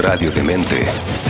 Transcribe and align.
Radio 0.00 0.30
Demente. 0.30 1.29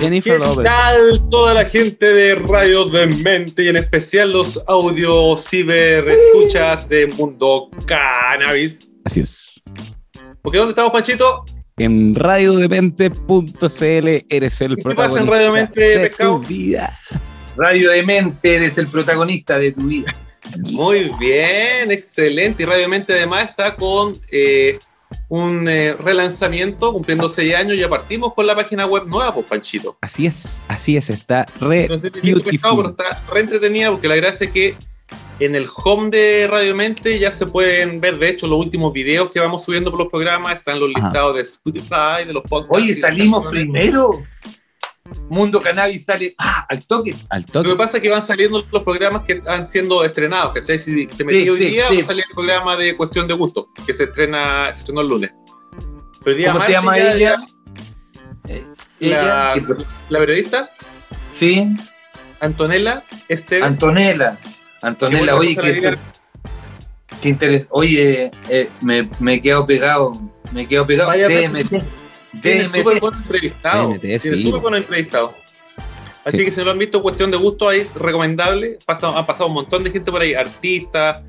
Jennifer 0.00 0.40
¿Qué 0.40 0.62
tal 0.64 1.28
toda 1.30 1.54
la 1.54 1.64
gente 1.64 2.12
de 2.12 2.34
Radio 2.34 2.86
de 2.86 3.06
Mente 3.06 3.62
y 3.62 3.68
en 3.68 3.76
especial 3.76 4.32
los 4.32 4.60
audio 4.66 5.36
ciber 5.36 6.08
escuchas 6.08 6.88
de 6.88 7.06
Mundo 7.06 7.70
Cannabis? 7.86 8.88
Así 9.04 9.20
es. 9.20 9.62
Porque 10.42 10.58
¿dónde 10.58 10.72
estamos, 10.72 10.92
Panchito? 10.92 11.44
En 11.76 12.14
radiodemente.cl 12.14 14.26
eres 14.28 14.60
el 14.60 14.76
¿Qué 14.76 14.94
pasa 14.94 15.20
en 15.20 15.26
protagonista 15.26 15.30
Radio 15.30 15.52
Mente, 15.52 15.80
de 15.80 16.08
Pescado? 16.08 16.40
tu 16.40 16.46
vida. 16.46 16.98
Radio 17.56 17.90
de 17.90 18.02
Mente, 18.02 18.56
eres 18.56 18.78
el 18.78 18.88
protagonista 18.88 19.58
de 19.58 19.72
tu 19.72 19.86
vida. 19.86 20.14
Muy 20.58 21.10
bien, 21.18 21.90
excelente. 21.90 22.62
Y 22.62 22.66
Radio 22.66 22.88
Mente 22.88 23.12
además 23.12 23.44
está 23.44 23.76
con 23.76 24.18
eh, 24.30 24.78
un 25.28 25.68
eh, 25.68 25.94
relanzamiento, 25.94 26.92
cumpliendo 26.92 27.28
seis 27.28 27.54
años. 27.54 27.76
Ya 27.76 27.88
partimos 27.88 28.34
con 28.34 28.46
la 28.46 28.54
página 28.54 28.86
web 28.86 29.06
nueva, 29.06 29.34
pues, 29.34 29.46
Panchito. 29.46 29.96
Así 30.00 30.26
es, 30.26 30.62
así 30.68 30.96
es, 30.96 31.10
está 31.10 31.46
re 31.60 31.88
No 31.88 31.98
sé 31.98 32.10
si 32.14 32.20
viste 32.20 32.50
pescado, 32.50 32.76
pero 32.76 32.90
está 32.90 33.22
re 33.32 33.40
entretenida 33.40 33.90
porque 33.90 34.08
la 34.08 34.16
gracia 34.16 34.46
es 34.46 34.52
que 34.52 34.76
en 35.40 35.54
el 35.54 35.66
home 35.74 36.10
de 36.10 36.46
Radio 36.46 36.74
Mente 36.74 37.18
ya 37.18 37.32
se 37.32 37.46
pueden 37.46 38.00
ver, 38.00 38.18
de 38.18 38.28
hecho, 38.28 38.46
los 38.46 38.58
últimos 38.58 38.92
videos 38.92 39.30
que 39.30 39.40
vamos 39.40 39.64
subiendo 39.64 39.90
por 39.90 40.00
los 40.00 40.08
programas, 40.08 40.56
están 40.56 40.78
los 40.78 40.90
Ajá. 40.94 41.06
listados 41.06 41.34
de 41.34 41.42
Spotify, 41.42 42.24
de 42.26 42.32
los 42.32 42.42
podcasts. 42.42 42.76
Oye, 42.76 42.94
salimos 42.94 43.50
primero. 43.50 44.22
Mundo 45.28 45.60
Cannabis 45.60 46.04
sale 46.04 46.34
¡pah! 46.36 46.66
al 46.68 46.86
toque. 46.86 47.14
Al 47.30 47.44
Lo 47.52 47.62
que 47.62 47.76
pasa 47.76 47.96
es 47.98 48.02
que 48.02 48.08
van 48.10 48.22
saliendo 48.22 48.64
los 48.70 48.82
programas 48.82 49.22
que 49.22 49.34
están 49.34 49.66
siendo 49.66 50.04
estrenados, 50.04 50.52
¿cachai? 50.52 50.78
Si 50.78 51.06
te 51.06 51.24
metí 51.24 51.40
Sí, 51.42 51.48
hoy 51.50 51.58
sí, 51.58 51.64
día, 51.66 51.88
sí. 51.88 51.96
va 51.96 52.02
a 52.02 52.06
salir 52.06 52.24
el 52.28 52.34
programa 52.34 52.76
de 52.76 52.96
Cuestión 52.96 53.26
de 53.28 53.34
Gusto, 53.34 53.68
que 53.84 53.92
se 53.92 54.04
estrena, 54.04 54.72
se 54.72 54.78
estrenó 54.80 55.00
el 55.02 55.08
lunes. 55.08 55.32
Pero 56.20 56.30
el 56.30 56.36
día 56.36 56.52
¿Cómo 56.52 56.64
se 56.64 56.72
martes 56.80 56.84
llama 56.84 56.98
ella? 56.98 57.36
Eh, 58.48 58.64
La, 59.00 59.54
ella, 59.54 59.64
la 60.08 60.18
periodista, 60.18 60.70
sí, 61.28 61.68
Antonella 62.40 63.02
Esteves. 63.28 63.64
Antonella. 63.64 64.38
Antonella, 64.82 65.34
oye, 65.36 65.56
qué, 65.56 65.98
qué 67.20 67.28
interés. 67.28 67.66
Oye, 67.70 68.30
eh, 68.48 68.68
me, 68.80 69.08
me 69.20 69.40
quedo 69.40 69.64
pegado. 69.66 70.12
Me 70.52 70.66
quedo 70.66 70.86
pegado. 70.86 71.08
Vaya. 71.08 71.28
Tiene 72.40 72.64
súper 72.64 73.00
buenos 73.00 73.20
entrevistados. 73.20 73.88
DMT, 74.00 74.18
Tiene 74.22 74.36
súper 74.36 74.60
buenos 74.60 74.80
entrevistados. 74.80 75.30
Así 76.24 76.36
Sí. 76.38 76.44
que 76.44 76.50
si 76.52 76.58
no 76.58 76.64
lo 76.66 76.70
han 76.70 76.78
visto, 76.78 77.02
cuestión 77.02 77.30
de 77.30 77.36
gusto, 77.36 77.68
ahí 77.68 77.80
es 77.80 77.94
recomendable. 77.96 78.78
Pasa, 78.86 79.08
han 79.18 79.26
pasado 79.26 79.48
un 79.48 79.54
montón 79.54 79.82
de 79.84 79.90
gente 79.90 80.10
por 80.12 80.22
ahí, 80.22 80.34
artistas, 80.34 81.22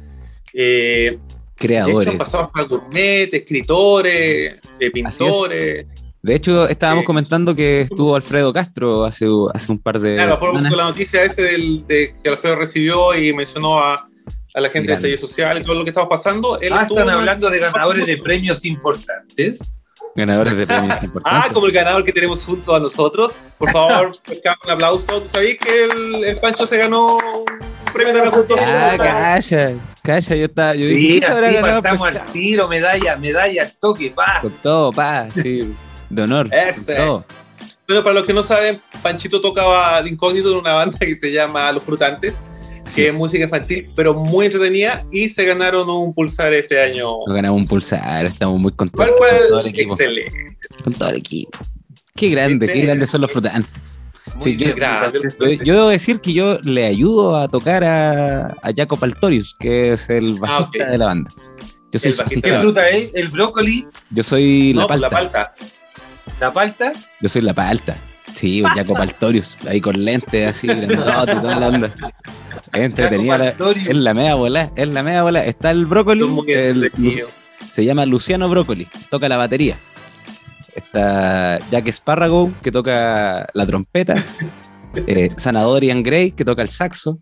eh, 0.53 1.17
Creadores. 1.55 2.07
han 2.07 2.17
pasado 2.17 2.43
hasta 2.45 2.61
gourmet, 2.63 3.33
escritores, 3.33 4.55
eh, 4.79 4.91
pintores. 4.91 5.87
De 6.21 6.35
hecho, 6.35 6.69
estábamos 6.69 7.01
Sí. 7.01 7.05
comentando 7.07 7.53
que 7.55 7.81
estuvo 7.81 8.15
Alfredo 8.15 8.53
Castro 8.53 9.03
hace, 9.03 9.25
hace 9.53 9.71
un 9.71 9.79
par 9.79 9.99
de 9.99 10.15
Claro, 10.15 10.39
por 10.39 10.61
la 10.61 10.83
noticia 10.85 11.23
ese 11.23 11.41
del, 11.41 11.85
de 11.87 12.13
que 12.23 12.29
Alfredo 12.29 12.55
recibió 12.55 13.13
y 13.17 13.33
mencionó 13.33 13.79
a, 13.79 14.07
a 14.53 14.61
la 14.61 14.69
gente 14.69 14.87
Grande. 14.87 15.07
de 15.09 15.15
estallido 15.15 15.27
social 15.27 15.57
y 15.57 15.63
todo 15.63 15.73
lo 15.73 15.83
que 15.83 15.89
estamos 15.89 16.09
pasando. 16.09 16.59
Él 16.61 16.71
Ah, 16.71 16.83
estuvo 16.83 16.99
están 16.99 17.15
hablando 17.17 17.49
de 17.49 17.59
ganadores 17.59 18.05
de 18.05 18.17
premios 18.17 18.63
importantes. 18.63 19.75
Ganadores 20.15 20.55
de 20.57 20.67
premios 20.67 20.95
Ah, 21.01 21.05
importantes. 21.05 21.51
como 21.53 21.65
el 21.67 21.71
ganador 21.71 22.03
que 22.03 22.11
tenemos 22.13 22.43
junto 22.43 22.75
a 22.75 22.79
nosotros. 22.79 23.33
Por 23.57 23.71
favor, 23.71 24.11
un 24.65 24.71
aplauso. 24.71 25.21
¿Tú 25.21 25.29
sabías 25.29 25.57
que 25.57 25.83
el, 25.85 26.23
el 26.23 26.37
Pancho 26.37 26.65
se 26.67 26.77
ganó 26.77 27.17
un 27.17 27.45
premio 27.93 28.13
también 28.13 28.33
junto 28.33 28.55
a 28.55 28.59
Ah, 28.61 28.97
calla, 28.97 29.75
calla, 30.03 30.35
yo 30.35 30.45
estaba. 30.45 30.75
Yo 30.75 30.83
Sí, 30.83 30.93
dije, 30.95 31.19
¿qué 31.19 31.25
habrá 31.25 31.47
así 31.47 31.55
ganado 31.55 31.81
pescado? 31.81 32.03
al 32.05 32.23
tiro, 32.31 32.67
medalla, 32.67 33.15
medalla, 33.17 33.63
al 33.63 33.77
toque, 33.77 34.11
pa. 34.11 34.39
Con 34.41 34.51
todo, 34.61 34.91
pa, 34.91 35.27
sí, 35.31 35.73
de 36.09 36.21
honor. 36.21 36.49
Ese. 36.51 36.95
todo. 36.95 37.25
Bueno, 37.85 38.01
para 38.01 38.13
los 38.15 38.23
que 38.23 38.33
no 38.33 38.43
saben, 38.43 38.81
Panchito 39.01 39.41
tocaba 39.41 40.01
de 40.01 40.09
incógnito 40.09 40.51
en 40.53 40.57
una 40.59 40.73
banda 40.73 40.97
que 40.99 41.15
se 41.15 41.31
llama 41.31 41.69
Los 41.73 41.83
Frutantes, 41.83 42.39
Así 42.85 43.01
que 43.01 43.07
es. 43.07 43.15
música 43.15 43.43
infantil, 43.45 43.89
pero 43.95 44.13
muy 44.13 44.45
entretenida, 44.45 45.05
y 45.11 45.29
se 45.29 45.45
ganaron 45.45 45.89
un 45.89 46.13
pulsar 46.13 46.53
este 46.53 46.81
año. 46.81 47.11
Nos 47.25 47.35
ganamos 47.35 47.61
un 47.61 47.67
pulsar, 47.67 48.25
estamos 48.25 48.59
muy 48.59 48.71
contentos 48.73 49.07
¿Cuál 49.17 49.29
con 49.39 49.47
todo 49.49 49.59
el 49.61 49.67
equipo. 49.67 49.93
Excelente. 49.93 50.57
Con 50.83 50.93
todo 50.93 51.09
el 51.09 51.15
equipo. 51.17 51.57
Qué 52.15 52.29
grande, 52.29 52.67
qué 52.67 52.81
grandes 52.81 53.09
son 53.09 53.21
los 53.21 53.31
frutantes. 53.31 53.99
Muy 54.35 54.43
Sí, 54.43 54.55
yo- 54.57 54.73
Yo, 55.63 55.73
debo 55.75 55.89
decir 55.89 56.19
que 56.19 56.33
yo 56.33 56.57
le 56.63 56.85
ayudo 56.85 57.35
a 57.37 57.47
tocar 57.47 57.83
a, 57.83 58.47
a 58.61 58.71
Jacob 58.75 58.97
Altorius, 59.01 59.55
que 59.59 59.93
es 59.93 60.09
el 60.09 60.35
bajista 60.35 60.83
ok. 60.85 60.91
de 60.91 60.97
la 60.97 61.05
banda. 61.05 61.31
Yo 61.91 61.99
soy 61.99 62.09
El 62.11 62.15
su 62.17 62.23
bajista. 62.23 62.49
¿Qué 62.49 62.55
asistente. 62.55 62.59
fruta 62.61 62.87
es? 62.89 63.09
El 63.13 63.27
brócoli, 63.29 63.87
Yo 64.11 64.23
soy 64.23 64.73
no, 64.73 64.81
la 64.81 64.87
pues 64.87 65.01
palta. 65.01 65.09
la 65.09 65.29
palta. 65.29 65.55
la 66.39 66.53
palta. 66.53 66.93
Yo 67.21 67.29
soy 67.29 67.41
la 67.41 67.53
palta. 67.53 67.95
Sí, 68.33 68.63
Jacob 68.63 68.97
Altorius, 69.01 69.57
ahí 69.67 69.79
con 69.79 70.03
lentes 70.03 70.49
así, 70.49 70.67
grandote 70.67 71.31
y 71.33 71.35
toda 71.41 71.59
la 71.59 71.67
onda. 71.67 71.93
Es 72.73 72.81
entretenida. 72.81 73.37
la-. 73.37 73.49
Es 73.49 73.95
la 73.95 74.13
media 74.13 74.35
bola, 74.35 74.71
es 74.75 74.87
la 74.87 75.03
media 75.03 75.23
bola. 75.23 75.45
Está 75.45 75.71
el 75.71 75.85
brócoli, 75.85 76.23
el- 76.47 76.91
se 77.69 77.85
llama 77.85 78.05
Luciano 78.05 78.49
Brócoli, 78.49 78.87
toca 79.09 79.27
la 79.29 79.37
batería. 79.37 79.79
Está 80.75 81.59
Jack 81.71 81.87
Sparrow, 81.89 82.51
que 82.61 82.71
toca 82.71 83.47
la 83.53 83.65
trompeta. 83.65 84.15
eh, 85.07 85.29
Sanadorian 85.37 86.01
Gray, 86.03 86.31
que 86.31 86.45
toca 86.45 86.61
el 86.61 86.69
saxo. 86.69 87.19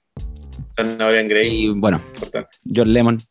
Zanahoria 0.75 1.19
en 1.22 1.28
Grey, 1.28 1.66
Y 1.66 1.69
bueno, 1.69 2.01
importante. 2.16 2.49
John 2.73 2.93
Lemon, 2.93 3.22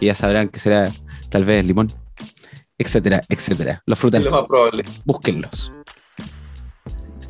que 0.00 0.06
ya 0.06 0.14
sabrán 0.14 0.48
que 0.48 0.58
será 0.58 0.90
tal 1.28 1.44
vez 1.44 1.64
limón, 1.64 1.90
etcétera, 2.78 3.20
etcétera. 3.28 3.82
Los 3.86 3.98
Es 3.98 4.00
frutantes, 4.00 4.30
lo 4.30 4.38
más 4.38 4.46
probable. 4.48 4.82
búsquenlos. 5.04 5.72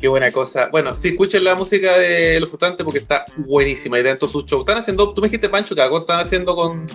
Qué 0.05 0.09
buena 0.09 0.31
cosa. 0.31 0.69
Bueno, 0.71 0.93
sí, 0.93 1.07
escuchen 1.07 1.43
la 1.43 1.55
música 1.55 1.97
de 1.97 2.39
Los 2.39 2.51
Frutantes 2.51 2.83
porque 2.83 2.99
está 2.99 3.25
buenísima. 3.37 3.97
Y 3.97 4.03
dentro 4.03 4.27
de 4.27 4.31
su 4.33 4.43
show. 4.43 4.59
Están 4.59 4.77
haciendo, 4.77 5.11
tú 5.15 5.19
me 5.19 5.29
dijiste, 5.29 5.49
Pancho, 5.49 5.73
que 5.73 5.81
algo 5.81 5.97
están 5.97 6.19
haciendo 6.19 6.55
con, 6.55 6.85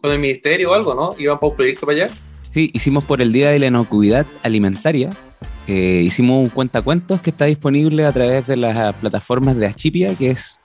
con 0.00 0.10
el 0.10 0.18
ministerio 0.18 0.70
o 0.70 0.74
algo, 0.74 0.94
¿no? 0.94 1.14
Iban 1.18 1.38
para 1.38 1.50
un 1.50 1.56
proyecto 1.56 1.84
para 1.84 2.04
allá. 2.04 2.14
Sí, 2.48 2.70
hicimos 2.72 3.04
por 3.04 3.20
el 3.20 3.30
Día 3.30 3.50
de 3.50 3.58
la 3.58 3.66
Inocuidad 3.66 4.24
Alimentaria. 4.42 5.10
eh, 5.66 6.00
hicimos 6.02 6.44
un 6.44 6.48
cuentacuentos 6.48 7.20
que 7.20 7.28
está 7.28 7.44
disponible 7.44 8.06
a 8.06 8.12
través 8.12 8.46
de 8.46 8.56
las 8.56 8.94
plataformas 8.94 9.58
de 9.58 9.66
Achipia, 9.66 10.14
que 10.14 10.30
es 10.30 10.58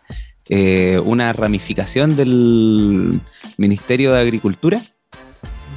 eh, 0.48 0.98
una 1.04 1.34
ramificación 1.34 2.16
del 2.16 3.20
Ministerio 3.58 4.14
de 4.14 4.20
Agricultura. 4.22 4.82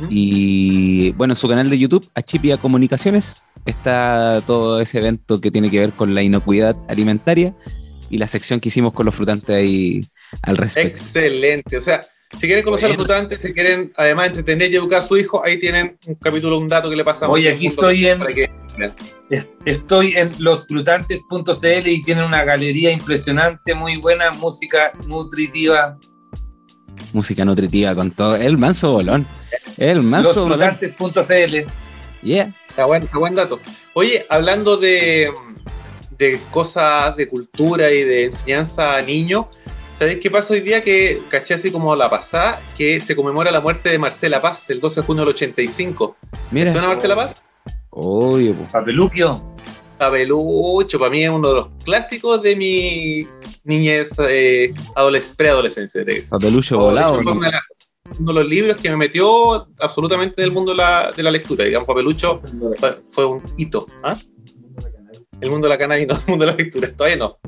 Y 0.09 1.11
bueno, 1.15 1.33
en 1.33 1.37
su 1.37 1.49
canal 1.49 1.69
de 1.71 1.77
YouTube, 1.77 2.09
Achipia 2.15 2.57
Comunicaciones, 2.57 3.45
está 3.67 4.43
todo 4.47 4.81
ese 4.81 4.99
evento 4.99 5.41
que 5.41 5.51
tiene 5.51 5.71
que 5.71 5.81
ver 5.81 5.93
con 5.93 6.15
la 6.15 6.23
inocuidad 6.23 6.77
alimentaria 6.89 7.55
y 8.11 8.19
la 8.19 8.27
sección 8.27 8.61
que 8.61 8.69
hicimos 8.69 8.93
con 8.93 9.07
los 9.07 9.15
frutantes 9.15 9.55
ahí 9.57 10.01
al 10.43 10.57
respecto. 10.57 10.89
Excelente. 10.89 11.77
O 11.79 11.81
sea, 11.83 12.03
si 12.39 12.47
quieren 12.47 12.65
conocer 12.65 12.87
a 12.87 12.89
los 12.89 12.97
frutantes, 12.99 13.41
si 13.41 13.53
quieren 13.53 13.93
además 13.97 14.29
entretener 14.29 14.71
y 14.73 14.77
educar 14.77 15.01
a 15.01 15.03
su 15.03 15.17
hijo, 15.17 15.45
ahí 15.45 15.59
tienen 15.59 15.97
un 16.07 16.15
capítulo, 16.17 16.59
un 16.59 16.69
dato 16.69 16.91
que 16.91 16.97
le 16.97 17.05
pasamos. 17.05 17.35
Oye, 17.37 17.51
aquí 17.51 17.69
estoy 17.69 18.07
en- 18.07 18.19
para 18.19 18.33
que- 18.35 18.51
Es- 19.31 19.51
Estoy 19.65 20.15
en 20.17 20.31
losfrutantes.cl 20.41 21.87
y 21.89 22.03
tienen 22.03 22.25
una 22.25 22.45
galería 22.45 22.91
impresionante, 22.91 23.75
muy 23.75 23.97
buena, 23.97 24.31
música 24.33 24.93
nutritiva. 25.07 25.97
Música 27.13 27.45
nutritiva 27.45 27.95
con 27.95 28.11
todo. 28.11 28.37
El 28.37 28.59
manso 28.59 28.93
bolón. 28.93 29.27
El 29.79 30.03
manso 30.03 30.43
bolón. 30.49 30.59
Losfrutantes.cl. 30.59 31.71
Yeah. 32.23 32.53
Está 32.75 32.87
buen, 32.87 33.03
está 33.05 33.19
buen 33.19 33.35
dato. 33.37 33.61
Oye, 33.93 34.27
hablando 34.29 34.77
de, 34.77 35.33
de 36.19 36.41
cosas 36.51 37.15
de 37.17 37.29
cultura 37.29 37.91
y 37.93 38.03
de 38.03 38.25
enseñanza 38.25 38.97
a 38.97 39.03
niños, 39.03 39.47
¿sabéis 39.93 40.19
qué 40.21 40.29
pasa 40.29 40.55
hoy 40.55 40.61
día? 40.61 40.83
Que 40.83 41.23
caché 41.29 41.55
así 41.55 41.71
como 41.71 41.95
la 41.95 42.11
pasada, 42.11 42.61
que 42.77 43.01
se 43.01 43.15
conmemora 43.15 43.53
la 43.53 43.61
muerte 43.61 43.91
de 43.91 43.99
Marcela 44.01 44.41
Paz 44.43 44.69
el 44.71 44.81
12 44.81 45.01
de 45.03 45.07
junio 45.07 45.25
del 45.25 45.35
85. 45.35 46.17
¿Te 46.33 46.39
Mira. 46.51 46.73
suena 46.73 46.89
Marcela 46.89 47.15
Paz? 47.15 47.37
Obvio. 47.91 48.55
Papeluquio. 48.73 49.41
Papelucho, 49.97 50.99
para 50.99 51.11
mí 51.13 51.23
es 51.23 51.31
uno 51.31 51.49
de 51.49 51.55
los 51.55 51.69
clásicos 51.85 52.43
de 52.43 52.57
mi 52.57 53.29
niñez, 53.63 54.17
eh, 54.29 54.75
adolesc- 54.97 55.37
preadolescencia. 55.37 56.05
Papelucho 56.29 56.77
Oh, 56.77 56.87
volado. 56.87 57.23
¿no? 57.23 57.41
Uno 58.19 58.33
de 58.33 58.41
los 58.41 58.49
libros 58.49 58.77
que 58.79 58.91
me 58.91 58.97
metió 58.97 59.67
absolutamente 59.81 60.43
en 60.43 60.49
el 60.49 60.53
mundo 60.53 60.73
de 60.73 60.79
la, 60.79 61.11
de 61.17 61.23
la 61.23 61.31
lectura. 61.31 61.65
Digamos, 61.65 61.87
Papelucho 61.87 62.41
fue, 62.79 62.99
fue 63.11 63.27
un 63.27 63.43
hito. 63.57 63.87
¿ah? 64.03 64.17
El 65.41 65.51
mundo 65.51 65.67
de 65.67 65.75
la 65.75 65.79
cannabis, 65.79 66.07
no 66.09 66.15
el 66.15 66.21
mundo 66.27 66.47
de 66.47 66.51
la 66.53 66.57
lectura. 66.57 66.89
Todavía 66.97 67.17
no. 67.17 67.39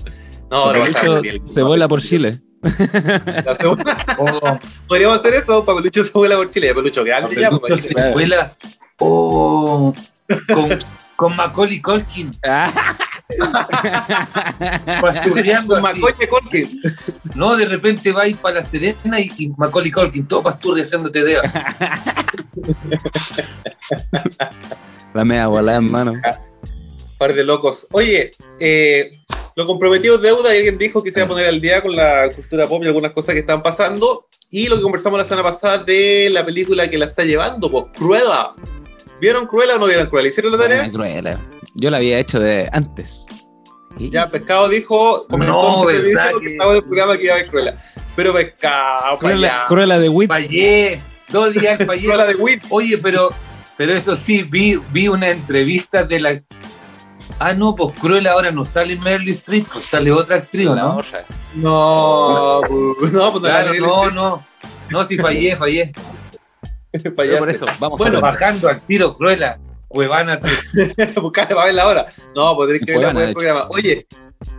No, 0.50 0.56
ahora 0.56 0.78
va 0.80 0.84
a 0.84 0.88
estar 0.88 1.02
Papelucho 1.06 1.22
bien. 1.22 1.46
se 1.48 1.62
vuela 1.62 1.88
por 1.88 2.00
Chile. 2.02 2.40
La 3.44 3.56
segunda- 3.60 3.96
Oh, 4.18 4.58
Podríamos 4.88 5.18
hacer 5.20 5.34
eso, 5.34 5.64
Papelucho 5.64 6.02
se 6.04 6.10
vuela 6.12 6.36
por 6.36 6.50
Chile. 6.50 6.68
Papelucho 6.74 7.04
grande 7.04 7.34
ya. 7.36 7.50
Papelucho 7.50 7.68
pues, 7.68 7.80
se 7.82 8.10
vuela. 8.12 8.52
Oh, 8.98 9.92
con, 10.52 10.68
con 11.16 11.36
Macaulay 11.36 11.80
Culkin. 11.80 12.30
Macoche 15.82 16.28
Colkin. 16.28 16.80
No, 17.34 17.56
de 17.56 17.64
repente 17.64 18.12
va 18.12 18.22
a 18.22 18.28
ir 18.28 18.36
para 18.36 18.56
La 18.56 18.62
Serena 18.62 19.18
y, 19.20 19.32
y 19.36 19.48
Macaulay 19.56 19.90
Culkin, 19.90 20.26
todo 20.26 20.44
pasture 20.44 20.82
haciéndote 20.82 21.24
dedos. 21.24 21.50
La 25.14 25.24
media 25.24 25.46
volada, 25.46 25.78
hermano. 25.78 26.20
Par 27.18 27.34
de 27.34 27.44
locos. 27.44 27.86
Oye, 27.92 28.32
eh, 28.60 29.22
lo 29.56 29.66
comprometido 29.66 30.16
es 30.16 30.22
deuda 30.22 30.54
y 30.54 30.58
alguien 30.58 30.78
dijo 30.78 31.02
que 31.02 31.10
se 31.10 31.20
iba 31.20 31.24
a 31.24 31.28
poner 31.28 31.46
al 31.46 31.60
día 31.60 31.82
con 31.82 31.96
la 31.96 32.28
cultura 32.34 32.68
pop 32.68 32.82
y 32.84 32.86
algunas 32.86 33.12
cosas 33.12 33.32
que 33.32 33.40
están 33.40 33.62
pasando. 33.62 34.28
Y 34.50 34.68
lo 34.68 34.76
que 34.76 34.82
conversamos 34.82 35.18
la 35.18 35.24
semana 35.24 35.42
pasada 35.42 35.78
de 35.78 36.28
la 36.30 36.44
película 36.44 36.88
que 36.88 36.98
la 36.98 37.06
está 37.06 37.24
llevando, 37.24 37.70
pues 37.70 37.86
Cruella. 37.96 38.50
¿Vieron 39.20 39.46
Cruella 39.46 39.76
o 39.76 39.78
no 39.78 39.86
vieron 39.86 40.08
Cruella? 40.08 40.28
¿Hicieron 40.28 40.52
la 40.52 40.58
tarea? 40.58 40.84
Ah, 40.84 40.90
cruel. 40.92 41.38
Yo 41.78 41.90
la 41.90 41.98
había 41.98 42.18
hecho 42.18 42.40
de 42.40 42.68
antes. 42.72 43.26
Y- 43.98 44.10
Ya, 44.10 44.28
Pescado 44.28 44.68
dijo, 44.68 45.26
comentó 45.28 45.54
No, 45.54 45.86
dijo 45.86 45.86
que 45.86 46.10
estaba 46.50 46.70
en 46.70 46.76
el 46.76 46.82
programa 46.84 47.16
que 47.16 47.24
iba 47.24 47.34
a 47.34 47.36
ver 47.36 47.46
Cruella. 47.48 47.76
Pero 48.14 48.32
Pescado, 48.32 49.18
Cruella, 49.68 49.98
de 49.98 50.08
Whip. 50.08 50.28
Fallé, 50.28 51.00
dos 51.28 51.52
días 51.52 51.84
fallé. 51.84 52.04
Cruella 52.04 52.26
de 52.26 52.34
Whip. 52.34 52.62
Oye, 52.70 52.98
pero, 52.98 53.28
pero 53.76 53.94
eso 53.94 54.16
sí, 54.16 54.42
vi, 54.42 54.76
vi 54.90 55.08
una 55.08 55.28
entrevista 55.30 56.02
de 56.02 56.20
la. 56.20 56.42
Ah, 57.38 57.52
no, 57.52 57.74
pues 57.74 57.96
Cruella 57.98 58.32
ahora 58.32 58.50
no 58.50 58.64
sale 58.64 58.96
Meryl 58.96 59.28
Streep, 59.30 59.66
pues 59.70 59.84
sale 59.84 60.10
otra 60.12 60.36
actriz, 60.36 60.66
¿no? 60.66 61.02
No, 61.54 62.60
pues, 62.66 63.12
no, 63.12 63.30
pues 63.30 63.42
no 63.42 63.48
Claro, 63.48 63.72
no, 63.78 64.10
no. 64.10 64.46
No, 64.90 65.04
sí 65.04 65.18
fallé, 65.18 65.56
fallé. 65.56 65.92
Para 67.16 67.38
Por 67.38 67.50
eso, 67.50 67.66
vamos 67.78 67.98
Bueno, 67.98 68.18
a. 68.18 68.20
Bajando 68.22 68.68
al 68.68 68.80
tiro, 68.82 69.16
Cruella. 69.16 69.58
Cuevana 69.88 70.40
3. 70.40 71.14
buscarle 71.16 71.54
para 71.54 71.66
verla 71.66 71.82
ahora. 71.82 72.06
No, 72.34 72.56
pues 72.56 72.68
tenés 72.68 72.82
que 72.84 72.92
de 72.92 73.24
el 73.24 73.32
programa. 73.34 73.68
Oye, 73.70 74.06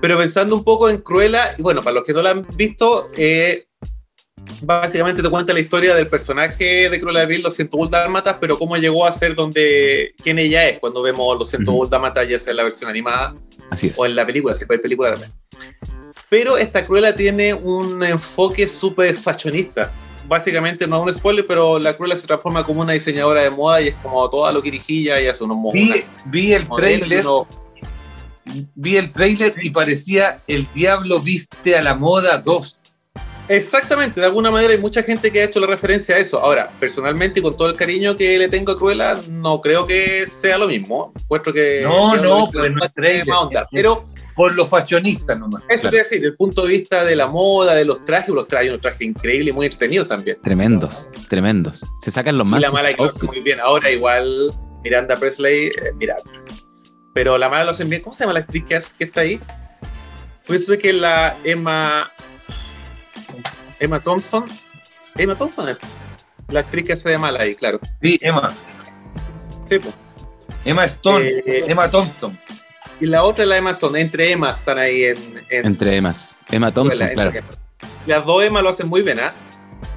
pero 0.02 0.18
pensando 0.18 0.56
un 0.56 0.64
poco 0.64 0.90
en 0.90 0.98
Cruella, 0.98 1.54
y 1.58 1.62
bueno, 1.62 1.84
para 1.84 1.96
los 1.96 2.04
que 2.04 2.14
no 2.14 2.22
la 2.22 2.32
han 2.32 2.48
visto, 2.56 3.10
eh, 3.18 3.68
básicamente 4.62 5.22
te 5.22 5.30
cuenta 5.30 5.54
la 5.54 5.60
historia 5.60 5.96
del 5.96 6.08
personaje 6.08 6.90
de 6.90 7.00
Cruella 7.00 7.22
de 7.22 7.26
Vil, 7.26 7.44
los 7.44 7.56
101 7.56 7.90
dálmatas, 7.90 8.38
pero 8.40 8.58
cómo 8.58 8.78
llegó 8.78 9.06
a 9.06 9.12
ser 9.12 9.36
donde, 9.36 10.14
quién 10.24 10.40
ella 10.40 10.68
es 10.68 10.80
cuando 10.80 11.02
vemos 11.02 11.38
los 11.38 11.50
101 11.50 11.82
Ujú. 11.82 11.90
dálmatas, 11.90 12.28
ya 12.28 12.40
sea 12.40 12.52
en 12.52 12.58
la 12.58 12.64
versión 12.64 12.90
animada 12.90 13.36
Así 13.70 13.88
es. 13.88 14.00
o 14.00 14.06
en 14.06 14.16
la 14.16 14.26
película, 14.26 14.56
si 14.56 14.66
fue 14.66 14.80
película 14.80 15.12
también. 15.12 15.32
Pero 16.30 16.58
esta 16.58 16.84
Cruella 16.84 17.16
tiene 17.16 17.54
un 17.54 18.04
enfoque 18.04 18.68
súper 18.68 19.16
fashionista. 19.16 19.92
Básicamente, 20.28 20.86
no 20.88 20.98
es 20.98 21.04
un 21.04 21.14
spoiler, 21.14 21.46
pero 21.48 21.80
la 21.80 21.96
Cruella 21.96 22.18
se 22.18 22.28
transforma 22.28 22.66
como 22.66 22.82
una 22.82 22.94
diseñadora 22.94 23.42
de 23.42 23.50
moda 23.50 23.82
y 23.82 23.90
es 23.90 23.96
como 23.96 24.30
toda 24.30 24.52
lo 24.52 24.62
quirijilla 24.62 25.22
y 25.22 25.28
hace 25.28 25.44
unos 25.44 25.58
Vi, 25.74 26.04
vi 26.26 26.54
el 26.54 26.68
trailer, 26.68 27.26
vi 28.76 28.98
el 28.98 29.12
trailer 29.12 29.54
y 29.62 29.70
parecía 29.70 30.40
El 30.48 30.68
Diablo 30.74 31.20
Viste 31.20 31.78
a 31.78 31.82
la 31.82 31.96
Moda 31.96 32.38
2. 32.38 32.78
Exactamente, 33.50 34.20
de 34.20 34.26
alguna 34.26 34.52
manera 34.52 34.74
hay 34.74 34.80
mucha 34.80 35.02
gente 35.02 35.32
que 35.32 35.42
ha 35.42 35.46
hecho 35.46 35.62
la 35.62 35.68
referencia 35.68 36.16
a 36.16 36.18
eso. 36.18 36.40
Ahora, 36.40 36.70
personalmente 36.80 37.40
y 37.40 37.44
con 37.44 37.56
todo 37.56 37.70
el 37.70 37.76
cariño 37.76 38.18
que 38.18 38.38
le 38.38 38.50
tengo 38.50 38.74
a 38.74 38.78
Cruella, 38.78 39.18
no 39.30 39.62
creo 39.62 39.88
que 39.88 40.28
sea 40.28 40.58
lo 40.58 40.68
mismo. 40.68 41.14
Encuentro 41.18 41.54
que 41.54 41.82
No, 41.84 42.18
no, 42.18 42.50
pero 42.52 42.66
el 42.66 42.74
tiene 42.74 42.90
trailer. 42.94 43.26
Pero 43.72 44.06
Por 44.38 44.56
lo 44.56 44.66
fashionista 44.68 45.36
nomás. 45.36 45.64
eso 45.68 45.82
Claro. 45.82 45.82
te 45.82 45.88
voy 45.90 46.00
a 46.00 46.04
decir, 46.04 46.18
desde 46.20 46.28
el 46.30 46.36
punto 46.38 46.62
de 46.62 46.68
vista 46.70 47.04
de 47.04 47.16
la 47.16 47.28
moda, 47.28 47.74
de 47.74 47.84
los 47.84 48.06
trajes, 48.06 48.30
los 48.30 48.48
trajes, 48.48 48.70
unos 48.70 48.82
trajes 48.82 49.02
increíbles 49.02 49.50
y 49.50 49.52
muy 49.52 49.66
entretenidos 49.66 50.08
también. 50.08 50.38
Tremendos, 50.44 51.10
tremendos. 51.28 51.86
Se 52.00 52.12
sacan 52.12 52.38
los 52.38 52.48
Y 52.48 52.52
más. 52.52 52.62
la 52.62 52.72
mala 52.72 52.94
que 52.94 53.26
muy 53.26 53.40
bien. 53.42 53.60
Ahora 53.60 53.90
igual 53.92 54.54
Miranda 54.84 55.18
Presley, 55.18 55.68
eh, 55.68 55.92
Miranda. 55.96 56.24
Pero 57.14 57.38
la 57.40 57.50
mala 57.50 57.66
lo 57.66 57.72
hacen 57.72 57.90
bien. 57.90 58.02
¿Cómo 58.04 58.16
se 58.16 58.24
llama 58.24 58.34
la 58.34 58.42
actriz 58.42 58.64
que, 58.64 59.04
está 59.04 59.22
ahí? 59.22 59.40
Pues 60.46 60.62
eso 60.62 60.72
de 60.72 60.78
que 60.78 60.94
la 60.94 61.36
Emma. 61.44 62.12
Emma 63.80 64.00
Thompson. 64.00 64.46
Emma 65.16 65.36
Thompson 65.36 65.70
es 65.70 65.78
la 66.50 66.60
actriz 66.62 66.86
que 66.86 66.94
hace 66.94 67.10
de 67.10 67.18
mala 67.18 67.40
ahí, 67.42 67.56
claro. 67.56 67.80
Sí, 68.02 68.18
Emma. 68.22 68.54
Sí, 69.66 69.80
pues. 69.80 69.96
Emma 70.64 70.86
Stone. 70.86 71.28
Eh, 71.28 71.64
Emma 71.68 71.90
Thompson. 71.90 72.38
Y 73.00 73.06
la 73.06 73.24
otra 73.24 73.44
es 73.44 73.50
la 73.50 73.58
Emma 73.58 73.72
Stone. 73.72 74.00
Entre 74.00 74.32
Emma 74.32 74.52
están 74.52 74.78
ahí 74.78 75.04
en. 75.04 75.18
en 75.50 75.66
Entre 75.68 75.96
Emmas. 75.98 76.36
Emma 76.52 76.74
Thompson, 76.74 77.08
claro. 77.14 77.32
Emma. 77.32 77.48
Las 78.06 78.26
dos 78.26 78.44
Emma 78.44 78.62
lo 78.62 78.70
hacen 78.70 78.88
muy 78.88 79.02
bien, 79.04 79.20
¿ah? 79.20 79.34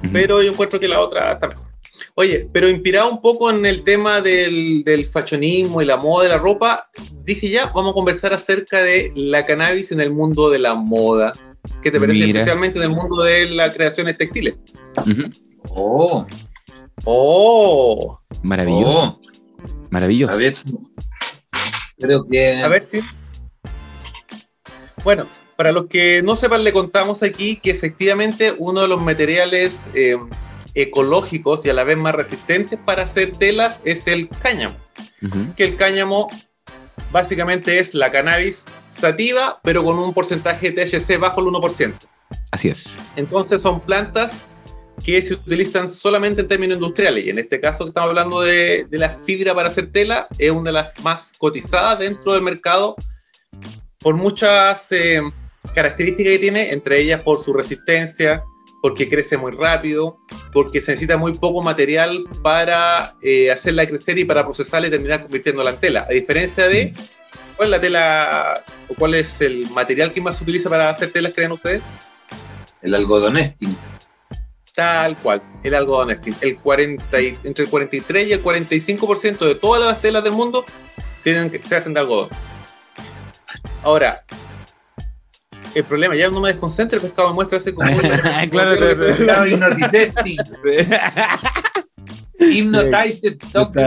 Ujú. 0.03 0.13
pero 0.13 0.41
yo 0.43 0.51
encuentro 0.51 0.79
que 0.79 0.87
la 0.87 0.99
otra 0.99 1.31
está 1.33 1.47
mejor. 1.47 1.67
Oye, 2.15 2.47
pero 2.51 2.69
inspirado 2.69 3.09
un 3.11 3.21
poco 3.21 3.49
en 3.49 3.65
el 3.65 3.83
tema 3.83 4.21
del, 4.21 4.83
del 4.83 5.05
fashionismo 5.05 5.81
y 5.81 5.85
la 5.85 5.97
moda 5.97 6.23
de 6.23 6.29
la 6.29 6.37
ropa, 6.37 6.89
dije 7.23 7.49
ya, 7.49 7.67
vamos 7.67 7.91
a 7.91 7.93
conversar 7.93 8.33
acerca 8.33 8.81
de 8.81 9.11
la 9.15 9.45
cannabis 9.45 9.91
en 9.91 10.01
el 10.01 10.11
mundo 10.11 10.49
de 10.49 10.59
la 10.59 10.75
moda. 10.75 11.33
¿Qué 11.81 11.91
te 11.91 11.99
parece? 11.99 12.19
Mira. 12.19 12.39
Especialmente 12.39 12.77
en 12.79 12.83
el 12.83 12.89
mundo 12.89 13.23
de 13.23 13.49
las 13.49 13.73
creaciones 13.73 14.17
textiles. 14.17 14.55
Oh, 15.69 16.25
Oh, 17.05 18.19
Maravilloso, 18.43 19.19
oh. 19.19 19.21
maravilloso. 19.89 20.33
A 20.33 20.37
ver. 20.37 20.53
Creo 22.01 22.25
que. 22.27 22.61
a 22.61 22.67
ver 22.67 22.83
si. 22.83 23.01
Bueno, 25.03 25.27
para 25.55 25.71
los 25.71 25.87
que 25.87 26.21
no 26.23 26.35
sepan, 26.35 26.63
le 26.63 26.73
contamos 26.73 27.23
aquí 27.23 27.55
que 27.55 27.71
efectivamente 27.71 28.53
uno 28.57 28.81
de 28.81 28.87
los 28.87 29.01
materiales 29.01 29.91
eh, 29.93 30.17
ecológicos 30.73 31.65
y 31.65 31.69
a 31.69 31.73
la 31.73 31.83
vez 31.83 31.97
más 31.97 32.15
resistentes 32.15 32.79
para 32.83 33.03
hacer 33.03 33.31
telas 33.37 33.81
es 33.85 34.07
el 34.07 34.27
cáñamo. 34.29 34.75
Que 35.55 35.65
el 35.65 35.75
cáñamo 35.75 36.29
básicamente 37.11 37.79
es 37.79 37.93
la 37.93 38.11
cannabis 38.11 38.65
sativa, 38.89 39.59
pero 39.63 39.83
con 39.83 39.99
un 39.99 40.13
porcentaje 40.13 40.71
de 40.71 40.85
THC 40.85 41.19
bajo 41.19 41.41
el 41.41 41.47
1%. 41.47 41.93
Así 42.51 42.69
es. 42.69 42.89
Entonces 43.15 43.61
son 43.61 43.81
plantas 43.81 44.45
que 45.03 45.21
se 45.21 45.33
utilizan 45.33 45.89
solamente 45.89 46.41
en 46.41 46.47
términos 46.47 46.75
industriales. 46.75 47.25
Y 47.25 47.29
en 47.29 47.39
este 47.39 47.59
caso 47.59 47.85
que 47.85 47.89
estamos 47.89 48.09
hablando 48.09 48.41
de, 48.41 48.85
de 48.89 48.97
la 48.97 49.09
fibra 49.25 49.55
para 49.55 49.67
hacer 49.67 49.91
tela, 49.91 50.27
es 50.37 50.51
una 50.51 50.69
de 50.69 50.73
las 50.73 50.99
más 51.03 51.31
cotizadas 51.37 51.99
dentro 51.99 52.33
del 52.33 52.43
mercado 52.43 52.95
por 54.01 54.15
muchas 54.15 54.91
eh, 54.91 55.21
características 55.73 56.33
que 56.33 56.39
tiene, 56.39 56.71
entre 56.71 56.99
ellas 56.99 57.21
por 57.21 57.43
su 57.43 57.53
resistencia, 57.53 58.43
porque 58.81 59.07
crece 59.07 59.37
muy 59.37 59.51
rápido, 59.51 60.17
porque 60.51 60.81
se 60.81 60.91
necesita 60.91 61.17
muy 61.17 61.33
poco 61.33 61.61
material 61.61 62.23
para 62.41 63.15
eh, 63.21 63.51
hacerla 63.51 63.85
crecer 63.85 64.17
y 64.17 64.25
para 64.25 64.43
procesarla 64.43 64.87
y 64.87 64.91
terminar 64.91 65.21
convirtiéndola 65.21 65.71
en 65.71 65.77
tela. 65.77 66.07
A 66.09 66.13
diferencia 66.13 66.67
de, 66.67 66.93
¿cuál 67.55 67.67
es 67.67 67.71
la 67.71 67.79
tela 67.79 68.63
o 68.89 68.95
cuál 68.95 69.13
es 69.15 69.39
el 69.41 69.69
material 69.69 70.11
que 70.11 70.21
más 70.21 70.37
se 70.37 70.43
utiliza 70.43 70.69
para 70.69 70.89
hacer 70.89 71.11
telas, 71.11 71.31
creen 71.33 71.51
ustedes? 71.51 71.83
El 72.81 72.95
algodonesting. 72.95 73.77
Tal 74.75 75.17
cual, 75.17 75.41
el 75.63 75.73
algodón 75.75 76.11
Estin. 76.11 76.35
El 76.41 76.57
40 76.57 77.21
y- 77.21 77.37
entre 77.43 77.65
el 77.65 77.69
43 77.69 78.27
y 78.27 78.33
el 78.33 78.41
45% 78.43 79.45
de 79.45 79.55
todas 79.55 79.81
las 79.83 79.99
telas 79.99 80.23
del 80.23 80.33
mundo 80.33 80.63
tienen 81.23 81.49
que, 81.49 81.61
se 81.61 81.75
hacen 81.75 81.93
de 81.93 81.99
algodón. 81.99 82.29
Ahora, 83.83 84.23
el 85.75 85.83
problema, 85.83 86.15
ya 86.15 86.29
no 86.29 86.39
me 86.41 86.49
desconcentre, 86.49 86.97
el 86.97 87.01
pescado 87.01 87.33
muestra 87.33 87.57
hace 87.57 87.73
como... 87.75 87.89
Claro, 88.49 88.49
claro, 88.49 88.75
está- 89.07 89.43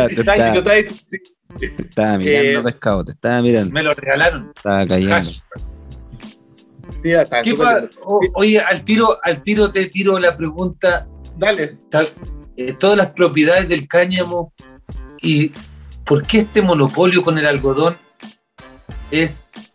Design. 0.08 0.64
Te 1.58 1.66
estaba 1.66 2.18
mirando, 2.18 2.60
Eh, 2.60 2.62
pescado, 2.62 3.04
te 3.04 3.12
estaba 3.12 3.42
mirando. 3.42 3.72
Me 3.72 3.82
lo 3.82 3.94
regalaron. 3.94 4.52
Estaba 4.54 4.86
cayendo. 4.86 5.30
Hash. 7.04 7.10
Sí, 7.10 7.12
está 7.12 7.42
¿Qué 7.42 7.50
súper 7.50 7.66
pa- 7.66 7.80
lindo. 7.80 7.96
o- 8.04 8.20
oye, 8.34 8.60
al 8.60 8.82
tiro, 8.84 9.18
al 9.22 9.42
tiro 9.42 9.70
te 9.70 9.86
tiro 9.86 10.18
la 10.18 10.36
pregunta. 10.36 11.06
Dale. 11.36 11.78
tal- 11.90 12.12
eh, 12.56 12.72
todas 12.74 12.96
las 12.96 13.08
propiedades 13.10 13.68
del 13.68 13.88
cáñamo 13.88 14.52
y 15.20 15.50
por 16.04 16.24
qué 16.24 16.38
este 16.40 16.62
monopolio 16.62 17.24
con 17.24 17.36
el 17.38 17.46
algodón 17.46 17.96
es 19.10 19.72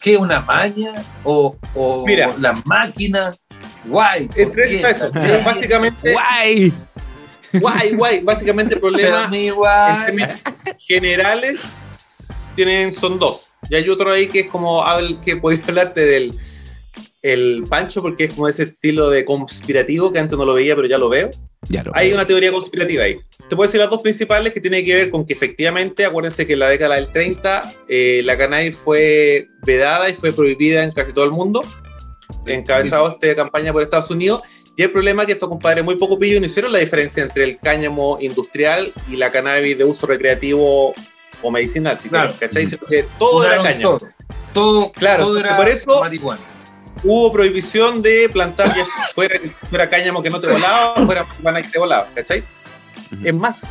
¿qué? 0.00 0.16
¿Una 0.16 0.40
maña? 0.40 0.92
¿O, 1.24 1.56
o 1.74 2.06
Mira. 2.06 2.32
las 2.38 2.64
máquinas? 2.66 3.38
Guay. 3.84 4.28
está 4.34 4.90
eso. 4.90 5.10
Básicamente, 5.44 6.12
¡Guay! 6.12 6.72
guay, 7.54 7.94
guay. 7.94 8.20
Básicamente 8.22 8.74
el 8.74 8.80
problema 8.86 9.28
en 9.30 9.54
guay. 9.54 10.04
términos 10.06 10.30
generales 10.78 12.28
tienen, 12.56 12.92
son 12.92 13.18
dos. 13.18 13.47
Y 13.70 13.74
hay 13.74 13.88
otro 13.88 14.10
ahí 14.10 14.26
que 14.26 14.40
es 14.40 14.46
como 14.48 14.84
que 15.24 15.36
podéis 15.36 15.66
hablarte 15.68 16.04
del 16.04 16.34
el 17.22 17.64
Pancho, 17.68 18.00
porque 18.00 18.24
es 18.24 18.32
como 18.32 18.48
ese 18.48 18.64
estilo 18.64 19.10
de 19.10 19.24
conspirativo 19.24 20.12
que 20.12 20.18
antes 20.18 20.38
no 20.38 20.44
lo 20.44 20.54
veía, 20.54 20.76
pero 20.76 20.86
ya 20.86 20.98
lo 20.98 21.08
veo. 21.08 21.30
Ya 21.68 21.82
lo 21.82 21.90
hay 21.94 22.08
veo. 22.08 22.16
una 22.16 22.26
teoría 22.26 22.52
conspirativa 22.52 23.04
ahí. 23.04 23.18
Te 23.48 23.56
puedo 23.56 23.66
decir 23.66 23.80
las 23.80 23.90
dos 23.90 24.02
principales 24.02 24.52
que 24.52 24.60
tienen 24.60 24.84
que 24.84 24.94
ver 24.94 25.10
con 25.10 25.26
que 25.26 25.32
efectivamente, 25.32 26.04
acuérdense 26.04 26.46
que 26.46 26.52
en 26.52 26.60
la 26.60 26.68
década 26.68 26.94
del 26.94 27.10
30 27.10 27.72
eh, 27.88 28.22
la 28.24 28.38
cannabis 28.38 28.76
fue 28.76 29.48
vedada 29.64 30.08
y 30.08 30.14
fue 30.14 30.32
prohibida 30.32 30.84
en 30.84 30.92
casi 30.92 31.12
todo 31.12 31.24
el 31.24 31.32
mundo, 31.32 31.64
encabezado 32.46 33.08
esta 33.08 33.34
campaña 33.34 33.72
por 33.72 33.82
Estados 33.82 34.10
Unidos. 34.10 34.42
Y 34.76 34.82
el 34.82 34.92
problema 34.92 35.22
es 35.22 35.26
que 35.26 35.32
estos 35.32 35.48
compadres 35.48 35.82
muy 35.82 35.96
poco 35.96 36.20
pillos 36.20 36.40
no 36.40 36.46
hicieron 36.46 36.72
la 36.72 36.78
diferencia 36.78 37.24
entre 37.24 37.42
el 37.42 37.58
cáñamo 37.58 38.18
industrial 38.20 38.92
y 39.10 39.16
la 39.16 39.32
cannabis 39.32 39.76
de 39.76 39.84
uso 39.84 40.06
recreativo 40.06 40.94
o 41.42 41.50
medicinal, 41.50 41.96
si 41.98 42.08
Claro. 42.08 42.32
quieres, 42.38 42.68
¿cachai? 42.78 43.04
Todo 43.18 43.44
era 43.44 43.60
Unaron 43.60 43.64
cáñamo. 43.72 43.98
Todo, 43.98 44.10
todo, 44.52 44.92
Claro, 44.92 45.24
todo 45.26 45.38
era 45.38 45.56
por 45.56 45.68
eso- 45.68 46.00
marihuana. 46.00 46.40
hubo 47.04 47.30
prohibición 47.32 48.02
de 48.02 48.28
plantar 48.32 48.74
ya 48.74 48.84
fuera, 49.14 49.38
fuera 49.70 49.88
cáñamo 49.88 50.22
que 50.22 50.30
no 50.30 50.40
te 50.40 50.48
volaba, 50.48 50.94
fuera 51.06 51.24
marihuana 51.24 51.62
que 51.62 51.68
te 51.68 51.78
volaba, 51.78 52.08
¿cachai? 52.14 52.42
Es 53.24 53.34
más, 53.34 53.62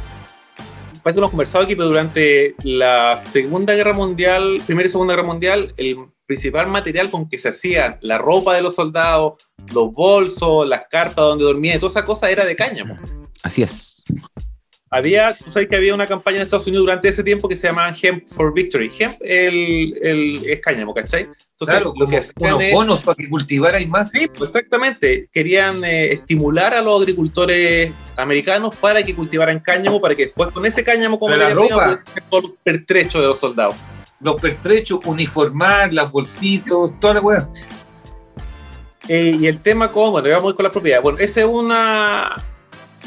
parece 1.03 1.15
que 1.15 1.19
hemos 1.19 1.29
conversado 1.31 1.63
aquí, 1.65 1.75
pero 1.75 1.89
durante 1.89 2.55
la 2.63 3.17
Segunda 3.17 3.73
Guerra 3.75 3.93
Mundial, 3.93 4.61
Primera 4.65 4.87
y 4.87 4.91
Segunda 4.91 5.13
Guerra 5.13 5.27
Mundial, 5.27 5.73
el 5.77 5.97
principal 6.25 6.67
material 6.67 7.09
con 7.09 7.29
que 7.29 7.37
se 7.39 7.49
hacía 7.49 7.97
la 8.01 8.17
ropa 8.17 8.53
de 8.55 8.61
los 8.61 8.75
soldados, 8.75 9.33
los 9.73 9.91
bolsos, 9.93 10.67
las 10.67 10.83
cartas 10.89 11.15
donde 11.17 11.45
dormían, 11.45 11.77
y 11.77 11.79
toda 11.79 11.89
esa 11.91 12.05
cosa 12.05 12.29
era 12.29 12.43
de 12.45 12.55
cáñamo. 12.55 12.97
Así 13.43 13.61
es. 13.61 14.01
Había, 14.89 15.33
tú 15.35 15.51
sabes 15.51 15.67
que 15.67 15.75
había 15.75 15.93
una 15.93 16.07
campaña 16.07 16.37
en 16.37 16.43
Estados 16.43 16.65
Unidos 16.67 16.85
durante 16.85 17.09
ese 17.09 17.21
tiempo 17.23 17.49
que 17.49 17.57
se 17.57 17.67
llamaba 17.67 17.93
Hemp 18.01 18.25
for 18.25 18.53
Victory. 18.53 18.89
Hemp 18.97 19.15
el, 19.21 19.97
el, 20.01 20.41
es 20.49 20.61
cáñamo, 20.61 20.93
¿cachai? 20.93 21.23
Entonces, 21.23 21.75
Claro, 21.75 21.93
lo 21.97 22.07
que 22.07 22.17
hacían 22.17 22.61
es- 22.61 22.73
bonos 22.73 23.01
para 23.01 23.15
que 23.15 23.27
cultivarais 23.27 23.87
más. 23.89 24.11
Sí, 24.11 24.27
pues 24.37 24.49
exactamente. 24.55 25.27
Querían 25.33 25.83
eh, 25.83 26.13
estimular 26.13 26.73
a 26.73 26.81
los 26.81 27.01
agricultores 27.01 27.91
americanos 28.15 28.75
para 28.77 29.03
que 29.03 29.13
cultivaran 29.13 29.59
cáñamo, 29.59 29.99
para 29.99 30.15
que 30.15 30.25
después 30.27 30.51
con 30.51 30.65
ese 30.65 30.83
cáñamo 30.83 31.19
como 31.19 31.35
la 31.35 31.49
ropa. 31.49 31.67
pudieran 31.67 32.03
hacer 32.07 32.23
todo 32.29 32.47
el 32.47 32.53
pertrecho 32.63 33.19
de 33.19 33.27
los 33.27 33.39
soldados. 33.39 33.75
Los 34.21 34.41
pertrechos, 34.41 34.99
uniformar, 35.05 35.93
las 35.93 36.11
bolsitos, 36.11 36.97
toda 36.99 37.15
la 37.15 37.19
weá. 37.21 37.49
Eh, 39.09 39.37
y 39.39 39.47
el 39.47 39.59
tema 39.59 39.91
con, 39.91 40.11
bueno, 40.11 40.29
vamos 40.29 40.45
a 40.45 40.49
ir 40.49 40.55
con 40.55 40.63
las 40.63 40.71
propiedades. 40.71 41.03
Bueno, 41.03 41.19
esa 41.19 41.41
es 41.41 41.45
una, 41.45 42.35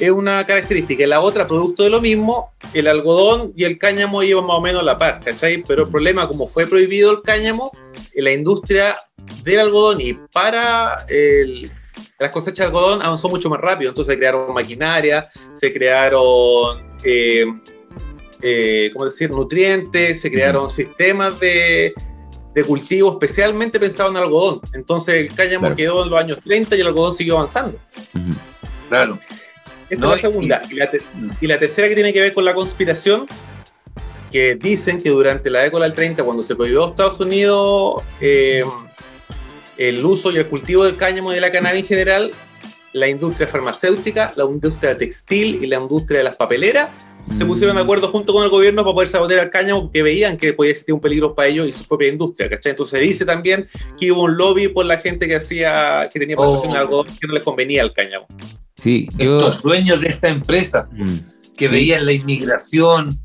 es 0.01 0.11
una 0.11 0.45
característica. 0.47 1.05
Y 1.05 1.07
la 1.07 1.21
otra, 1.21 1.47
producto 1.47 1.83
de 1.85 1.91
lo 1.91 2.01
mismo, 2.01 2.53
el 2.75 2.87
algodón 2.89 3.53
y 3.55 3.65
el 3.65 3.79
cáñamo 3.79 4.23
iban 4.23 4.47
más 4.47 4.57
o 4.57 4.61
menos 4.61 4.81
a 4.83 4.85
la 4.85 4.97
par, 4.99 5.21
¿cachai? 5.25 5.63
Pero 5.67 5.85
el 5.85 5.89
problema, 5.91 6.27
como 6.27 6.49
fue 6.49 6.67
prohibido 6.67 7.11
el 7.13 7.23
cáñamo, 7.23 7.71
en 8.15 8.25
la 8.25 8.33
industria 8.33 8.97
del 9.45 9.61
algodón 9.61 10.01
y 10.01 10.15
para 10.33 10.97
el- 11.09 11.71
las 12.19 12.31
cosechas 12.31 12.59
de 12.59 12.65
algodón 12.67 13.03
avanzó 13.03 13.29
mucho 13.29 13.49
más 13.51 13.61
rápido. 13.61 13.91
Entonces 13.91 14.15
se 14.15 14.19
crearon 14.19 14.53
maquinaria, 14.55 15.27
se 15.53 15.73
crearon, 15.73 16.79
eh, 17.05 17.45
eh, 18.43 18.91
¿cómo 18.93 19.05
decir?, 19.05 19.31
nutrientes, 19.31 20.21
se 20.21 20.31
crearon 20.31 20.71
sistemas 20.71 21.39
de, 21.41 21.93
de 22.55 22.65
cultivo 22.65 23.13
especialmente 23.13 23.79
pensados 23.79 24.11
en 24.13 24.17
algodón. 24.19 24.61
Entonces 24.73 25.15
el 25.15 25.35
cáñamo 25.35 25.63
Claro. 25.67 25.77
quedó 25.77 26.05
en 26.05 26.11
los 26.11 26.19
años 26.21 26.39
30 26.45 26.77
y 26.77 26.81
el 26.81 26.87
algodón 26.89 27.15
siguió 27.15 27.37
avanzando. 27.37 27.79
Claro. 28.89 29.19
Esa 29.91 30.01
No, 30.07 30.15
es 30.15 30.23
la 30.23 30.29
segunda. 30.29 30.63
Y, 30.71 30.75
la 30.75 30.91
te- 30.91 31.03
y 31.41 31.47
la 31.47 31.59
tercera 31.59 31.89
que 31.89 31.95
tiene 31.95 32.13
que 32.13 32.21
ver 32.21 32.33
con 32.33 32.45
la 32.45 32.55
conspiración, 32.55 33.27
que 34.31 34.55
dicen 34.55 35.03
que 35.03 35.11
durante 35.11 35.51
la 35.51 35.61
década 35.61 35.85
del 35.85 35.93
30, 35.93 36.23
cuando 36.23 36.43
se 36.43 36.55
prohibió 36.55 36.85
en 36.85 36.91
Estados 36.91 37.19
Unidos 37.21 38.03
eh, 38.21 38.65
el 39.77 40.05
uso 40.05 40.31
y 40.31 40.37
el 40.37 40.47
cultivo 40.47 40.85
del 40.85 40.97
cáñamo 40.97 41.33
y 41.33 41.35
de 41.35 41.41
la 41.41 41.51
cannabis 41.51 41.83
en 41.83 41.89
general, 41.89 42.31
la 42.93 43.09
industria 43.09 43.49
farmacéutica, 43.49 44.33
la 44.37 44.45
industria 44.45 44.97
textil 44.97 45.63
y 45.63 45.67
la 45.67 45.77
industria 45.79 46.19
de 46.19 46.25
las 46.25 46.37
papeleras 46.37 46.89
se 47.37 47.45
pusieron 47.47 47.77
de 47.77 47.83
acuerdo 47.83 48.09
junto 48.09 48.33
con 48.33 48.45
el 48.45 48.51
gobierno 48.51 48.83
para 48.83 48.95
poder 48.95 49.09
sabotear 49.09 49.41
al 49.41 49.51
cáñamo 49.51 49.83
porque 49.83 50.03
veían 50.03 50.37
que 50.37 50.53
podía 50.53 50.73
existir 50.73 50.95
un 50.95 51.01
peligro 51.01 51.35
para 51.35 51.49
ellos 51.49 51.67
y 51.69 51.73
su 51.73 51.85
propia 51.85 52.09
industria, 52.09 52.49
¿cachai? 52.51 52.71
Entonces 52.71 52.99
se 52.99 53.05
dice 53.05 53.25
también 53.25 53.67
que 53.99 54.11
hubo 54.13 54.25
un 54.25 54.37
lobby 54.37 54.69
por 54.69 54.85
la 54.87 54.99
gente 54.99 55.27
que 55.29 55.37
hacía, 55.37 56.09
que 56.13 56.19
tenía 56.21 56.37
plantaciones 56.37 56.75
de 56.75 56.79
Oh. 56.79 56.83
algodón 56.83 57.07
que 57.21 57.27
no 57.27 57.35
les 57.35 57.43
convenía 57.43 57.83
el 57.83 57.93
cáñamo. 57.93 58.27
Sí, 58.83 59.09
yo. 59.19 59.37
Estos 59.39 59.63
dueños 59.63 60.01
de 60.01 60.09
esta 60.09 60.29
empresa 60.29 60.89
Mm, 60.93 61.15
que 61.57 61.67
sí. 61.67 61.73
veían 61.73 62.07
la 62.07 62.13
inmigración, 62.13 63.19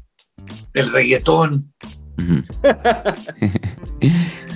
el 0.74 0.92
reggaetón. 0.92 1.72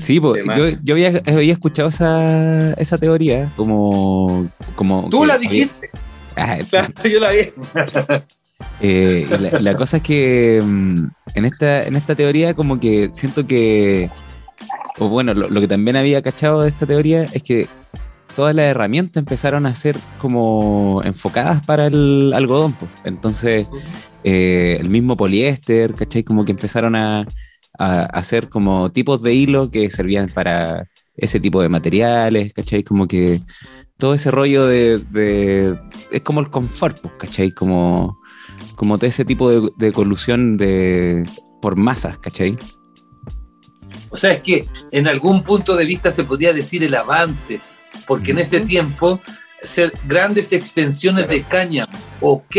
Sí, 0.02 0.20
pues, 0.20 0.44
De 0.46 0.58
yo, 0.58 0.78
yo 0.82 0.94
había, 0.96 1.22
había 1.28 1.54
escuchado 1.54 1.90
esa, 1.90 2.74
esa 2.74 2.98
teoría 2.98 3.52
como... 3.56 4.50
como 4.76 5.08
Tú 5.10 5.26
la 5.26 5.36
había- 5.36 5.50
dijiste. 5.50 5.90
Ah, 6.36 6.58
Claro, 6.70 6.94
yo 7.04 7.20
la 7.20 7.32
vi. 7.32 7.40
Eh, 8.82 9.28
y 9.30 9.38
la, 9.38 9.60
la 9.60 9.76
cosa 9.76 9.98
es 9.98 10.04
que 10.04 10.62
mm, 10.64 11.06
en 11.36 11.46
esta, 11.46 11.84
en 11.84 11.96
esta 11.96 12.16
teoría 12.16 12.54
como 12.54 12.80
que 12.80 13.10
siento 13.14 13.46
que, 13.48 14.10
o 15.00 15.10
bueno, 15.10 15.34
lo, 15.34 15.50
lo 15.50 15.62
que 15.62 15.68
también 15.68 15.96
había 15.98 16.22
cachado 16.22 16.62
de 16.62 16.70
esta 16.70 16.86
teoría 16.86 17.24
es 17.24 17.44
que 17.44 17.68
todas 18.36 18.56
las 18.56 18.66
herramientas 18.66 19.18
empezaron 19.18 19.66
a 19.66 19.76
ser 19.76 19.98
como 20.20 21.02
enfocadas 21.04 21.66
para 21.66 21.88
el 21.88 22.32
algodón. 22.34 22.74
pues. 22.74 22.92
Entonces, 23.04 23.68
eh, 24.24 24.78
el 24.80 24.90
mismo 24.90 25.18
poliéster, 25.18 25.94
¿cachai? 25.94 26.24
Como 26.24 26.46
que 26.46 26.52
empezaron 26.52 26.96
a, 26.96 27.26
a 27.78 28.02
hacer 28.06 28.50
como 28.50 28.92
tipos 28.92 29.22
de 29.24 29.34
hilo 29.34 29.72
que 29.72 29.90
servían 29.90 30.28
para 30.30 30.88
ese 31.18 31.40
tipo 31.40 31.62
de 31.62 31.70
materiales, 31.70 32.54
¿cachai? 32.54 32.84
Como 32.84 33.08
que 33.08 33.42
todo 33.98 34.14
ese 34.14 34.32
rollo 34.32 34.66
de... 34.68 35.00
de- 35.12 35.76
es 36.12 36.22
como 36.22 36.40
el 36.40 36.50
confort, 36.50 37.00
pues, 37.02 37.14
¿cachai? 37.20 37.52
Como, 37.52 38.19
como 38.76 38.98
todo 38.98 39.08
ese 39.08 39.26
tipo 39.26 39.50
de, 39.50 39.72
de 39.78 39.92
colusión 39.92 40.58
de, 40.58 41.24
por 41.62 41.76
masas, 41.76 42.18
¿cachai? 42.18 42.56
O 44.10 44.18
sea, 44.18 44.34
es 44.34 44.42
que 44.42 44.68
en 44.92 45.08
algún 45.08 45.44
punto 45.44 45.76
de 45.76 45.86
vista 45.86 46.12
se 46.12 46.24
podía 46.24 46.54
decir 46.54 46.84
el 46.84 46.96
avance, 46.96 47.60
porque 48.08 48.32
en 48.32 48.40
ese 48.40 48.60
tiempo 48.60 49.20
hacer 49.64 49.94
grandes 50.08 50.52
extensiones 50.54 51.28
de 51.28 51.44
cáñamo, 51.44 51.92
ok, 52.22 52.56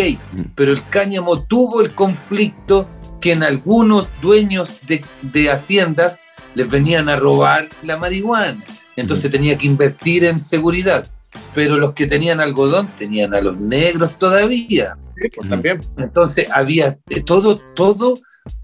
pero 0.55 0.73
el 0.73 0.87
cáñamo 0.89 1.43
tuvo 1.45 1.81
el 1.81 1.95
conflicto 1.95 2.87
que 3.21 3.33
en 3.33 3.43
algunos 3.43 4.09
dueños 4.21 4.81
de, 4.87 5.05
de 5.23 5.51
haciendas 5.51 6.21
les 6.55 6.69
venían 6.69 7.09
a 7.09 7.17
robar 7.17 7.69
la 7.83 7.97
marihuana, 7.97 8.63
entonces 8.97 9.31
tenía 9.31 9.57
que 9.57 9.67
invertir 9.67 10.25
en 10.25 10.41
seguridad, 10.41 11.11
pero 11.55 11.77
los 11.77 11.95
que 11.95 12.07
tenían 12.07 12.41
algodón 12.41 12.89
tenían 12.97 13.35
a 13.35 13.41
los 13.41 13.59
negros 13.59 14.19
todavía, 14.19 14.97
pues, 15.29 15.49
también. 15.49 15.81
entonces 15.99 16.49
había 16.51 16.99
de 17.07 17.21
todo, 17.23 17.61
todo 17.75 18.15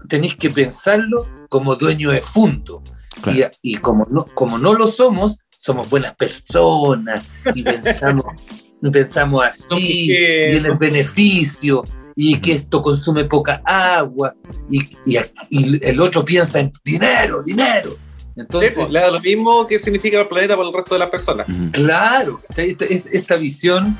tenéis 0.09 0.35
que 0.35 0.49
pensarlo 0.49 1.27
como 1.49 1.75
dueño 1.75 2.11
de 2.11 2.21
fondo. 2.21 2.81
Claro. 3.21 3.49
Y, 3.61 3.73
y 3.73 3.77
como, 3.77 4.05
no, 4.09 4.25
como 4.33 4.57
no 4.57 4.73
lo 4.73 4.87
somos, 4.87 5.39
somos 5.57 5.89
buenas 5.89 6.15
personas 6.15 7.27
y 7.53 7.63
pensamos, 7.63 8.25
pensamos 8.91 9.43
así, 9.45 10.11
y 10.11 10.15
el 10.55 10.77
beneficio, 10.77 11.83
y 12.15 12.39
que 12.39 12.53
esto 12.53 12.81
consume 12.81 13.25
poca 13.25 13.61
agua, 13.65 14.33
y, 14.69 14.79
y- 15.05 15.17
y 15.49 15.85
el 15.85 15.99
otro 16.01 16.23
piensa 16.25 16.59
en 16.59 16.71
dinero, 16.83 17.41
dinero. 17.43 17.91
Sí, 17.91 18.41
Entonces, 18.41 18.73
pues, 18.75 18.89
le 18.91 18.99
da 18.99 19.09
lo 19.11 19.19
mismo 19.19 19.65
que 19.65 19.79
significa 19.79 20.19
el 20.21 20.27
planeta 20.27 20.55
para 20.55 20.67
el 20.67 20.73
resto 20.75 20.93
de 20.95 20.99
las 20.99 21.09
personas. 21.09 21.47
Claro, 21.71 22.39
esta, 22.55 22.85
esta 22.85 23.35
visión 23.37 23.97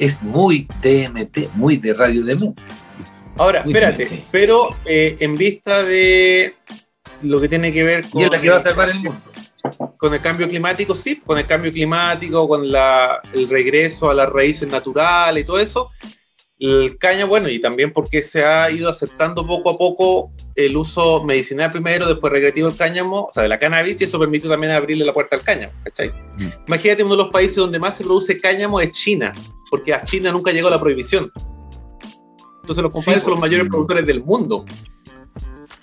es 0.00 0.22
muy 0.22 0.66
DMT, 0.82 1.52
muy 1.54 1.76
de 1.76 1.92
radio 1.94 2.24
DMT. 2.24 2.58
Ahora, 3.36 3.62
Muy 3.62 3.72
espérate, 3.72 4.24
pero 4.30 4.70
eh, 4.86 5.16
en 5.20 5.36
vista 5.36 5.84
de 5.84 6.54
lo 7.22 7.40
que 7.40 7.48
tiene 7.48 7.70
que 7.70 7.84
ver 7.84 8.08
con, 8.08 8.22
Y 8.22 8.24
es 8.24 8.30
la 8.30 8.40
que 8.40 8.50
va 8.50 8.56
a 8.56 8.60
salvar 8.60 8.88
el 8.90 8.96
mundo. 8.96 9.20
con 9.98 10.12
el 10.14 10.20
cambio 10.20 10.48
climático, 10.48 10.94
sí, 10.94 11.16
con 11.16 11.38
el 11.38 11.46
cambio 11.46 11.70
climático, 11.70 12.48
con 12.48 12.70
la, 12.72 13.20
el 13.32 13.48
regreso 13.48 14.10
a 14.10 14.14
las 14.14 14.28
raíces 14.30 14.68
naturales 14.68 15.42
y 15.42 15.46
todo 15.46 15.60
eso, 15.60 15.90
el 16.60 16.98
caña, 16.98 17.24
bueno, 17.24 17.48
y 17.48 17.58
también 17.58 17.92
porque 17.92 18.22
se 18.22 18.44
ha 18.44 18.70
ido 18.70 18.88
aceptando 18.90 19.46
poco 19.46 19.70
a 19.70 19.76
poco 19.76 20.30
el 20.54 20.76
uso 20.76 21.24
medicinal 21.24 21.70
primero, 21.70 22.06
después 22.06 22.32
recreativo 22.32 22.68
del 22.68 22.76
cáñamo, 22.76 23.24
o 23.24 23.32
sea, 23.32 23.42
de 23.44 23.48
la 23.48 23.58
cannabis, 23.58 24.00
y 24.00 24.04
eso 24.04 24.18
permite 24.18 24.46
también 24.48 24.72
abrirle 24.72 25.04
la 25.04 25.14
puerta 25.14 25.36
al 25.36 25.42
cáñamo, 25.42 25.72
¿cachai? 25.84 26.12
Imagínate, 26.66 27.02
uno 27.02 27.16
de 27.16 27.22
los 27.22 27.32
países 27.32 27.56
donde 27.56 27.78
más 27.78 27.96
se 27.96 28.04
produce 28.04 28.38
cáñamo 28.38 28.78
es 28.80 28.90
China, 28.92 29.32
porque 29.70 29.94
a 29.94 30.02
China 30.04 30.30
nunca 30.32 30.52
llegó 30.52 30.68
la 30.68 30.78
prohibición. 30.78 31.32
Entonces 32.60 32.82
los 32.82 32.92
compadres 32.92 33.22
Sí, 33.22 33.24
son 33.24 33.30
los 33.32 33.40
mayores 33.40 33.66
mm. 33.66 33.70
productores 33.70 34.06
del 34.06 34.22
mundo. 34.22 34.64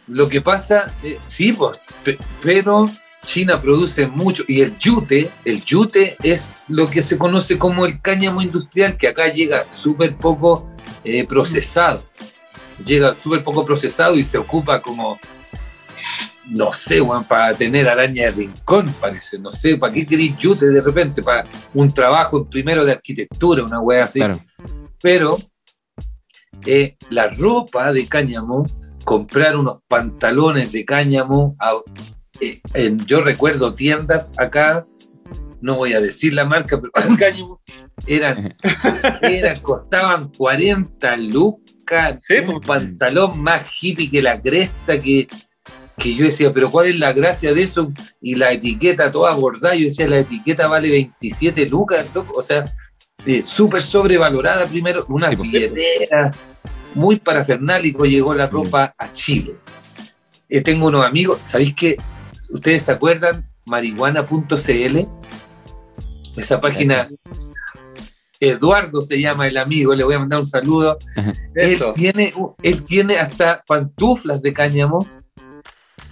Lo 0.08 0.30
que 0.30 0.42
pasa, 0.42 0.94
eh, 1.04 1.18
sí, 1.24 1.52
pues, 1.54 1.80
pe- 2.04 2.18
pero 2.42 2.90
China 3.26 3.62
produce 3.62 4.08
mucho 4.08 4.44
y 4.48 4.62
el 4.62 4.78
yute, 4.78 5.30
el 5.44 5.64
yute 5.64 6.16
es 6.24 6.60
lo 6.68 6.90
que 6.90 7.02
se 7.02 7.18
conoce 7.18 7.58
como 7.58 7.86
el 7.86 8.02
cáñamo 8.02 8.42
industrial, 8.42 8.96
que 8.96 9.08
acá 9.10 9.28
llega 9.28 9.70
súper 9.72 10.16
poco 10.16 10.70
eh, 11.04 11.26
procesado. 11.26 12.04
Llega 12.86 13.16
súper 13.20 13.44
poco 13.44 13.66
procesado 13.66 14.16
y 14.16 14.24
se 14.24 14.38
ocupa 14.38 14.82
como 14.82 15.20
no 16.46 16.72
sé, 16.72 17.02
weón, 17.02 17.26
para 17.26 17.54
tener 17.54 17.90
araña 17.90 18.26
de 18.26 18.32
rincón, 18.32 18.94
parece. 19.02 19.38
No 19.38 19.52
sé, 19.52 19.76
¿para 19.76 19.92
qué 19.94 20.06
queréis 20.06 20.38
yute 20.38 20.70
de 20.70 20.80
repente? 20.80 21.22
Para 21.22 21.46
un 21.74 21.92
trabajo 21.94 22.46
primero 22.50 22.86
de 22.86 22.94
arquitectura, 22.94 23.64
una 23.66 23.82
wea 23.82 24.06
así. 24.06 24.20
Claro. 24.20 24.40
Pero 25.02 25.38
eh, 26.66 26.96
la 27.10 27.28
ropa 27.28 27.92
de 27.92 28.08
cáñamo, 28.08 28.66
comprar 29.04 29.58
unos 29.58 29.80
pantalones 29.90 30.72
de 30.72 30.86
cáñamo, 30.86 31.58
a- 31.60 31.82
eh, 32.42 32.62
en- 32.74 33.06
yo 33.06 33.22
recuerdo 33.22 33.74
tiendas 33.74 34.34
acá, 34.38 34.86
no 35.62 35.76
voy 35.76 35.94
a 35.94 36.00
decir 36.00 36.34
la 36.34 36.46
marca, 36.46 36.80
pero 36.80 36.92
eran, 38.08 38.56
eran, 39.22 39.60
costaban 39.62 40.30
40 40.38 41.18
lucas, 41.18 42.24
Sí, 42.26 42.36
un 42.40 42.56
pues. 42.62 42.68
pantalón 42.68 43.42
más 43.42 43.66
hippie 43.82 44.10
que 44.12 44.22
la 44.22 44.40
cresta, 44.40 45.00
que, 45.00 45.28
que 45.98 46.14
yo 46.16 46.26
decía, 46.26 46.54
pero 46.54 46.70
¿cuál 46.70 46.88
es 46.88 47.00
la 47.00 47.12
gracia 47.14 47.54
de 47.54 47.64
eso? 47.64 47.92
Y 48.22 48.36
la 48.36 48.52
etiqueta 48.52 49.12
toda 49.12 49.34
bordada, 49.34 49.74
yo 49.76 49.86
decía, 49.86 50.08
la 50.08 50.20
etiqueta 50.20 50.68
vale 50.68 50.92
27 50.92 51.66
lucas, 51.68 52.08
loco, 52.14 52.34
o 52.38 52.42
sea, 52.42 52.66
eh, 53.26 53.42
súper 53.44 53.82
sobrevalorada 53.82 54.66
primero, 54.68 55.06
una 55.10 55.30
Sí, 55.30 55.36
pues. 55.38 55.50
billetera, 55.52 56.32
muy 56.94 57.18
parafernálico 57.18 58.06
llegó 58.06 58.34
la 58.34 58.48
ropa 58.48 58.94
a 58.98 59.12
Chile. 59.12 59.56
Eh, 60.50 60.62
tengo 60.62 60.88
unos 60.88 61.04
amigos, 61.04 61.40
¿sabéis 61.44 61.74
que 61.74 61.98
ustedes 62.50 62.84
se 62.84 62.92
acuerdan? 62.92 63.48
marihuana.cl, 63.68 64.98
esa 66.38 66.62
página, 66.62 67.08
Eduardo 68.40 69.02
se 69.02 69.20
llama 69.20 69.48
el 69.48 69.58
amigo, 69.58 69.94
le 69.94 70.04
voy 70.04 70.16
a 70.16 70.20
mandar 70.20 70.40
un 70.40 70.46
saludo. 70.46 70.98
Él 71.56 71.84
tiene, 71.96 72.34
él 72.62 72.84
tiene 72.84 73.18
hasta 73.18 73.64
pantuflas 73.68 74.42
de 74.42 74.54
cáñamo, 74.54 75.08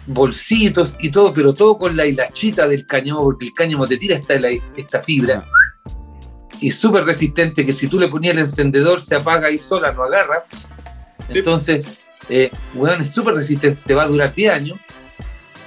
bolsitos 0.07 0.97
y 0.99 1.11
todo, 1.11 1.33
pero 1.33 1.53
todo 1.53 1.77
con 1.77 1.95
la 1.95 2.05
hilachita 2.05 2.67
del 2.67 2.85
cáñamo, 2.85 3.21
porque 3.21 3.45
el 3.45 3.53
cáñamo 3.53 3.87
te 3.87 3.97
tira 3.97 4.15
esta, 4.15 4.35
esta 4.75 5.01
fibra. 5.01 5.45
Y 6.59 6.71
súper 6.71 7.05
resistente, 7.05 7.65
que 7.65 7.73
si 7.73 7.87
tú 7.87 7.99
le 7.99 8.07
ponías 8.07 8.33
el 8.33 8.39
encendedor 8.39 9.01
se 9.01 9.15
apaga 9.15 9.47
ahí 9.47 9.59
sola, 9.59 9.93
no 9.93 10.03
agarras. 10.03 10.67
Entonces, 11.29 11.85
eh, 12.27 12.49
weón, 12.73 13.01
es 13.01 13.11
súper 13.11 13.35
resistente, 13.35 13.81
te 13.85 13.93
va 13.93 14.03
a 14.03 14.07
durar 14.07 14.33
10 14.33 14.51
años. 14.51 14.79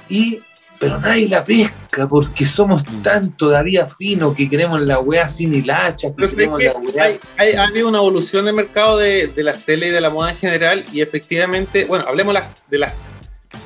Y, 0.09 0.41
pero 0.79 0.97
nadie 0.99 1.27
la 1.27 1.43
pesca, 1.43 2.07
porque 2.07 2.45
somos 2.45 2.83
tan 3.03 3.35
todavía 3.35 3.85
finos 3.85 4.33
que 4.33 4.49
queremos 4.49 4.79
la 4.81 4.99
weá 4.99 5.27
sin 5.27 5.53
hilachas, 5.53 6.11
que 6.11 6.15
Pero 6.15 6.27
¿sabes 6.29 6.49
queremos 6.57 6.63
la 6.95 7.01
weá. 7.01 7.03
hay, 7.03 7.19
hay- 7.37 7.53
ha 7.53 7.65
habido 7.65 7.89
una 7.89 7.97
evolución 7.97 8.45
del 8.45 8.55
mercado 8.55 8.97
de, 8.97 9.27
de 9.27 9.43
las 9.43 9.65
tele 9.65 9.87
y 9.87 9.89
de 9.91 9.99
la 10.01 10.09
moda 10.09 10.31
en 10.31 10.37
general 10.37 10.85
y 10.93 11.01
efectivamente, 11.01 11.85
bueno, 11.85 12.05
hablemos 12.07 12.33
las- 12.33 12.45
de 12.69 12.77
las 12.77 12.93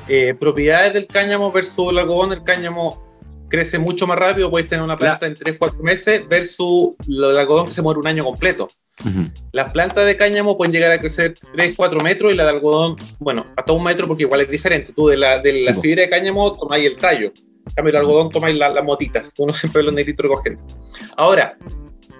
eh, 0.08 0.34
propiedades 0.38 0.92
del 0.94 1.06
cáñamo 1.06 1.52
versus 1.52 1.92
el 1.92 1.98
algodón. 1.98 2.32
El 2.32 2.42
cáñamo 2.42 3.02
crece 3.48 3.78
mucho 3.78 4.06
más 4.06 4.18
rápido, 4.18 4.50
puedes 4.50 4.68
tener 4.68 4.82
una 4.84 4.96
planta 4.96 5.26
en 5.26 5.34
3-4 5.34 5.80
meses 5.82 6.22
versus 6.28 6.94
lo 7.06 7.28
del 7.28 7.38
algodón 7.38 7.66
que 7.66 7.72
se 7.72 7.82
muere 7.82 8.00
un 8.00 8.06
año 8.06 8.24
completo. 8.24 8.68
Ujú. 9.04 9.28
Las 9.52 9.72
plantas 9.72 10.06
de 10.06 10.16
cáñamo 10.16 10.56
pueden 10.56 10.72
llegar 10.72 10.92
a 10.92 10.98
crecer 11.00 11.34
3-4 11.54 12.02
metros 12.02 12.32
y 12.32 12.36
la 12.36 12.44
de 12.44 12.50
algodón, 12.50 12.96
bueno, 13.18 13.46
hasta 13.56 13.72
un 13.72 13.82
metro 13.84 14.06
porque 14.06 14.22
igual 14.22 14.40
es 14.40 14.50
diferente. 14.50 14.92
Tú 14.92 15.08
de 15.08 15.16
la, 15.16 15.38
de 15.40 15.64
la 15.64 15.74
Sí, 15.74 15.80
fibra 15.80 16.02
de 16.02 16.08
cáñamo 16.10 16.56
tomáis 16.58 16.86
el 16.86 16.96
tallo. 16.96 17.32
En 17.66 17.74
cambio, 17.74 17.90
el 17.92 17.96
algodón 17.96 18.28
tomáis 18.28 18.56
la- 18.56 18.68
las 18.68 18.84
motitas. 18.84 19.32
Uno 19.38 19.52
siempre 19.54 19.82
los 19.82 19.92
negritos 19.92 20.22
recogiendo. 20.24 20.62
Ahora, 21.16 21.56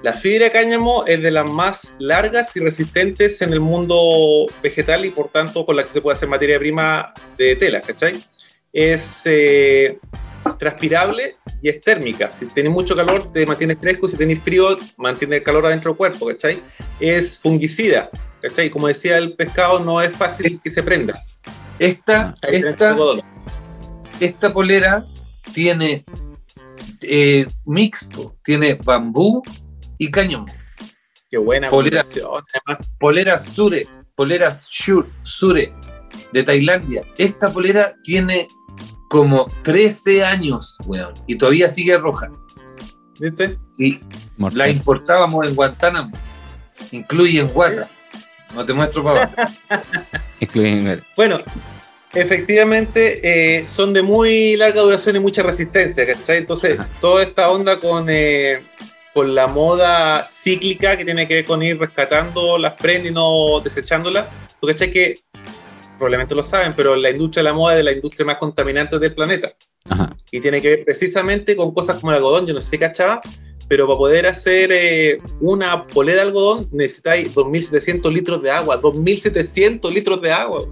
la 0.03 0.13
fibra 0.13 0.47
de 0.47 0.51
cáñamo 0.53 1.05
es 1.07 1.23
de 1.23 1.31
las 1.31 1.47
más 1.47 1.93
largas 1.99 2.55
y 2.57 2.61
resistentes 2.61 3.41
en 3.41 3.53
el 3.53 3.61
mundo 3.61 4.47
vegetal 4.63 5.05
y 5.05 5.11
por 5.11 5.29
tanto 5.29 5.65
con 5.65 5.77
la 5.77 5.85
que 5.85 5.91
se 5.93 6.01
puede 6.01 6.17
hacer 6.17 6.29
materia 6.29 6.59
prima 6.59 7.13
de 7.39 7.57
tela, 7.57 7.81
¿cachai? 7.81 8.21
Es 8.73 9.23
eh, 9.27 9.99
transpirable 10.59 11.37
y 11.63 11.69
es 11.69 11.81
térmica. 11.81 12.31
Si 12.33 12.47
tenés 12.47 12.73
mucho 12.73 12.95
calor, 12.95 13.31
te 13.33 13.47
mantienes 13.47 13.79
fresco. 13.81 14.09
Si 14.09 14.17
tenés 14.17 14.41
frío, 14.41 14.77
mantiene 14.99 15.37
el 15.37 15.43
calor 15.43 15.67
adentro 15.67 15.93
del 15.93 15.99
cuerpo, 15.99 16.27
¿cachai? 16.27 16.63
Es 17.01 17.39
fungicida, 17.39 18.11
¿cachai? 18.41 18.71
Como 18.71 18.89
decía 18.89 19.19
el 19.19 19.35
pescado, 19.35 19.81
no 19.81 20.01
es 20.01 20.15
fácil 20.15 20.61
que 20.63 20.71
se 20.71 20.83
prenda. 20.83 21.23
Esta, 21.79 22.35
esta, 22.49 22.97
esta 24.21 24.53
polera 24.53 25.05
tiene 25.53 26.05
eh, 27.03 27.47
mixto, 27.65 28.37
tiene 28.45 28.75
bambú 28.75 29.43
y 29.99 30.11
cáñamo. 30.11 30.47
Qué 31.29 31.39
buena 31.39 31.69
polera. 31.71 32.05
Polera 33.01 33.39
Sure, 33.39 33.87
polera 34.15 34.51
Shur- 34.51 35.09
Sure 35.23 35.73
de 36.33 36.43
Tailandia. 36.45 37.03
Esta 37.19 37.51
polera 37.53 37.95
tiene 38.05 38.47
como 39.15 39.47
13 39.63 40.25
años, 40.25 40.77
weón, 40.87 41.15
y 41.29 41.37
todavía 41.39 41.69
sigue 41.69 41.97
roja. 41.97 42.33
¿Viste? 43.21 43.61
Y 43.79 44.01
Mortal. 44.37 44.59
la 44.59 44.69
importábamos 44.71 45.47
en 45.47 45.55
Guantánamo, 45.55 46.11
incluye 46.91 47.39
en 47.39 47.47
Guata. 47.47 47.89
No 48.57 48.65
te 48.67 48.73
muestro 48.73 49.05
para 49.05 49.23
abajo. 49.23 49.53
Excluyen- 50.41 51.05
Bueno, 51.17 51.39
efectivamente 52.13 53.21
eh, 53.61 53.65
son 53.67 53.93
de 53.93 54.03
muy 54.03 54.57
larga 54.57 54.81
duración 54.81 55.15
y 55.15 55.21
mucha 55.21 55.45
resistencia, 55.45 56.05
¿cachai? 56.07 56.39
Entonces, 56.39 56.77
Ajá. 56.81 56.89
toda 57.01 57.23
esta 57.23 57.49
onda 57.53 57.79
con, 57.79 58.07
eh, 58.09 58.63
con 59.13 59.33
la 59.33 59.47
moda 59.47 60.25
cíclica 60.25 60.97
que 60.97 61.05
tiene 61.05 61.29
que 61.29 61.35
ver 61.35 61.45
con 61.45 61.63
ir 61.63 61.79
rescatando 61.79 62.59
las 62.59 62.73
prendas 62.73 63.13
y 63.13 63.15
no 63.15 63.61
desechándolas, 63.61 64.27
porque 64.59 64.75
¿cachai? 64.75 64.91
Que 64.91 65.21
probablemente 66.05 66.35
lo 66.35 66.43
saben, 66.43 66.75
pero 66.77 66.97
la 66.97 67.11
industria 67.11 67.43
de 67.43 67.49
la 67.49 67.55
moda 67.55 67.73
es 67.73 67.79
de 67.79 67.85
las 67.85 67.95
industrias 67.95 68.27
más 68.27 68.37
contaminantes 68.37 69.01
del 69.01 69.15
planeta. 69.15 69.55
Ajá. 69.89 70.15
Y 70.31 70.39
tiene 70.41 70.61
que 70.61 70.69
ver 70.69 70.85
precisamente 70.85 71.57
con 71.57 71.73
cosas 71.73 71.99
como 71.99 72.13
el 72.13 72.17
algodón, 72.19 72.47
yo 72.47 72.53
no 72.53 72.61
sé 72.61 72.71
si 72.71 72.79
cachaba, 72.79 73.23
pero 73.69 73.87
para 73.87 73.97
poder 73.97 74.27
hacer 74.27 74.71
eh, 74.71 75.19
una 75.41 75.87
polera 75.87 76.23
de 76.23 76.29
algodón 76.29 76.69
necesitáis 76.73 77.35
2.700 77.35 78.13
litros 78.13 78.43
de 78.43 78.51
agua, 78.51 78.81
2.700 78.83 79.91
litros 79.93 80.21
de 80.21 80.31
agua. 80.31 80.67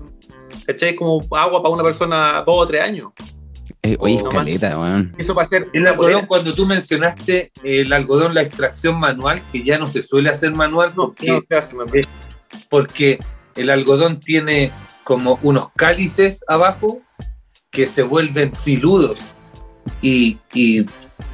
¿Cachai? 0.66 0.94
Como 0.94 1.20
agua 1.30 1.62
para 1.62 1.74
una 1.74 1.82
persona 1.82 2.42
dos 2.46 2.56
o 2.58 2.66
tres 2.66 2.82
años. 2.82 3.08
Eh, 3.82 3.96
oye, 3.98 4.16
escaleta, 4.16 4.78
weón. 4.78 5.14
Eso 5.16 5.34
para 5.34 5.46
hacer 5.46 5.68
El 5.72 5.86
algodón, 5.86 6.12
polera. 6.12 6.26
cuando 6.26 6.54
tú 6.54 6.66
mencionaste 6.66 7.50
el 7.64 7.90
algodón, 7.92 8.34
la 8.34 8.42
extracción 8.42 9.00
manual, 9.00 9.40
que 9.50 9.64
ya 9.64 9.78
no 9.78 9.88
se 9.88 10.02
suele 10.02 10.28
hacer 10.28 10.54
manual 10.54 10.92
porque, 10.94 11.28
No, 11.32 11.40
se 11.48 11.56
hace, 11.56 11.74
porque 12.68 13.18
el 13.56 13.70
algodón 13.70 14.20
tiene 14.20 14.72
como 15.04 15.38
unos 15.42 15.68
cálices 15.76 16.44
abajo 16.48 17.00
que 17.70 17.86
se 17.86 18.02
vuelven 18.02 18.52
filudos 18.54 19.20
y, 20.00 20.38
y 20.52 20.86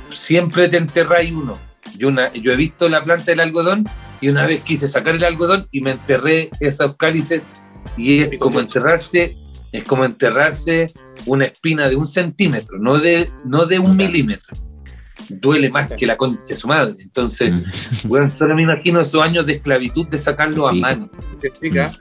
siempre 0.09 0.69
te 0.69 0.77
enterráis 0.77 1.33
uno. 1.33 1.59
Yo, 1.97 2.09
una, 2.09 2.33
yo 2.33 2.53
he 2.53 2.57
visto 2.57 2.89
la 2.89 3.03
planta 3.03 3.27
del 3.27 3.41
algodón 3.41 3.85
y 4.21 4.29
una 4.29 4.47
vez 4.47 4.63
quise 4.63 4.87
sacar 4.89 5.15
el 5.17 5.25
algodón 5.25 5.67
y 5.73 5.81
me 5.81 5.91
enterré 5.93 6.51
esos 6.61 6.97
cálices 6.97 7.51
y 7.97 8.21
es 8.21 8.37
como 8.39 8.61
enterrarse, 8.61 9.37
es 9.73 9.85
como 9.85 10.05
enterrarse 10.05 10.93
una 11.27 11.47
espina 11.47 11.89
de 11.89 11.97
un 11.97 12.07
centímetro, 12.07 12.79
no 12.79 12.99
de, 12.99 13.31
no 13.45 13.67
de 13.67 13.79
un 13.79 13.97
milímetro. 13.97 14.57
Duele 15.29 15.69
más 15.69 15.91
que 15.93 16.07
la 16.07 16.17
concha 16.17 16.43
de 16.49 16.55
su 16.57 16.69
madre. 16.69 16.95
Entonces, 17.01 17.55
Mm. 17.55 18.09
bueno, 18.09 18.33
solo 18.33 18.55
me 18.55 18.63
imagino 18.63 19.01
esos 19.01 19.23
años 19.23 19.45
de 19.45 19.55
esclavitud 19.55 20.07
de 20.09 20.19
sacarlo 20.19 20.69
a 20.69 20.73
mano. 20.73 21.11
Se 21.41 21.49
explica. 21.49 21.93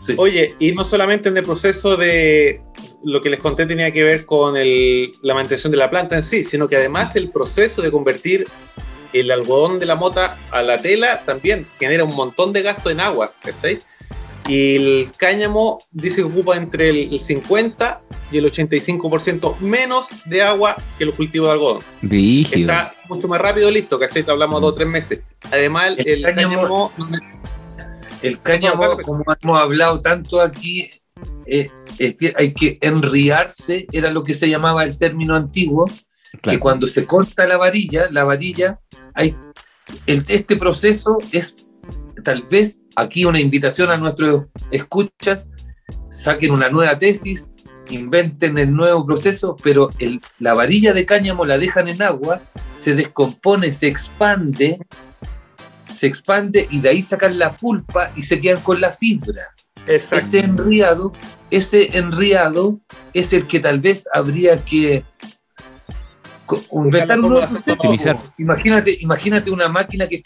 Sí. 0.00 0.14
Oye, 0.16 0.54
y 0.58 0.72
no 0.72 0.84
solamente 0.84 1.28
en 1.28 1.36
el 1.36 1.44
proceso 1.44 1.96
de 1.96 2.62
lo 3.04 3.20
que 3.20 3.30
les 3.30 3.38
conté 3.38 3.66
tenía 3.66 3.92
que 3.92 4.02
ver 4.02 4.24
con 4.26 4.56
el- 4.56 5.12
la 5.22 5.34
mantención 5.34 5.70
de 5.70 5.76
la 5.76 5.90
planta 5.90 6.16
en 6.16 6.22
sí, 6.22 6.42
sino 6.42 6.68
que 6.68 6.76
además 6.76 7.14
el 7.16 7.30
proceso 7.30 7.82
de 7.82 7.90
convertir 7.90 8.46
el 9.12 9.30
algodón 9.30 9.78
de 9.78 9.86
la 9.86 9.96
mota 9.96 10.38
a 10.50 10.62
la 10.62 10.80
tela 10.80 11.22
también 11.24 11.66
genera 11.78 12.04
un 12.04 12.14
montón 12.14 12.52
de 12.52 12.62
gasto 12.62 12.90
en 12.90 13.00
agua, 13.00 13.34
¿cachai? 13.42 13.78
Y 14.48 14.76
el 14.76 15.10
cáñamo 15.16 15.80
dice 15.92 16.16
que 16.16 16.22
ocupa 16.22 16.56
entre 16.56 16.88
el, 16.90 17.12
el 17.14 17.20
50 17.20 18.02
y 18.32 18.38
el 18.38 18.46
85% 18.46 19.56
menos 19.60 20.08
de 20.26 20.42
agua 20.42 20.76
que 20.98 21.04
los 21.04 21.14
cultivos 21.14 21.48
de 21.48 21.52
algodón. 21.52 21.82
Rígido. 22.02 22.60
Está 22.72 22.94
mucho 23.08 23.28
más 23.28 23.40
rápido 23.40 23.70
listo, 23.70 23.98
¿cachai? 23.98 24.22
Te 24.22 24.30
hablamos 24.30 24.60
Mm. 24.60 24.62
dos 24.62 24.72
o 24.72 24.74
tres 24.74 24.88
meses. 24.88 25.20
Además, 25.50 25.94
el, 25.98 26.06
El 26.08 26.22
cáñamo- 26.24 26.92
cáñamo 26.96 27.10
El 28.22 28.40
cáñamo, 28.40 28.84
No, 28.84 28.96
como 28.98 29.24
hemos 29.42 29.60
hablado 29.60 30.00
tanto 30.00 30.40
aquí, 30.40 30.90
eh, 31.46 31.70
es 31.98 32.14
que 32.16 32.32
hay 32.36 32.52
que 32.52 32.78
enriarse, 32.80 33.86
era 33.92 34.10
lo 34.10 34.22
que 34.22 34.34
se 34.34 34.48
llamaba 34.48 34.84
el 34.84 34.96
término 34.98 35.34
antiguo, 35.36 35.86
que 36.42 36.58
cuando 36.60 36.86
se 36.86 37.06
corta 37.06 37.46
la 37.46 37.56
varilla, 37.56 38.08
la 38.10 38.24
varilla, 38.24 38.78
hay, 39.14 39.36
el- 40.06 40.24
este 40.28 40.56
proceso 40.56 41.18
es 41.32 41.56
tal 42.22 42.42
vez 42.44 42.82
aquí 42.96 43.24
una 43.24 43.40
invitación 43.40 43.90
a 43.90 43.96
nuestros 43.96 44.44
escuchas, 44.70 45.48
saquen 46.10 46.52
una 46.52 46.68
nueva 46.70 46.98
tesis, 46.98 47.52
inventen 47.90 48.56
el 48.58 48.72
nuevo 48.74 49.04
proceso, 49.04 49.56
pero 49.62 49.88
el- 49.98 50.20
la 50.38 50.54
varilla 50.54 50.92
de 50.94 51.04
cáñamo 51.06 51.44
la 51.44 51.58
dejan 51.58 51.88
en 51.88 52.02
agua, 52.02 52.40
se 52.76 52.94
descompone, 52.94 53.72
se 53.72 53.88
expande, 53.88 54.78
se 55.90 56.06
expande 56.06 56.66
y 56.70 56.80
de 56.80 56.88
ahí 56.90 57.02
sacan 57.02 57.38
la 57.38 57.54
pulpa 57.56 58.12
y 58.16 58.22
se 58.22 58.40
quedan 58.40 58.60
con 58.62 58.80
la 58.80 58.92
fibra. 58.92 59.42
Exacto. 59.86 60.16
ese 60.16 60.38
enriado, 60.40 61.12
ese 61.50 61.96
enriado 61.98 62.78
es 63.14 63.32
el 63.32 63.46
que 63.46 63.60
tal 63.60 63.80
vez 63.80 64.04
habría 64.12 64.56
que 64.58 65.02
inventar 66.84 67.18
un. 67.20 67.32
Imagínate, 68.38 68.96
imagínate 69.00 69.50
una 69.50 69.68
máquina 69.68 70.06
que 70.08 70.22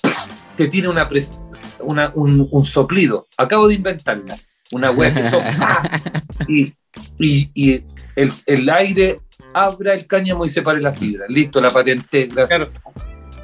te 0.57 0.68
tiene 0.68 0.88
una, 0.88 1.09
pres- 1.09 1.38
una- 1.81 2.12
un, 2.14 2.48
un 2.50 2.64
soplido. 2.64 3.27
Acabo 3.37 3.68
de 3.68 3.74
inventarla. 3.74 4.37
Una 4.72 4.90
web 4.90 5.14
que 5.14 5.22
sopla 5.22 6.00
y, 6.48 6.72
y, 7.18 7.50
y 7.55 7.85
el, 8.16 8.33
el 8.46 8.68
aire 8.70 9.20
abra 9.53 9.94
el 9.94 10.07
cáñamo 10.07 10.44
y 10.44 10.48
separe 10.48 10.81
la 10.81 10.92
fibra. 10.92 11.27
Listo, 11.29 11.61
la 11.61 11.72
patenté. 11.72 12.27
Gracias. 12.27 12.81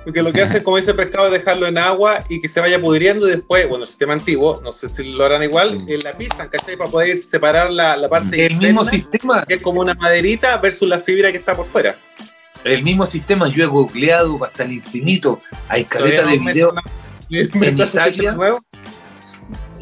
Porque 0.04 0.22
lo 0.22 0.32
que 0.32 0.42
hacen 0.42 0.62
como 0.62 0.78
ese 0.78 0.94
pescado 0.94 1.26
es 1.26 1.32
dejarlo 1.32 1.66
en 1.66 1.76
agua 1.76 2.24
y 2.28 2.40
que 2.40 2.48
se 2.48 2.58
vaya 2.60 2.80
pudriendo 2.80 3.26
y 3.28 3.32
después, 3.32 3.68
bueno, 3.68 3.84
el 3.84 3.88
sistema 3.88 4.14
antiguo, 4.14 4.60
no 4.64 4.72
sé 4.72 4.88
si 4.88 5.12
lo 5.12 5.24
harán 5.26 5.42
igual, 5.42 5.84
eh, 5.88 5.98
la 6.02 6.12
pisan, 6.16 6.48
¿cachai? 6.48 6.76
Para 6.76 6.90
poder 6.90 7.18
separar 7.18 7.70
la, 7.70 7.96
la 7.98 8.08
parte 8.08 8.46
El 8.46 8.56
mismo 8.56 8.82
sistema, 8.84 9.44
que 9.44 9.54
es 9.54 9.62
como 9.62 9.80
una 9.82 9.92
maderita 9.94 10.56
versus 10.56 10.88
la 10.88 11.00
fibra 11.00 11.30
que 11.30 11.36
está 11.38 11.54
por 11.54 11.66
fuera. 11.66 11.96
el 12.64 12.82
mismo 12.82 13.04
sistema, 13.04 13.48
yo 13.48 13.62
he 13.62 13.66
googleado 13.66 14.42
hasta 14.44 14.64
el 14.64 14.72
infinito. 14.72 15.42
Hay 15.68 15.84
caleta 15.84 16.24
de 16.26 16.36
no 16.38 16.42
me- 16.44 17.48
me- 17.54 17.68
Italia? 17.68 18.32
nuevo. 18.32 18.64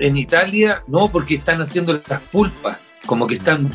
En 0.00 0.16
Italia, 0.16 0.82
no, 0.86 1.08
porque 1.10 1.34
están 1.36 1.60
haciendo 1.60 2.00
las 2.08 2.20
pulpas, 2.22 2.78
como 3.06 3.26
que 3.26 3.34
están 3.34 3.68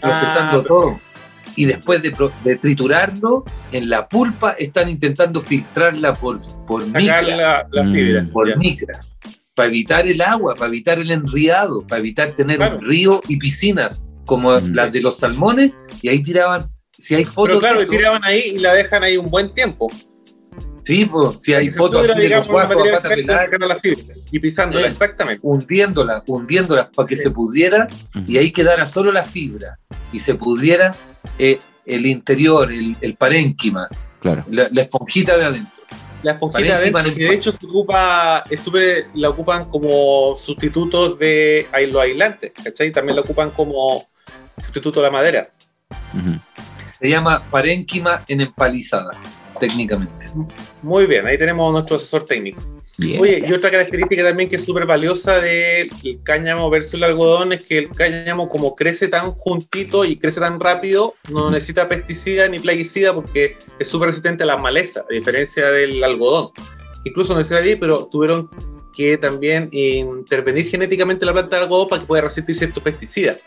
procesando 0.00 0.60
Ah, 0.60 0.64
todo. 0.66 1.00
Y 1.56 1.66
después 1.66 2.02
de, 2.02 2.10
triturarlo, 2.56 3.44
en 3.72 3.88
la 3.88 4.08
pulpa 4.08 4.52
están 4.58 4.88
intentando 4.88 5.40
filtrarla 5.40 6.12
por, 6.14 6.40
por 6.66 6.84
micra. 6.86 7.22
la, 7.22 7.66
la 7.70 7.82
Mm. 7.84 7.92
fibra. 7.92 8.28
Por 8.32 8.48
ya. 8.48 8.56
micra. 8.56 9.00
Para 9.54 9.68
evitar 9.68 10.06
el 10.08 10.20
agua, 10.20 10.54
para 10.54 10.66
evitar 10.68 10.98
el 10.98 11.10
enriado, 11.10 11.86
para 11.86 12.00
evitar 12.00 12.32
tener 12.32 12.56
Claro. 12.56 12.78
un 12.78 12.84
río 12.84 13.20
y 13.28 13.36
piscinas 13.38 14.02
como 14.26 14.50
Mm. 14.58 14.74
las 14.74 14.92
de 14.92 15.00
los 15.00 15.18
salmones. 15.18 15.72
Y 16.02 16.08
ahí 16.08 16.22
tiraban, 16.22 16.68
si 16.98 17.14
hay 17.14 17.24
fotos 17.24 17.56
Pero 17.56 17.60
claro, 17.60 17.76
de 17.76 17.82
y 17.82 17.84
eso, 17.84 17.92
tiraban 17.92 18.24
ahí 18.24 18.42
y 18.56 18.58
la 18.58 18.72
dejan 18.74 19.04
ahí 19.04 19.16
un 19.16 19.30
buen 19.30 19.48
tiempo. 19.50 19.90
sí, 20.82 21.06
pues, 21.06 21.40
si 21.40 21.54
hay 21.54 21.70
fotos 21.70 22.00
así 22.00 22.08
de 22.08 22.28
los 22.28 22.44
digamos, 22.44 22.48
la 22.48 23.74
a 23.74 23.78
fibra 23.78 24.14
y 24.30 24.38
pisándola, 24.38 24.84
Eh. 24.86 24.88
exactamente. 24.90 25.40
hundiéndolas, 25.42 26.22
hundiéndolas 26.26 26.88
para 26.94 27.08
que 27.08 27.16
Sí. 27.16 27.22
se 27.22 27.30
pudriera 27.30 27.86
Ujú. 28.14 28.24
y 28.30 28.36
ahí 28.38 28.50
quedara 28.50 28.84
solo 28.86 29.10
la 29.12 29.22
fibra 29.22 29.78
y 30.12 30.18
se 30.18 30.34
pudriera 30.34 30.94
eh, 31.38 31.58
el 31.86 32.06
interior, 32.06 32.72
el, 32.72 32.96
el 33.00 33.14
parénquima, 33.16 33.88
Claro. 34.20 34.44
la, 34.50 34.68
la 34.70 34.82
esponjita 34.82 35.36
de 35.36 35.44
adentro. 35.44 35.84
La 36.22 36.32
esponjita 36.32 36.58
Parece 36.60 36.74
adentro, 36.74 37.14
que 37.14 37.24
de 37.28 37.34
hecho 37.34 37.52
se 37.52 37.66
ocupa, 37.66 38.44
es 38.48 38.60
súper, 38.60 39.08
la 39.14 39.28
ocupan 39.28 39.66
como 39.68 40.34
sustituto 40.34 41.14
de 41.14 41.68
ahí 41.72 41.90
los 41.90 42.00
aislantes, 42.00 42.52
¿cachai? 42.64 42.90
También 42.90 43.16
la 43.16 43.22
ocupan 43.22 43.50
como 43.50 44.06
sustituto 44.58 45.00
de 45.00 45.06
la 45.06 45.12
madera. 45.12 45.50
Se 46.98 47.08
llama 47.10 47.44
parénquima 47.50 48.24
en 48.28 48.40
empalizada, 48.40 49.10
técnicamente. 49.60 50.30
Muy 50.80 51.06
bien, 51.06 51.26
ahí 51.26 51.36
tenemos 51.36 51.68
a 51.68 51.72
nuestro 51.72 51.96
asesor 51.96 52.24
técnico. 52.24 52.62
Oye, 52.98 53.44
y 53.46 53.52
otra 53.52 53.72
característica 53.72 54.22
también 54.22 54.48
que 54.48 54.54
es 54.56 54.64
súper 54.64 54.86
valiosa 54.86 55.40
del 55.40 55.90
cáñamo 56.22 56.70
versus 56.70 56.94
el 56.94 57.02
algodón 57.02 57.52
es 57.52 57.64
que 57.64 57.78
el 57.78 57.88
cáñamo 57.90 58.48
como 58.48 58.76
crece 58.76 59.08
tan 59.08 59.32
juntito 59.32 60.04
y 60.04 60.16
crece 60.16 60.38
tan 60.38 60.60
rápido, 60.60 61.14
no 61.28 61.50
necesita 61.50 61.88
pesticida 61.88 62.46
ni 62.46 62.60
plaguicida 62.60 63.12
porque 63.12 63.56
es 63.80 63.88
súper 63.88 64.08
resistente 64.08 64.44
a 64.44 64.46
las 64.46 64.60
malezas, 64.60 65.04
a 65.10 65.12
diferencia 65.12 65.70
del 65.70 66.04
algodón. 66.04 66.50
Incluso 67.04 67.34
no 67.34 67.56
ahí, 67.56 67.74
pero 67.74 68.06
tuvieron 68.06 68.48
que 68.96 69.18
también 69.18 69.68
intervenir 69.72 70.68
genéticamente 70.68 71.26
la 71.26 71.32
planta 71.32 71.56
de 71.56 71.62
algodón 71.64 71.88
para 71.88 72.00
que 72.00 72.06
pueda 72.06 72.22
resistir 72.22 72.54
ciertos 72.54 72.82
pesticidas. 72.82 73.38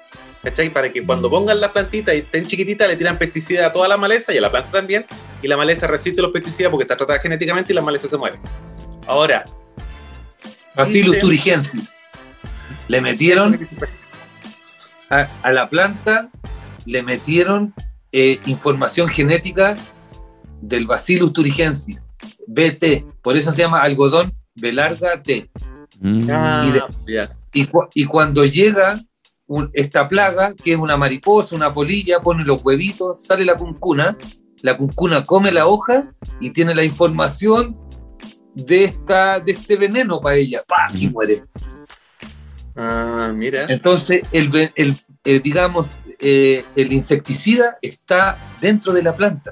¿Cachai? 0.43 0.69
Para 0.69 0.91
que 0.91 1.03
cuando 1.03 1.29
pongan 1.29 1.59
la 1.59 1.73
plantita 1.73 2.13
y 2.13 2.19
estén 2.19 2.45
chiquititas, 2.45 2.87
le 2.87 2.95
tiran 2.95 3.17
pesticida 3.17 3.67
a 3.67 3.73
toda 3.73 3.87
la 3.87 3.97
maleza 3.97 4.33
y 4.33 4.37
a 4.37 4.41
la 4.41 4.51
planta 4.51 4.71
también, 4.71 5.05
y 5.41 5.47
la 5.47 5.57
maleza 5.57 5.87
resiste 5.87 6.21
los 6.21 6.31
pesticidas 6.31 6.69
porque 6.69 6.83
está 6.83 6.95
tratada 6.95 7.19
genéticamente 7.19 7.73
y 7.73 7.75
la 7.75 7.81
maleza 7.81 8.07
se 8.07 8.17
muere. 8.17 8.37
Ahora, 9.07 9.45
Bacillus 10.75 11.19
turigensis. 11.19 11.95
Le 12.87 13.01
metieron 13.01 13.59
a, 15.09 15.27
a 15.41 15.51
la 15.51 15.69
planta, 15.69 16.29
le 16.85 17.01
metieron 17.03 17.73
eh, 18.11 18.39
información 18.45 19.09
genética 19.09 19.75
del 20.61 20.85
Bacillus 20.87 21.33
turigensis, 21.33 22.09
BT, 22.47 23.05
por 23.21 23.37
eso 23.37 23.51
se 23.51 23.61
llama 23.61 23.81
algodón 23.81 24.33
B 24.55 24.71
larga 24.73 25.21
T. 25.21 25.49
Mm. 25.99 26.29
Ah, 26.31 26.65
Y 26.67 26.71
de- 26.71 27.13
ya. 27.13 27.35
Y, 27.53 27.65
cu- 27.65 27.87
y 27.93 28.05
cuando 28.05 28.45
llega 28.45 28.99
un- 29.47 29.69
esta 29.73 30.07
plaga, 30.07 30.53
que 30.55 30.73
es 30.73 30.77
una 30.77 30.97
mariposa, 30.97 31.55
una 31.55 31.73
polilla, 31.73 32.19
pone 32.21 32.43
los 32.43 32.61
huevitos, 32.63 33.23
sale 33.25 33.45
la 33.45 33.55
cuncuna, 33.55 34.17
la 34.61 34.77
cuncuna 34.77 35.23
come 35.23 35.51
la 35.51 35.67
hoja 35.67 36.11
y 36.39 36.51
tiene 36.51 36.73
la 36.75 36.83
información 36.83 37.77
de, 38.65 38.83
esta, 38.85 39.39
de 39.39 39.51
este 39.51 39.75
veneno 39.75 40.19
para 40.19 40.35
ella, 40.35 40.63
¡pah! 40.67 40.89
y 40.93 41.07
muere. 41.09 41.43
Ah, 42.75 43.31
mira. 43.33 43.65
Entonces, 43.69 44.21
el, 44.31 44.71
el- 44.75 44.95
el, 45.23 45.41
digamos, 45.41 45.97
eh, 46.19 46.63
el 46.75 46.93
insecticida 46.93 47.77
está 47.81 48.37
dentro 48.61 48.93
de 48.93 49.03
la 49.03 49.15
planta. 49.15 49.51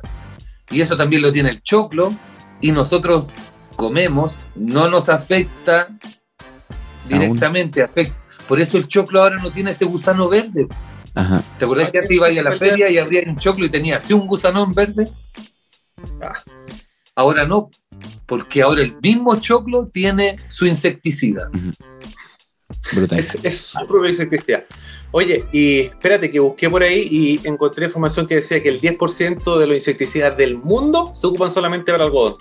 Y 0.71 0.81
eso 0.81 0.95
también 0.95 1.21
lo 1.21 1.31
tiene 1.31 1.49
el 1.49 1.61
choclo. 1.61 2.13
Y 2.61 2.71
nosotros 2.71 3.31
comemos, 3.75 4.39
no 4.55 4.87
nos 4.89 5.09
afecta 5.09 5.87
directamente. 7.07 7.83
afecta. 7.83 8.15
Por 8.47 8.61
eso 8.61 8.77
el 8.77 8.87
choclo 8.87 9.21
ahora 9.21 9.37
no 9.37 9.51
tiene 9.51 9.71
ese 9.71 9.85
gusano 9.85 10.29
verde. 10.29 10.67
Ajá. 11.13 11.41
¿Te 11.57 11.65
acordás 11.65 11.91
que 11.91 11.97
antes 11.99 12.11
iba 12.11 12.27
a 12.27 12.31
la 12.31 12.57
feria 12.57 12.89
y 12.89 12.97
abría 12.97 13.23
un 13.27 13.37
choclo 13.37 13.65
y 13.65 13.69
tenía 13.69 13.97
así 13.97 14.13
un 14.13 14.27
gusanón 14.27 14.71
verde? 14.71 15.09
Ah. 16.21 16.33
Ahora 17.15 17.45
no, 17.45 17.69
porque 18.25 18.61
ahora 18.61 18.81
el 18.81 18.95
mismo 19.01 19.35
choclo 19.39 19.87
tiene 19.87 20.35
su 20.47 20.65
insecticida. 20.65 21.49
Brutal. 22.93 23.19
Es, 23.19 23.37
es 23.43 23.57
su 23.57 23.87
propia 23.87 24.09
insecticida. 24.11 24.65
Oye, 25.11 25.45
y 25.51 25.79
espérate 25.81 26.29
que 26.29 26.39
busqué 26.39 26.69
por 26.69 26.83
ahí 26.83 27.07
y 27.09 27.47
encontré 27.47 27.85
información 27.85 28.27
que 28.27 28.35
decía 28.35 28.61
que 28.61 28.69
el 28.69 28.81
10% 28.81 29.57
de 29.57 29.67
los 29.67 29.75
insecticidas 29.75 30.35
del 30.37 30.57
mundo 30.57 31.13
se 31.19 31.27
ocupan 31.27 31.51
solamente 31.51 31.91
para 31.91 32.05
algodón. 32.05 32.35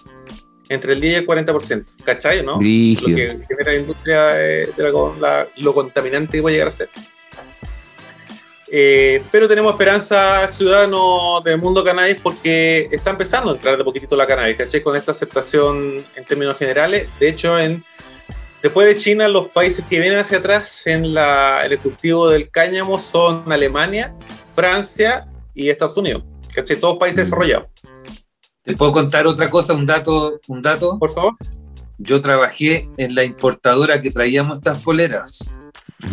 Entre 0.71 0.95
el 0.95 1.01
10 1.01 1.13
y 1.13 1.17
el 1.17 1.27
40%. 1.27 2.05
¿Cachai, 2.05 2.43
no? 2.45 2.59
Lo 2.95 3.07
que 3.17 3.39
genera 3.49 3.73
la 3.73 3.79
industria 3.79 4.41
eh, 4.43 4.71
del 4.77 4.87
algodón, 4.87 5.21
la- 5.21 5.47
lo 5.59 5.75
contaminante 5.75 6.39
que 6.39 6.43
puede 6.43 6.55
llegar 6.57 6.69
a 6.69 6.73
ser. 6.73 6.89
Eh, 8.77 9.23
pero 9.31 9.47
tenemos 9.47 9.71
esperanza, 9.71 10.49
ciudadanos 10.49 11.45
del 11.45 11.59
mundo 11.59 11.85
cannabis, 11.85 12.17
porque 12.21 12.89
está 12.91 13.11
empezando 13.13 13.53
a 13.53 13.55
entrar 13.55 13.77
de 13.79 13.85
poquitito 13.85 14.17
la 14.17 14.27
cannabis, 14.27 14.57
¿cachai? 14.57 14.83
Con 14.83 14.97
esta 14.97 15.13
aceptación 15.13 16.05
en 16.17 16.25
términos 16.25 16.59
generales. 16.59 17.09
De 17.21 17.29
hecho, 17.29 17.57
en, 17.57 17.85
después 18.65 18.89
de 18.89 18.97
China, 18.97 19.29
los 19.29 19.47
países 19.47 19.85
que 19.89 20.01
vienen 20.01 20.19
hacia 20.19 20.39
atrás 20.39 20.89
en, 20.89 21.15
la, 21.15 21.65
en 21.65 21.71
el 21.71 21.79
cultivo 21.79 22.29
del 22.29 22.51
cáñamo 22.51 22.99
son 22.99 23.53
Alemania, 23.53 24.13
Francia 24.57 25.29
y 25.55 25.69
Estados 25.71 25.97
Unidos. 25.97 26.25
¿Cachai? 26.53 26.77
Todos 26.77 26.99
países 26.99 27.21
Mm. 27.21 27.25
desarrollados. 27.27 27.69
¿Te 28.65 28.77
puedo 28.77 28.91
contar 28.91 29.25
otra 29.29 29.49
cosa, 29.51 29.73
un 29.73 29.87
dato? 29.87 30.41
Un 30.49 30.63
dato? 30.63 30.99
Por 30.99 31.15
favor. 31.15 31.35
Yo 31.99 32.21
trabajé 32.21 32.89
en 32.97 33.15
la 33.15 33.23
importadora 33.23 34.03
que 34.03 34.11
traíamos 34.11 34.59
estas 34.59 34.83
poleras. 34.83 35.61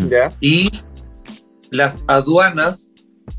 Ya. 0.07 0.29
y 0.39 0.69
las 1.71 2.03
aduanas 2.05 2.93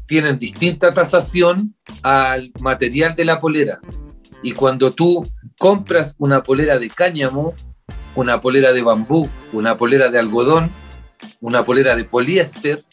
tienen 0.06 0.38
distinta 0.38 0.90
tasación 0.90 1.76
al 2.02 2.50
material 2.60 3.14
de 3.14 3.26
la 3.26 3.38
polera. 3.38 3.80
Y 4.42 4.52
cuando 4.52 4.90
tú 4.90 5.30
compras 5.58 6.14
una 6.18 6.42
polera 6.42 6.78
de 6.78 6.88
cáñamo, 6.88 7.54
una 8.16 8.40
polera 8.40 8.72
de 8.72 8.82
bambú, 8.82 9.28
una 9.52 9.76
polera 9.76 10.10
de 10.10 10.18
algodón, 10.18 10.70
una 11.40 11.64
polera 11.64 11.94
de 11.94 12.04
poliéster, 12.04 12.84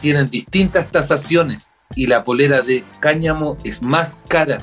tienen 0.00 0.26
distintas 0.26 0.90
tasaciones 0.90 1.70
y 1.94 2.08
la 2.08 2.24
polera 2.24 2.60
de 2.60 2.84
cáñamo 2.98 3.56
es 3.62 3.82
más 3.82 4.18
cara. 4.26 4.58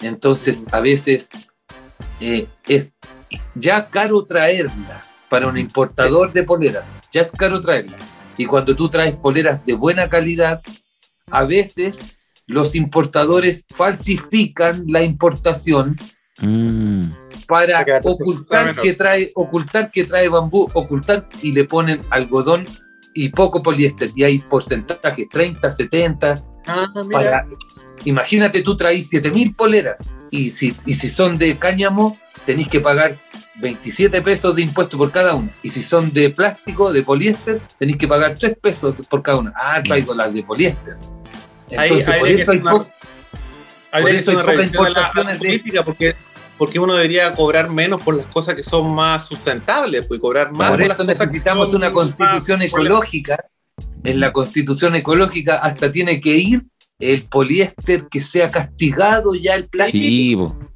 Entonces, 0.00 0.64
a 0.70 0.78
veces 0.78 1.30
eh, 2.20 2.46
es 2.68 2.92
ya 3.56 3.88
caro 3.88 4.24
traerla 4.24 5.02
para 5.28 5.48
un 5.48 5.58
importador 5.58 6.32
de 6.32 6.44
poleras, 6.44 6.92
ya 7.12 7.22
es 7.22 7.32
caro 7.32 7.60
traerla. 7.60 7.96
Y 8.40 8.46
cuando 8.46 8.74
tú 8.74 8.88
traes 8.88 9.14
poleras 9.16 9.66
de 9.66 9.74
buena 9.74 10.08
calidad, 10.08 10.62
a 11.30 11.44
veces 11.44 12.16
los 12.46 12.74
importadores 12.74 13.66
falsifican 13.68 14.84
la 14.88 15.02
importación 15.02 15.94
Mm. 16.40 17.02
para 17.46 17.84
ocultar 18.02 18.74
que 18.80 18.94
trae 18.94 19.30
ocultar 19.34 19.90
que 19.90 20.04
trae 20.04 20.30
bambú, 20.30 20.66
ocultar 20.72 21.28
y 21.42 21.52
le 21.52 21.64
ponen 21.66 22.00
algodón 22.08 22.62
y 23.12 23.28
poco 23.28 23.62
poliéster. 23.62 24.08
Y 24.16 24.24
hay 24.24 24.38
porcentajes 24.38 25.28
30, 25.28 25.70
70 25.70 26.42
Ah, 26.66 26.90
para 27.12 27.46
imagínate 28.06 28.62
tú 28.62 28.74
traes 28.74 29.10
7000 29.10 29.54
poleras 29.54 30.08
y 30.30 30.50
si 30.50 30.74
y 30.86 30.94
si 30.94 31.10
son 31.10 31.36
de 31.36 31.58
cáñamo 31.58 32.16
tenéis 32.46 32.68
que 32.68 32.80
pagar 32.80 33.16
27 33.60 34.22
pesos 34.22 34.54
de 34.56 34.62
impuesto 34.62 34.96
por 34.96 35.10
cada 35.12 35.34
uno. 35.34 35.50
Y 35.62 35.68
si 35.68 35.82
son 35.82 36.12
de 36.12 36.30
plástico, 36.30 36.92
de 36.92 37.02
poliéster, 37.02 37.60
tenéis 37.78 37.98
que 37.98 38.08
pagar 38.08 38.34
3 38.38 38.56
pesos 38.60 38.94
por 39.08 39.22
cada 39.22 39.38
una. 39.38 39.52
Ah, 39.54 39.82
traigo 39.82 40.14
las 40.14 40.32
de 40.32 40.42
poliéster. 40.42 40.96
Entonces, 41.70 42.08
ahí 42.08 42.18
por 42.20 42.28
hay 42.28 42.36
que 42.36 42.50
una- 42.50 42.70
Por 42.72 44.10
eso 44.10 44.30
hay 44.30 44.36
una 44.36 44.44
pocas 44.44 44.56
revisión 44.56 44.86
a 44.86 44.88
la- 44.88 44.90
a 44.90 45.02
la 45.02 45.08
importaciones 45.10 45.40
de- 45.40 45.46
política, 45.48 45.84
porque, 45.84 46.14
porque 46.58 46.78
uno 46.78 46.94
debería 46.94 47.32
cobrar 47.34 47.70
menos 47.70 48.00
por 48.02 48.16
las 48.16 48.26
cosas 48.26 48.54
que 48.54 48.62
son 48.62 48.92
más 48.94 49.26
sustentables, 49.26 50.06
pues 50.06 50.20
cobrar 50.20 50.52
más 50.52 50.70
Por 50.70 50.78
por 50.80 50.88
las 50.88 50.96
eso 50.98 51.04
cosas 51.04 51.18
que 51.18 51.24
necesitamos 51.24 51.74
una 51.74 51.92
constitución 51.92 52.62
ecológica. 52.62 53.44
En 54.04 54.18
la 54.20 54.32
constitución 54.32 54.94
ecológica 54.96 55.56
hasta 55.56 55.92
tiene 55.92 56.20
que 56.20 56.34
ir 56.36 56.62
el 56.98 57.22
poliéster 57.24 58.08
que 58.10 58.20
sea 58.20 58.50
castigado 58.50 59.34
ya 59.34 59.54
el 59.54 59.68
plástico. 59.68 60.56
Sí. 60.58 60.66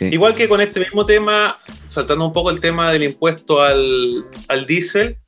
Igual 0.00 0.34
que 0.34 0.48
con 0.48 0.60
este 0.60 0.80
mismo 0.80 1.04
tema, 1.04 1.58
saltando 1.86 2.26
un 2.26 2.32
poco 2.32 2.50
el 2.50 2.60
tema 2.60 2.92
del 2.92 3.02
impuesto 3.02 3.60
al, 3.60 4.26
al 4.48 4.66
diésel, 4.66 5.18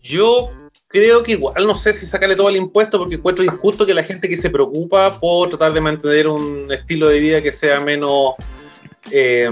yo 0.00 0.50
creo 0.88 1.22
que 1.22 1.32
igual 1.32 1.66
no 1.66 1.74
sé 1.74 1.92
si 1.92 2.06
sacarle 2.06 2.36
todo 2.36 2.48
el 2.48 2.56
impuesto 2.56 2.98
porque 2.98 3.16
encuentro 3.16 3.44
injusto 3.44 3.84
que 3.84 3.94
la 3.94 4.04
gente 4.04 4.28
que 4.28 4.36
se 4.36 4.50
preocupa 4.50 5.18
por 5.18 5.48
tratar 5.48 5.72
de 5.72 5.80
mantener 5.80 6.28
un 6.28 6.70
estilo 6.70 7.08
de 7.08 7.18
vida 7.18 7.42
que 7.42 7.50
sea 7.50 7.80
menos 7.80 8.34
eh, 9.10 9.50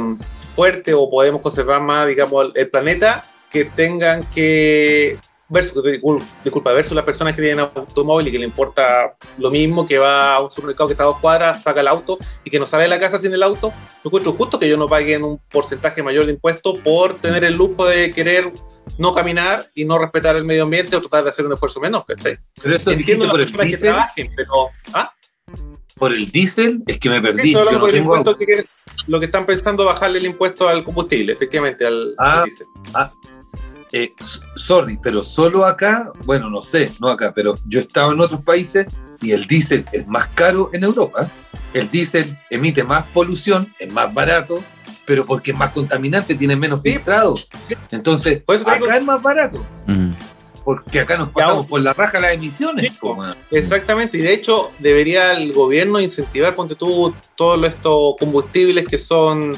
fuerte 0.54 0.94
o 0.94 1.10
podemos 1.10 1.40
conservar 1.40 1.80
más, 1.80 2.06
digamos, 2.06 2.52
el 2.54 2.68
planeta, 2.68 3.24
que 3.50 3.64
tengan 3.64 4.28
que 4.30 5.18
versus, 5.52 5.84
discul- 5.84 6.22
disculpa, 6.42 6.72
versus 6.72 6.94
las 6.94 7.04
personas 7.04 7.34
que 7.34 7.42
tienen 7.42 7.60
automóvil 7.74 8.26
y 8.28 8.32
que 8.32 8.38
le 8.38 8.46
importa 8.46 9.14
lo 9.38 9.50
mismo, 9.50 9.86
que 9.86 9.98
va 9.98 10.34
a 10.36 10.40
un 10.40 10.50
supermercado 10.50 10.88
que 10.88 10.94
está 10.94 11.04
a 11.04 11.08
dos 11.08 11.18
cuadras, 11.18 11.62
saca 11.62 11.80
el 11.80 11.88
auto 11.88 12.18
y 12.44 12.50
que 12.50 12.58
no 12.58 12.66
sale 12.66 12.84
de 12.84 12.88
la 12.88 12.98
casa 12.98 13.18
sin 13.18 13.32
el 13.34 13.42
auto, 13.42 13.68
yo 13.70 14.08
encuentro 14.08 14.32
justo 14.32 14.58
que 14.58 14.66
ellos 14.66 14.78
no 14.78 14.86
paguen 14.88 15.22
un 15.24 15.38
porcentaje 15.50 16.02
mayor 16.02 16.26
de 16.26 16.32
impuestos 16.32 16.78
por 16.78 17.20
tener 17.20 17.44
el 17.44 17.54
lujo 17.54 17.84
de 17.86 18.12
querer 18.12 18.50
no 18.98 19.12
caminar 19.12 19.64
y 19.74 19.84
no 19.84 19.98
respetar 19.98 20.36
el 20.36 20.44
medio 20.44 20.62
ambiente 20.64 20.96
o 20.96 21.00
tratar 21.00 21.24
de 21.24 21.30
hacer 21.30 21.46
un 21.46 21.52
esfuerzo 21.52 21.80
menos, 21.80 22.04
¿cachai? 22.06 22.38
Pero 22.62 22.76
eso 22.76 22.90
Entiendo 22.90 23.28
por 23.28 23.40
el 23.40 23.46
personas 23.52 23.76
que 23.76 23.86
trabajen, 23.86 24.32
pero... 24.34 24.52
¿ah? 24.94 25.12
Por 25.96 26.12
el 26.12 26.30
diésel 26.32 26.82
es 26.86 26.98
que 26.98 27.10
me 27.10 27.16
Sí, 27.16 27.22
perdí. 27.22 27.54
hablando 27.54 27.88
Yo 27.88 28.02
no 28.04 28.22
tengo 28.24 28.36
que 28.36 28.64
lo 29.06 29.20
que 29.20 29.26
están 29.26 29.46
pensando 29.46 29.84
bajarle 29.84 30.18
el 30.18 30.26
impuesto 30.26 30.68
al 30.68 30.82
combustible, 30.82 31.32
efectivamente, 31.34 31.86
al, 31.86 32.14
Ah. 32.18 32.38
al 32.40 32.44
diésel. 32.44 32.66
Eh, 33.92 34.12
sorry, 34.56 34.98
pero 35.02 35.22
solo 35.22 35.66
acá, 35.66 36.10
bueno, 36.24 36.48
no 36.48 36.62
sé, 36.62 36.90
no 37.00 37.08
acá, 37.08 37.32
pero 37.34 37.54
yo 37.66 37.78
he 37.78 37.82
estado 37.82 38.12
en 38.12 38.20
otros 38.20 38.40
países 38.40 38.86
y 39.20 39.32
el 39.32 39.46
diésel 39.46 39.84
es 39.92 40.06
más 40.06 40.26
caro 40.28 40.70
en 40.72 40.84
Europa. 40.84 41.28
El 41.74 41.90
diésel 41.90 42.36
emite 42.50 42.82
más 42.84 43.04
polución, 43.12 43.72
es 43.78 43.92
más 43.92 44.12
barato, 44.12 44.62
pero 45.04 45.24
porque 45.26 45.50
es 45.52 45.58
más 45.58 45.72
contaminante, 45.72 46.34
tiene 46.34 46.56
menos 46.56 46.82
Sí, 46.82 46.92
filtrado. 46.92 47.36
sí. 47.36 47.74
Entonces, 47.90 48.42
Por 48.42 48.56
eso 48.56 48.64
te 48.64 48.70
acá 48.70 48.80
digo- 48.80 48.92
es 48.92 49.04
más 49.04 49.20
barato, 49.22 49.64
Mm. 49.86 50.12
porque 50.64 51.00
acá 51.00 51.16
nos 51.18 51.28
pasamos 51.30 51.66
por 51.66 51.80
la 51.82 51.92
raja 51.92 52.18
las 52.20 52.32
emisiones. 52.32 52.86
Sí. 52.86 52.98
Exactamente, 53.50 54.16
y 54.18 54.22
de 54.22 54.32
hecho 54.32 54.70
debería 54.78 55.32
el 55.32 55.52
gobierno 55.52 56.00
incentivar, 56.00 56.54
ponte 56.54 56.74
tú, 56.76 57.14
todos 57.36 57.62
estos 57.68 58.14
combustibles 58.18 58.86
que 58.86 58.96
son 58.98 59.56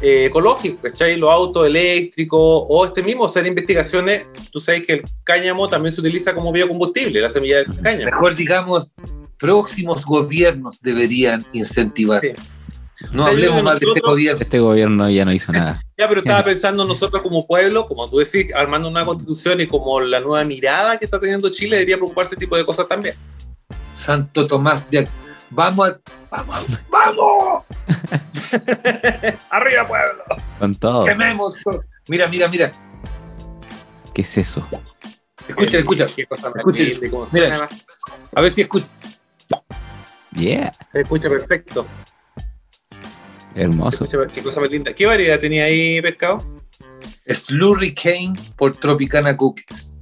eh, 0.00 0.26
ecológicos, 0.26 0.80
¿cachai? 0.82 1.16
Los 1.16 1.30
autos 1.30 1.66
eléctricos 1.66 2.40
o 2.40 2.84
este 2.86 3.02
mismo, 3.02 3.26
hacer 3.26 3.46
investigaciones. 3.46 4.24
Tú 4.52 4.60
sabes 4.60 4.82
que 4.86 4.92
el 4.94 5.02
cáñamo 5.24 5.68
también 5.68 5.92
se 5.92 6.00
utiliza 6.00 6.34
como 6.34 6.52
biocombustible, 6.52 7.20
la 7.20 7.30
semilla 7.30 7.58
del 7.58 7.80
cáñamo. 7.80 8.10
Mejor 8.10 8.36
digamos, 8.36 8.92
próximos 9.38 10.04
gobiernos 10.04 10.80
deberían 10.80 11.44
incentivar. 11.52 12.22
Sí. 12.22 12.32
No 13.12 13.22
O 13.22 13.24
sea, 13.26 13.34
hablemos 13.34 13.62
más 13.62 13.80
de 13.80 13.86
este 13.86 14.00
gobierno. 14.00 14.40
Este 14.40 14.58
gobierno 14.60 15.10
ya 15.10 15.24
no 15.24 15.32
hizo 15.32 15.52
nada. 15.52 15.80
Ya, 15.96 16.08
pero 16.08 16.22
estaba 16.22 16.42
pensando 16.42 16.84
nosotros 16.84 17.22
como 17.22 17.46
pueblo, 17.46 17.86
como 17.86 18.10
tú 18.10 18.18
decís, 18.18 18.48
armando 18.52 18.88
una 18.88 19.04
constitución 19.04 19.60
y 19.60 19.68
como 19.68 20.00
la 20.00 20.18
nueva 20.18 20.42
mirada 20.42 20.98
que 20.98 21.04
está 21.04 21.20
teniendo 21.20 21.48
Chile, 21.50 21.76
debería 21.76 21.96
preocuparse 21.98 22.34
ese 22.34 22.40
tipo 22.40 22.56
de 22.56 22.66
cosas 22.66 22.88
también. 22.88 23.14
Santo 23.92 24.44
Tomás 24.44 24.90
de 24.90 25.06
Vamos 25.50 25.88
a. 25.88 26.00
Vamos, 26.36 26.66
vamos, 26.90 27.64
¡Arriba, 29.50 29.86
pueblo! 29.86 30.22
Con 30.58 30.74
todo. 30.74 31.04
quememos. 31.04 31.54
Mira, 32.08 32.26
mira, 32.28 32.48
mira. 32.48 32.72
¿Qué 34.12 34.22
es 34.22 34.38
eso? 34.38 34.66
Escucha, 35.48 35.78
escucha. 35.78 36.04
Escucha, 36.06 36.84
mira. 37.32 37.68
A 38.34 38.42
ver 38.42 38.50
si 38.50 38.62
escucha. 38.62 38.88
Yeah. 40.32 40.72
Se 40.92 41.02
escucha 41.02 41.28
perfecto. 41.28 41.86
Hermoso. 43.54 44.04
escucha- 44.04 44.32
qué 44.32 44.42
cosa 44.42 44.60
más 44.60 44.70
linda. 44.70 44.92
¿Qué 44.92 45.06
variedad 45.06 45.38
tenía 45.38 45.64
ahí, 45.64 46.00
pescado? 46.02 46.44
Slurricane 47.26 48.32
por 48.56 48.76
Tropicana 48.76 49.36
Cookies. 49.36 49.96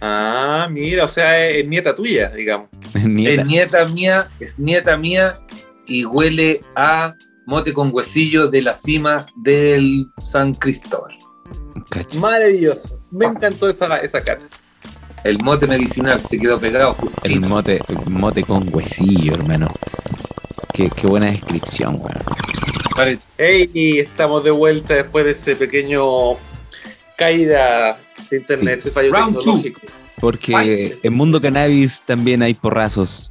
Ah, 0.00 0.68
mira, 0.70 1.04
o 1.04 1.08
sea, 1.08 1.46
es, 1.48 1.58
es 1.58 1.68
nieta 1.68 1.94
tuya, 1.94 2.28
digamos. 2.30 2.68
Nieta. 3.04 3.42
Es 3.42 3.48
nieta 3.48 3.84
mía, 3.86 4.28
es 4.40 4.58
nieta 4.58 4.96
mía 4.96 5.34
y 5.86 6.04
huele 6.04 6.62
a 6.76 7.14
mote 7.46 7.72
con 7.72 7.90
huesillo 7.94 8.48
de 8.48 8.62
la 8.62 8.74
cima 8.74 9.24
del 9.36 10.06
San 10.22 10.54
Cristóbal. 10.54 11.16
Cacho. 11.90 12.18
Maravilloso. 12.20 13.00
Me 13.10 13.24
encantó 13.26 13.68
esa, 13.68 13.96
esa 13.98 14.20
cata. 14.22 14.44
El 15.24 15.38
mote 15.42 15.66
medicinal 15.66 16.20
se 16.20 16.38
quedó 16.38 16.60
pegado 16.60 16.94
El 17.24 17.32
justito. 17.32 17.48
mote, 17.48 17.80
el 17.88 18.10
mote 18.12 18.44
con 18.44 18.72
huesillo, 18.72 19.34
hermano. 19.34 19.66
Qué, 20.72 20.90
qué 20.94 21.06
buena 21.08 21.26
descripción, 21.26 21.96
weón. 21.98 22.22
Pare- 22.96 23.18
Hey, 23.36 23.70
estamos 23.98 24.44
de 24.44 24.50
vuelta 24.52 24.94
después 24.94 25.24
de 25.24 25.32
ese 25.32 25.56
pequeño 25.56 26.34
caída 27.16 27.98
de 28.30 28.36
internet, 28.38 28.78
ese 28.78 28.90
fallo 28.90 29.12
Round 29.12 29.36
tecnológico. 29.38 29.80
Porque 30.20 30.54
Ay. 30.56 30.92
en 31.02 31.12
Mundo 31.14 31.40
Cannabis 31.40 32.02
también 32.04 32.42
hay 32.42 32.54
porrazos. 32.54 33.30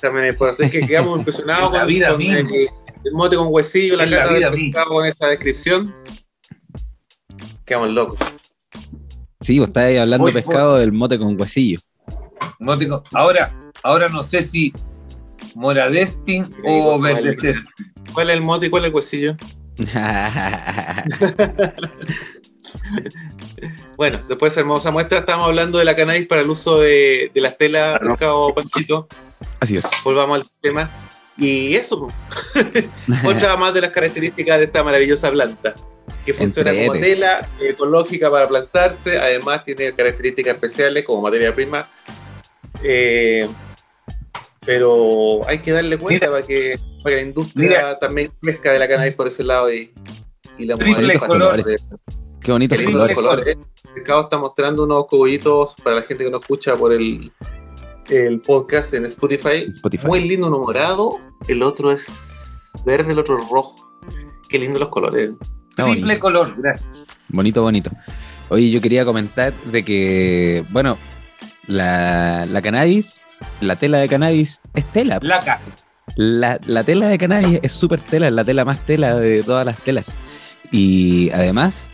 También 0.00 0.26
es 0.26 0.36
por 0.36 0.48
así 0.48 0.70
que 0.70 0.86
quedamos 0.86 1.18
impresionados 1.18 1.70
con, 1.70 1.86
vida 1.86 2.08
con 2.10 2.18
misma. 2.18 2.38
el, 2.38 2.68
el 3.04 3.12
mote 3.12 3.36
con 3.36 3.48
huesillo, 3.50 3.96
la 3.96 4.06
la 4.06 4.18
cata 4.22 4.34
del 4.34 4.50
pescado 4.50 4.90
con 4.90 5.06
esta 5.06 5.26
descripción. 5.28 5.94
Quedamos 7.64 7.90
locos. 7.90 8.18
Sí, 9.40 9.58
vos 9.58 9.68
estáis 9.68 9.98
hablando 9.98 10.24
Voy, 10.24 10.32
pescado 10.32 10.76
del 10.76 10.92
mote 10.92 11.18
con 11.18 11.40
huesillo. 11.40 11.80
mote 12.58 12.88
con- 12.88 13.02
Ahora, 13.12 13.54
ahora 13.82 14.08
no 14.08 14.22
sé 14.22 14.42
si 14.42 14.72
Moradestin 15.54 16.54
o 16.64 16.98
Verdecest. 17.00 17.66
¿Cuál 18.12 18.30
es 18.30 18.36
el 18.36 18.42
mote 18.42 18.66
y 18.66 18.70
cuál 18.70 18.84
es 18.84 18.88
el 18.88 18.94
huesillo? 18.94 19.36
Bueno, 23.96 24.18
después 24.26 24.50
de 24.52 24.54
esa 24.54 24.60
hermosa 24.60 24.90
muestra 24.90 25.18
estábamos 25.20 25.48
hablando 25.48 25.78
de 25.78 25.84
la 25.84 25.94
cannabis 25.94 26.26
para 26.26 26.40
el 26.40 26.48
uso 26.50 26.80
de, 26.80 27.30
de 27.34 27.40
las 27.40 27.56
telas, 27.58 27.98
Claro. 28.16 28.52
panchito. 28.54 29.06
Así 29.60 29.76
es. 29.76 29.84
Volvamos 30.04 30.40
al 30.40 30.46
tema. 30.62 30.90
Y 31.36 31.74
eso, 31.74 32.08
otra 33.26 33.56
más 33.56 33.72
de 33.74 33.80
las 33.82 33.90
características 33.90 34.58
de 34.58 34.64
esta 34.64 34.82
maravillosa 34.82 35.30
planta, 35.30 35.74
que 36.26 36.34
funciona 36.34 36.70
como 36.74 36.92
tela 37.00 37.46
ecológica 37.60 38.30
para 38.30 38.46
plantarse, 38.48 39.18
además 39.18 39.64
tiene 39.64 39.92
características 39.94 40.54
especiales 40.54 41.04
como 41.04 41.22
materia 41.22 41.54
prima. 41.54 41.88
Eh, 42.82 43.48
pero 44.66 45.40
hay 45.48 45.58
que 45.60 45.72
darle 45.72 45.96
cuenta 45.98 46.26
Mira. 46.26 46.32
para 46.38 46.46
que, 46.46 46.78
para 47.02 47.16
que 47.16 47.22
la 47.22 47.28
industria 47.28 47.68
Mira. 47.68 47.98
también 47.98 48.32
crezca 48.40 48.72
de 48.72 48.78
la 48.78 48.88
cannabis 48.88 49.14
por 49.14 49.26
ese 49.28 49.42
lado 49.44 49.72
y, 49.72 49.92
y 50.58 50.66
la 50.66 50.76
Triple. 50.76 51.18
Qué 52.42 52.52
lindo 52.58 52.76
colores. 52.76 53.16
los 53.16 53.24
colores. 53.24 53.46
El 53.84 53.94
mercado 53.94 54.20
está 54.22 54.38
mostrando 54.38 54.84
unos 54.84 55.06
cogollitos 55.06 55.74
para 55.82 55.96
la 55.96 56.02
gente 56.02 56.24
que 56.24 56.30
no 56.30 56.38
escucha 56.38 56.76
por 56.76 56.92
el, 56.92 57.30
el 58.08 58.40
podcast 58.40 58.94
en 58.94 59.04
Spotify. 59.06 59.66
Spotify. 59.68 60.06
Muy 60.06 60.28
lindo, 60.28 60.48
uno 60.48 60.58
morado, 60.58 61.14
el 61.48 61.62
otro 61.62 61.90
es 61.90 62.70
verde, 62.84 63.12
el 63.12 63.18
otro 63.18 63.38
es 63.38 63.48
rojo. 63.48 63.86
Qué 64.48 64.58
lindo 64.58 64.78
los 64.78 64.88
colores. 64.88 65.30
Está 65.70 65.84
Triple 65.84 66.00
bonito. 66.02 66.20
color, 66.20 66.54
gracias. 66.58 66.90
Bonito, 67.28 67.62
bonito. 67.62 67.90
Oye, 68.48 68.70
yo 68.70 68.80
quería 68.80 69.04
comentar 69.04 69.52
de 69.64 69.84
que, 69.84 70.64
bueno, 70.70 70.98
la, 71.66 72.46
la 72.46 72.60
cannabis, 72.62 73.20
la 73.60 73.76
tela 73.76 73.98
de 73.98 74.08
cannabis 74.08 74.60
es 74.74 74.84
tela. 74.92 75.20
Laca. 75.22 75.60
La, 76.16 76.58
la 76.66 76.82
tela 76.82 77.06
de 77.06 77.18
cannabis 77.18 77.60
es 77.62 77.70
súper 77.70 78.00
tela, 78.00 78.26
es 78.26 78.32
la 78.32 78.44
tela 78.44 78.64
más 78.64 78.80
tela 78.84 79.14
de 79.16 79.44
todas 79.44 79.64
las 79.64 79.78
telas. 79.78 80.16
Y 80.72 81.30
además, 81.30 81.89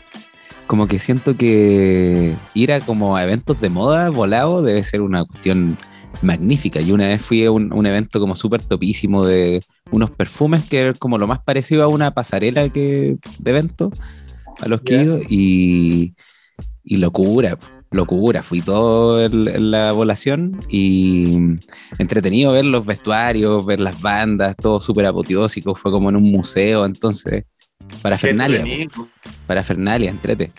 como 0.66 0.88
que 0.88 0.98
siento 0.98 1.36
que 1.36 2.34
ir 2.54 2.72
a 2.72 2.80
como 2.80 3.16
a 3.16 3.24
eventos 3.24 3.60
de 3.60 3.70
moda 3.70 4.10
volado 4.10 4.62
debe 4.62 4.82
ser 4.82 5.00
una 5.00 5.24
cuestión 5.24 5.78
magnífica. 6.22 6.80
Y 6.80 6.92
una 6.92 7.08
vez 7.08 7.20
fui 7.20 7.44
a 7.44 7.50
un, 7.50 7.72
un 7.72 7.86
evento 7.86 8.20
como 8.20 8.34
súper 8.34 8.62
topísimo 8.62 9.24
de 9.24 9.62
unos 9.90 10.10
perfumes 10.10 10.68
que 10.68 10.80
era 10.80 10.92
como 10.94 11.18
lo 11.18 11.26
más 11.26 11.40
parecido 11.40 11.82
a 11.82 11.88
una 11.88 12.12
pasarela 12.12 12.68
que 12.68 13.16
de 13.38 13.50
evento 13.50 13.90
a 14.60 14.68
los 14.68 14.80
que 14.80 14.96
he 14.96 15.02
ido 15.02 15.20
y, 15.28 16.14
y 16.84 16.96
locura, 16.96 17.58
locura. 17.90 18.42
Fui 18.42 18.60
todo 18.60 19.24
en 19.24 19.70
la 19.70 19.92
volación 19.92 20.60
y 20.68 21.56
entretenido 21.98 22.52
ver 22.52 22.64
los 22.64 22.84
vestuarios, 22.86 23.64
ver 23.66 23.80
las 23.80 24.00
bandas, 24.00 24.56
todo 24.56 24.80
súper 24.80 25.06
apoteósico. 25.06 25.74
Fue 25.74 25.92
como 25.92 26.08
en 26.08 26.16
un 26.16 26.24
museo, 26.24 26.84
entonces 26.84 27.44
Para 28.02 28.18
Fernalia. 28.18 28.64
Para 29.46 29.62
Fernalia, 29.62 30.10
entrete. 30.10 30.52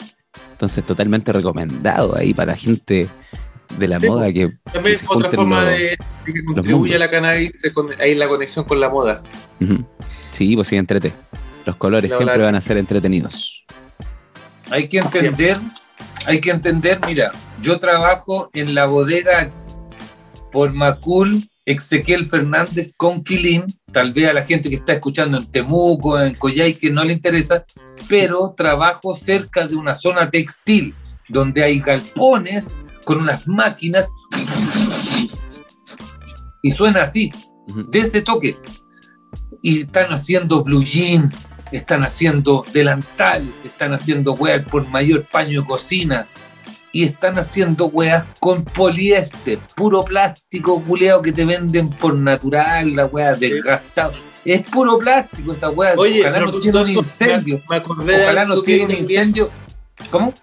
Entonces, 0.51 0.83
totalmente 0.85 1.31
recomendado 1.31 2.15
ahí 2.15 2.33
para 2.33 2.55
gente 2.55 3.07
de 3.77 3.87
la 3.87 3.99
Sí, 3.99 4.07
moda 4.07 4.31
que, 4.33 4.49
También 4.71 4.97
que 4.97 5.05
otra 5.07 5.13
junten 5.29 5.31
forma 5.31 5.63
los- 5.65 5.77
de, 5.77 5.97
de 6.25 6.33
que 6.33 6.43
contribuye 6.43 6.95
a 6.95 6.99
la 6.99 7.09
cannabis, 7.09 7.51
ahí 7.99 8.15
la 8.15 8.27
conexión 8.27 8.65
con 8.65 8.79
la 8.79 8.89
moda. 8.89 9.21
Sí, 10.31 10.55
pues 10.55 10.67
sí, 10.67 10.75
entrete. 10.77 11.13
Los 11.65 11.75
colores 11.75 12.09
La 12.11 12.17
siempre 12.17 12.41
van 12.41 12.55
a 12.55 12.61
ser 12.61 12.77
entretenidos. 12.77 13.65
Hay 14.71 14.87
que 14.89 14.99
entender, 14.99 15.57
hay 16.25 16.39
que 16.39 16.49
entender, 16.49 16.99
mira, 17.05 17.31
yo 17.61 17.77
trabajo 17.79 18.49
en 18.53 18.73
la 18.73 18.85
bodega 18.85 19.51
por 20.51 20.73
Macul, 20.73 21.43
Ezequiel 21.65 22.25
Fernández 22.25 22.93
con 22.95 23.23
Quilín, 23.23 23.65
tal 23.91 24.11
vez 24.11 24.29
a 24.29 24.33
la 24.33 24.43
gente 24.43 24.69
que 24.69 24.75
está 24.75 24.93
escuchando 24.93 25.37
en 25.37 25.49
Temuco, 25.49 26.19
en 26.19 26.33
Coyhaique 26.35 26.91
no 26.91 27.03
le 27.03 27.13
interesa, 27.13 27.65
pero 28.07 28.53
trabajo 28.55 29.15
cerca 29.15 29.65
de 29.65 29.75
una 29.75 29.95
zona 29.95 30.29
textil 30.29 30.93
donde 31.29 31.63
hay 31.63 31.79
galpones 31.79 32.75
con 33.05 33.19
unas 33.21 33.47
máquinas 33.47 34.09
y 36.61 36.71
suena 36.71 37.03
así, 37.03 37.31
de 37.89 37.99
ese 37.99 38.21
toque. 38.21 38.57
Y 39.61 39.81
están 39.81 40.11
haciendo 40.11 40.63
blue 40.63 40.83
jeans, 40.83 41.51
están 41.71 42.03
haciendo 42.03 42.65
delantales, 42.73 43.63
están 43.65 43.93
haciendo 43.93 44.33
weas 44.33 44.65
por 44.65 44.87
mayor 44.89 45.23
paño 45.23 45.61
de 45.61 45.67
cocina 45.67 46.27
y 46.97 47.03
están 47.03 47.37
haciendo 47.37 47.85
weas 47.85 48.25
con 48.39 48.65
poliéster, 48.65 49.59
puro 49.75 50.03
plástico 50.03 50.83
culeado 50.83 51.21
que 51.21 51.31
te 51.31 51.45
venden 51.45 51.91
por 51.91 52.15
natural, 52.15 52.95
la 52.95 53.05
wea 53.05 53.35
desgastado. 53.35 54.13
Es 54.43 54.67
puro 54.67 54.97
plástico 54.97 55.53
esa 55.53 55.69
wea. 55.69 55.93
Oye, 55.95 56.21
Ojalá 56.21 56.39
no 56.39 56.59
tiene 56.59 56.81
un 56.81 56.89
incendio. 56.89 57.61
Me, 57.69 57.75
acordé 57.75 58.23
Ojalá 58.23 58.45
no 58.45 58.59
tiene 58.63 58.85
un 58.85 58.91
incendio. 58.95 59.51
¿Cómo? 60.09 60.33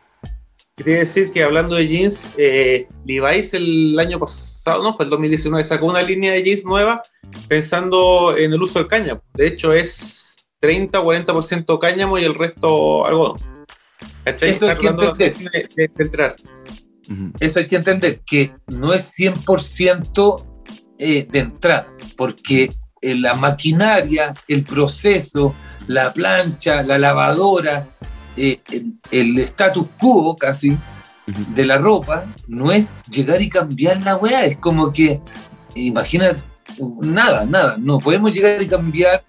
Quería 0.76 0.98
decir 0.98 1.32
que 1.32 1.42
hablando 1.42 1.74
de 1.74 1.88
jeans, 1.88 2.28
eh, 2.38 2.86
Levi's 3.04 3.52
el 3.54 3.98
año 3.98 4.20
pasado, 4.20 4.84
no, 4.84 4.94
fue 4.94 5.06
el 5.06 5.10
2019, 5.10 5.64
sacó 5.64 5.86
una 5.86 6.02
línea 6.02 6.30
de 6.30 6.44
jeans 6.44 6.64
nueva 6.64 7.02
pensando 7.48 8.36
en 8.38 8.52
el 8.52 8.62
uso 8.62 8.78
del 8.78 8.86
cáñamo. 8.86 9.22
De 9.34 9.48
hecho, 9.48 9.72
es 9.72 10.36
30 10.60 11.00
o 11.00 11.04
40% 11.04 11.78
cáñamo 11.80 12.16
y 12.16 12.22
el 12.22 12.36
resto 12.36 13.04
algodón. 13.06 13.53
¿Cachai? 14.24 14.50
Eso 14.50 14.68
hay 14.68 14.76
que 14.76 14.90
de, 14.92 15.06
entender. 15.26 15.68
de- 15.74 15.90
de 15.94 16.04
entrar. 16.04 16.36
Ujú. 17.10 17.32
eso 17.38 17.58
hay 17.58 17.66
que 17.66 17.76
entender, 17.76 18.20
que 18.24 18.52
no 18.68 18.94
es 18.94 19.12
100% 19.12 20.44
eh, 20.98 21.26
de 21.30 21.38
entrada, 21.38 21.86
porque 22.16 22.70
eh, 23.02 23.14
la 23.14 23.34
maquinaria, 23.34 24.32
el 24.48 24.62
proceso, 24.64 25.54
la 25.86 26.12
plancha, 26.14 26.82
la 26.82 26.98
lavadora, 26.98 27.86
eh, 28.36 28.60
el, 28.72 28.94
el 29.10 29.38
status 29.40 29.86
quo 30.00 30.34
casi 30.36 30.76
de 31.26 31.64
la 31.66 31.76
ropa, 31.78 32.32
no 32.48 32.72
es 32.72 32.90
llegar 33.10 33.40
y 33.42 33.48
cambiar 33.50 34.00
la 34.02 34.16
weá, 34.16 34.44
es 34.46 34.56
como 34.56 34.90
que, 34.92 35.20
imagina, 35.74 36.34
nada, 37.02 37.44
nada, 37.44 37.76
no 37.78 37.98
podemos 37.98 38.32
llegar 38.32 38.62
y 38.62 38.66
cambiar 38.66 39.22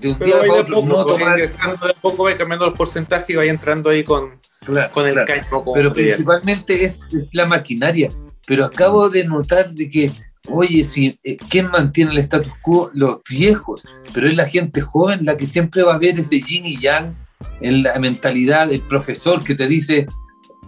de 0.00 0.08
un 0.08 0.18
día 0.18 0.18
Pero 0.18 0.38
vaya 0.38 0.48
para 0.48 0.62
otro, 0.62 0.74
poco, 0.76 0.86
no 0.88 1.04
tomar... 1.04 1.38
ingresando 1.38 1.86
de 1.86 1.92
a 1.92 2.00
poco, 2.00 2.24
vaya 2.24 2.38
cambiando 2.38 2.66
los 2.66 2.74
porcentajes 2.76 3.30
y 3.30 3.36
vaya 3.36 3.50
entrando 3.50 3.90
ahí 3.90 4.02
con, 4.04 4.38
Claro, 4.64 4.92
con 4.92 5.06
el 5.06 5.14
claro. 5.14 5.40
como 5.50 5.72
pero 5.74 5.88
material. 5.90 6.08
principalmente 6.08 6.84
es, 6.84 7.12
es 7.14 7.34
la 7.34 7.46
maquinaria. 7.46 8.10
Pero 8.46 8.64
acabo 8.64 9.08
de 9.08 9.24
notar 9.24 9.72
de 9.72 9.88
que, 9.88 10.10
oye, 10.48 10.84
si, 10.84 11.18
eh, 11.24 11.36
¿quién 11.48 11.68
mantiene 11.70 12.12
el 12.12 12.18
status 12.18 12.52
quo? 12.62 12.90
Los 12.92 13.20
viejos, 13.28 13.86
pero 14.12 14.28
es 14.28 14.36
la 14.36 14.46
gente 14.46 14.80
joven 14.80 15.24
la 15.24 15.36
que 15.36 15.46
siempre 15.46 15.82
va 15.82 15.94
a 15.94 15.98
ver 15.98 16.18
ese 16.18 16.40
yin 16.40 16.66
y 16.66 16.78
yang 16.78 17.14
en 17.60 17.82
la 17.82 17.98
mentalidad 17.98 18.68
del 18.68 18.82
profesor 18.82 19.42
que 19.42 19.54
te 19.54 19.66
dice, 19.66 20.06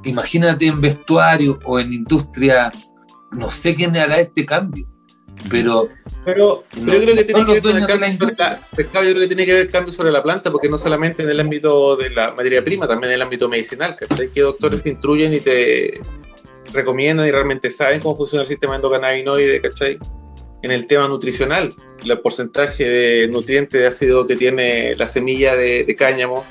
imagínate 0.04 0.66
en 0.66 0.80
vestuario 0.80 1.58
o 1.64 1.78
en 1.78 1.92
industria, 1.92 2.72
no 3.32 3.50
sé 3.50 3.74
quién 3.74 3.96
hará 3.96 4.18
este 4.20 4.46
cambio, 4.46 4.86
pero 5.50 5.88
Pero, 6.24 6.64
No, 6.76 6.86
pero 6.86 6.98
yo 6.98 7.02
creo 7.02 7.16
que 7.16 7.24
tiene 7.24 7.46
que 7.46 7.52
ver 7.52 7.62
con 7.62 7.76
el 7.76 7.86
cambio 7.86 8.18
sobre 8.18 8.36
la, 8.36 8.60
yo 8.76 8.90
creo 8.90 9.14
que 9.14 9.26
tiene 9.26 9.46
que 9.46 9.52
ver 9.52 9.62
el 9.62 9.70
cambio 9.70 9.92
sobre 9.92 10.12
la 10.12 10.22
planta, 10.22 10.52
porque 10.52 10.68
no 10.68 10.78
solamente 10.78 11.22
en 11.22 11.30
el 11.30 11.40
ámbito 11.40 11.96
de 11.96 12.10
la 12.10 12.32
materia 12.32 12.62
prima, 12.62 12.86
también 12.86 13.10
en 13.10 13.16
el 13.16 13.22
ámbito 13.22 13.48
medicinal, 13.48 13.96
¿cachai? 13.96 14.30
Que 14.30 14.42
doctores 14.42 14.82
te 14.82 14.90
instruyen 14.90 15.32
y 15.34 15.40
te 15.40 16.00
recomiendan 16.72 17.26
y 17.26 17.30
realmente 17.30 17.70
saben 17.70 18.00
cómo 18.00 18.16
funciona 18.16 18.42
el 18.42 18.48
sistema 18.48 18.76
endocannabinoide, 18.76 19.60
¿cachai? 19.60 19.98
En 20.62 20.70
el 20.70 20.86
tema 20.86 21.08
nutricional, 21.08 21.74
el 22.04 22.20
porcentaje 22.20 22.88
de 22.88 23.28
nutrientes 23.28 23.80
de 23.80 23.86
ácido 23.86 24.26
que 24.26 24.36
tiene 24.36 24.94
la 24.94 25.08
semilla 25.08 25.56
de, 25.56 25.82
de 25.84 25.96
cáñamo, 25.96 26.44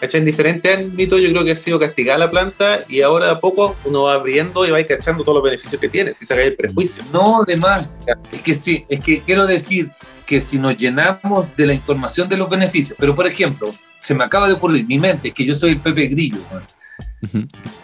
¿cachai? 0.00 0.20
En 0.20 0.24
diferentes 0.24 0.76
ámbitos 0.78 1.20
yo 1.20 1.28
creo 1.30 1.44
que 1.44 1.52
ha 1.52 1.56
sido 1.56 1.78
castigada 1.78 2.18
la 2.18 2.30
planta 2.30 2.80
y 2.88 3.02
ahora 3.02 3.26
de 3.26 3.32
a 3.32 3.40
poco 3.40 3.76
uno 3.84 4.04
va 4.04 4.14
abriendo 4.14 4.66
y 4.66 4.70
va 4.70 4.82
cachando 4.84 5.22
todos 5.22 5.36
los 5.36 5.44
beneficios 5.44 5.80
que 5.80 5.88
tiene, 5.88 6.14
si 6.14 6.24
saca 6.24 6.42
el 6.42 6.56
prejuicio. 6.56 7.02
No, 7.12 7.42
además, 7.42 7.88
es 8.32 8.40
que 8.42 8.54
sí, 8.54 8.84
es 8.88 9.00
que 9.00 9.20
quiero 9.20 9.46
decir 9.46 9.90
que 10.26 10.40
si 10.42 10.58
nos 10.58 10.76
llenamos 10.76 11.56
de 11.56 11.66
la 11.66 11.74
información 11.74 12.28
de 12.28 12.36
los 12.36 12.48
beneficios, 12.48 12.96
pero 12.98 13.14
por 13.14 13.26
ejemplo, 13.26 13.72
se 13.98 14.14
me 14.14 14.24
acaba 14.24 14.46
de 14.48 14.54
ocurrir 14.54 14.86
mi 14.86 14.98
mente, 14.98 15.32
que 15.32 15.44
yo 15.44 15.54
soy 15.54 15.70
el 15.72 15.80
Pepe 15.80 16.06
Grillo. 16.06 16.38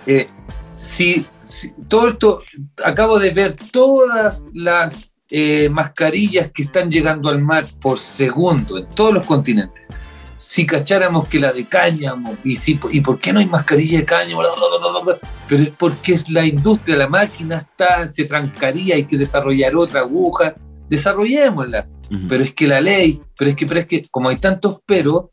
Eh, 0.07 0.29
si, 0.75 1.27
si- 1.41 1.73
todo 1.89 2.09
esto, 2.09 2.41
acabo 2.85 3.19
de 3.19 3.31
ver 3.31 3.55
todas 3.73 4.45
las 4.55 5.23
eh, 5.31 5.69
mascarillas 5.69 6.51
que 6.53 6.63
están 6.63 6.91
llegando 6.91 7.29
al 7.29 7.43
mar 7.43 7.65
por 7.81 7.99
segundo 7.99 8.79
en 8.79 8.87
todos 8.91 9.13
los 9.13 9.25
continentes. 9.25 9.89
Si 10.37 10.67
cacháramos 10.67 11.29
que 11.29 11.41
la 11.41 11.53
de 11.53 11.65
cáñamo, 11.65 12.37
y, 12.45 12.57
si, 12.57 12.79
y 12.91 13.01
por 13.01 13.19
qué 13.19 13.33
no 13.33 13.41
hay 13.41 13.47
mascarilla 13.47 14.01
de 14.01 14.05
cáñamo, 14.05 14.41
Bla, 14.41 14.51
bla, 14.51 14.79
bla, 14.79 14.91
bla, 14.91 15.01
bla. 15.01 15.31
pero 15.49 15.63
es 15.63 15.71
porque 15.71 16.15
es 16.15 16.29
la 16.29 16.45
industria, 16.45 16.97
la 16.97 17.09
máquina 17.09 17.57
está, 17.59 18.07
se 18.07 18.25
trancaría, 18.25 18.97
hay 18.97 19.05
que 19.05 19.17
desarrollar 19.17 19.75
otra 19.77 20.01
aguja, 20.01 20.55
desarrollémosla 20.89 21.89
pero 22.29 22.45
es 22.45 22.55
que 22.55 22.67
la 22.67 22.81
ley, 22.81 23.21
pero 23.37 23.51
es 23.51 23.57
que, 23.57 23.67
pero 23.67 23.81
es 23.81 23.87
que 23.87 24.03
como 24.11 24.29
hay 24.29 24.37
tantos 24.37 24.81
pero, 24.87 25.33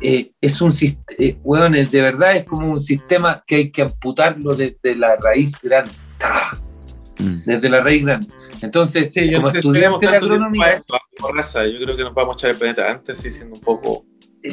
eh, 0.00 0.32
es 0.40 0.60
un 0.60 0.72
sistema, 0.72 1.68
de 1.68 2.00
verdad 2.00 2.36
es 2.36 2.44
como 2.44 2.72
un 2.72 2.80
sistema 2.80 3.42
que 3.46 3.56
hay 3.56 3.70
que 3.70 3.82
amputarlo 3.82 4.54
desde 4.54 4.96
la 4.96 5.16
raíz 5.16 5.52
grande, 5.62 5.90
¡Ah! 6.22 6.56
Mm. 7.18 7.42
desde 7.44 7.68
la 7.68 7.80
raíz 7.80 8.04
grande. 8.04 8.26
Entonces, 8.62 9.12
Sí, 9.12 9.32
como 9.34 9.48
estudiante 9.48 10.08
de 10.08 10.16
agronomía, 10.16 10.72
esto, 10.72 10.96
como 11.18 11.34
raza. 11.34 11.66
Yo 11.66 11.78
creo 11.80 11.96
que 11.96 12.04
nos 12.04 12.14
vamos 12.14 12.36
a 12.36 12.38
echar 12.38 12.50
el 12.50 12.56
planeta 12.56 12.90
antes, 12.90 13.18
sí, 13.18 13.30
siendo 13.30 13.56
un 13.56 13.60
poco. 13.60 14.06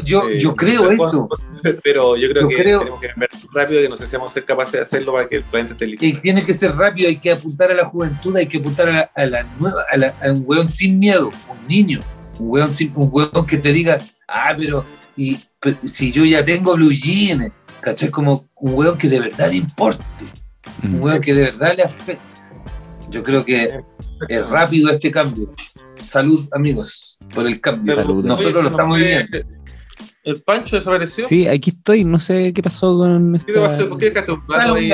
Yo, 0.03 0.29
eh, 0.29 0.39
yo 0.39 0.55
creo 0.55 0.89
eso. 0.91 1.27
Pero 1.83 2.15
yo 2.17 2.29
creo 2.29 2.43
Yo 2.43 2.47
que 2.49 2.55
creo- 2.55 2.79
tenemos 2.79 2.99
que 3.01 3.07
ver 3.17 3.29
rápido 3.53 3.81
que 3.81 3.89
no 3.89 3.97
sé 3.97 4.07
si 4.07 4.15
vamos 4.15 4.31
a 4.31 4.33
ser 4.33 4.45
capaces 4.45 4.73
de 4.73 4.79
hacerlo 4.81 5.13
para 5.13 5.27
que 5.29 5.35
el 5.37 5.43
planeta 5.43 5.73
esté 5.73 5.85
listo. 5.87 6.05
Y 6.05 6.13
tiene 6.13 6.43
que 6.45 6.53
ser 6.53 6.75
rápido, 6.75 7.07
hay 7.09 7.17
que 7.17 7.31
apuntar 7.31 7.71
a 7.71 7.75
la 7.75 7.85
juventud, 7.85 8.35
hay 8.35 8.47
que 8.47 8.57
apuntar 8.57 8.89
a 8.89 8.91
la, 8.91 9.11
a 9.15 9.25
la 9.25 9.43
nueva, 9.59 9.85
a, 9.91 9.97
la- 9.97 10.15
a 10.21 10.31
un 10.31 10.43
weón 10.45 10.67
sin 10.69 10.97
miedo, 10.97 11.27
un 11.49 11.67
niño, 11.67 11.99
un 12.39 12.49
weón, 12.49 12.73
sin- 12.73 12.91
un 12.95 13.09
weón 13.11 13.45
que 13.45 13.57
te 13.57 13.71
diga, 13.71 13.99
ah, 14.27 14.53
pero 14.57 14.83
y, 15.15 15.37
si 15.83 16.11
yo 16.11 16.25
ya 16.25 16.43
tengo 16.43 16.73
blue 16.75 16.91
jeans, 16.91 17.51
¿cachai? 17.81 18.09
Como 18.09 18.45
un 18.55 18.73
weón 18.73 18.97
que 18.97 19.07
de 19.09 19.19
verdad 19.19 19.49
le 19.49 19.57
importe, 19.57 20.03
un 20.83 20.97
Mm. 20.99 21.03
weón 21.03 21.21
que 21.21 21.33
de 21.33 21.41
verdad 21.43 21.75
le 21.77 21.83
afecte. 21.83 22.17
Yo 23.09 23.21
creo 23.23 23.43
que 23.45 23.81
es 24.29 24.49
rápido 24.49 24.89
este 24.89 25.11
cambio. 25.11 25.53
Salud, 26.01 26.47
amigos, 26.53 27.17
por 27.35 27.45
el 27.45 27.59
cambio. 27.61 27.95
Salud. 27.95 28.23
Nosotros 28.25 28.53
Oye, 28.55 28.63
lo 28.63 28.69
estamos 28.69 28.97
¿no 28.97 29.03
fue- 29.05 29.25
viviendo. 29.27 29.60
¿El 30.23 30.41
Pancho 30.43 30.75
desapareció? 30.75 31.27
Sí, 31.27 31.47
aquí 31.47 31.71
estoy, 31.71 32.03
no 32.03 32.19
sé 32.19 32.53
qué 32.53 32.61
pasó 32.61 32.97
con 32.99 33.39
¿Qué 33.45 33.53
te 33.53 33.59
pasó? 33.59 33.73
esta... 33.77 33.89
¿Por 33.89 33.97
qué 33.97 34.05
dejaste 34.11 34.31
un 34.33 34.43
ahí? 34.49 34.91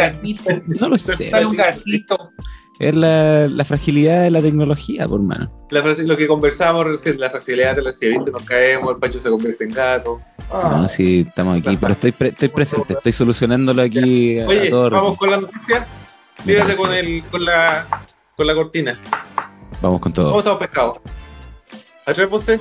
No 0.68 0.88
lo 0.90 0.98
sé. 0.98 1.32
un 1.46 1.56
gatito. 1.56 2.32
Es 2.80 2.94
la, 2.94 3.48
la 3.48 3.66
fragilidad 3.66 4.22
de 4.24 4.32
la 4.32 4.42
tecnología, 4.42 5.08
por 5.08 5.20
mano. 5.20 5.52
La 5.72 5.82
lo 5.82 6.16
que 6.16 6.28
conversábamos 6.28 6.86
recién, 6.86 7.20
la 7.20 7.30
facilidad 7.30 7.76
de 7.76 7.82
la 7.82 7.94
que 7.94 8.10
viste, 8.10 8.32
nos 8.32 8.44
caemos, 8.44 8.94
el 8.94 9.00
Pancho 9.00 9.20
se 9.20 9.30
convierte 9.30 9.64
en 9.64 9.72
gato. 9.72 10.22
No, 10.54 10.88
sí, 10.88 11.26
estamos 11.28 11.58
aquí, 11.60 11.76
pero 11.82 11.92
estoy, 11.92 12.12
pre- 12.12 12.30
estoy 12.30 12.50
presente, 12.50 12.94
estoy 12.94 13.12
solucionándolo 13.12 13.82
aquí 13.82 14.40
a, 14.40 14.48
Oye, 14.48 14.70
todo 14.70 14.90
vamos 14.92 15.18
con 15.18 15.32
la 15.32 15.42
noticia. 15.42 15.88
Tírate 16.46 16.76
con, 16.76 16.94
el, 16.94 17.24
con, 17.32 17.44
la, 17.44 17.88
con 18.36 18.46
la 18.48 18.54
cortina. 18.54 19.00
Vamos 19.82 20.00
con 20.00 20.12
¿Cómo 20.14 20.30
todo. 20.30 20.38
estamos 20.40 20.60
pescados? 20.60 20.98
¿A 22.06 22.14
tres 22.14 22.30
voces? 22.30 22.60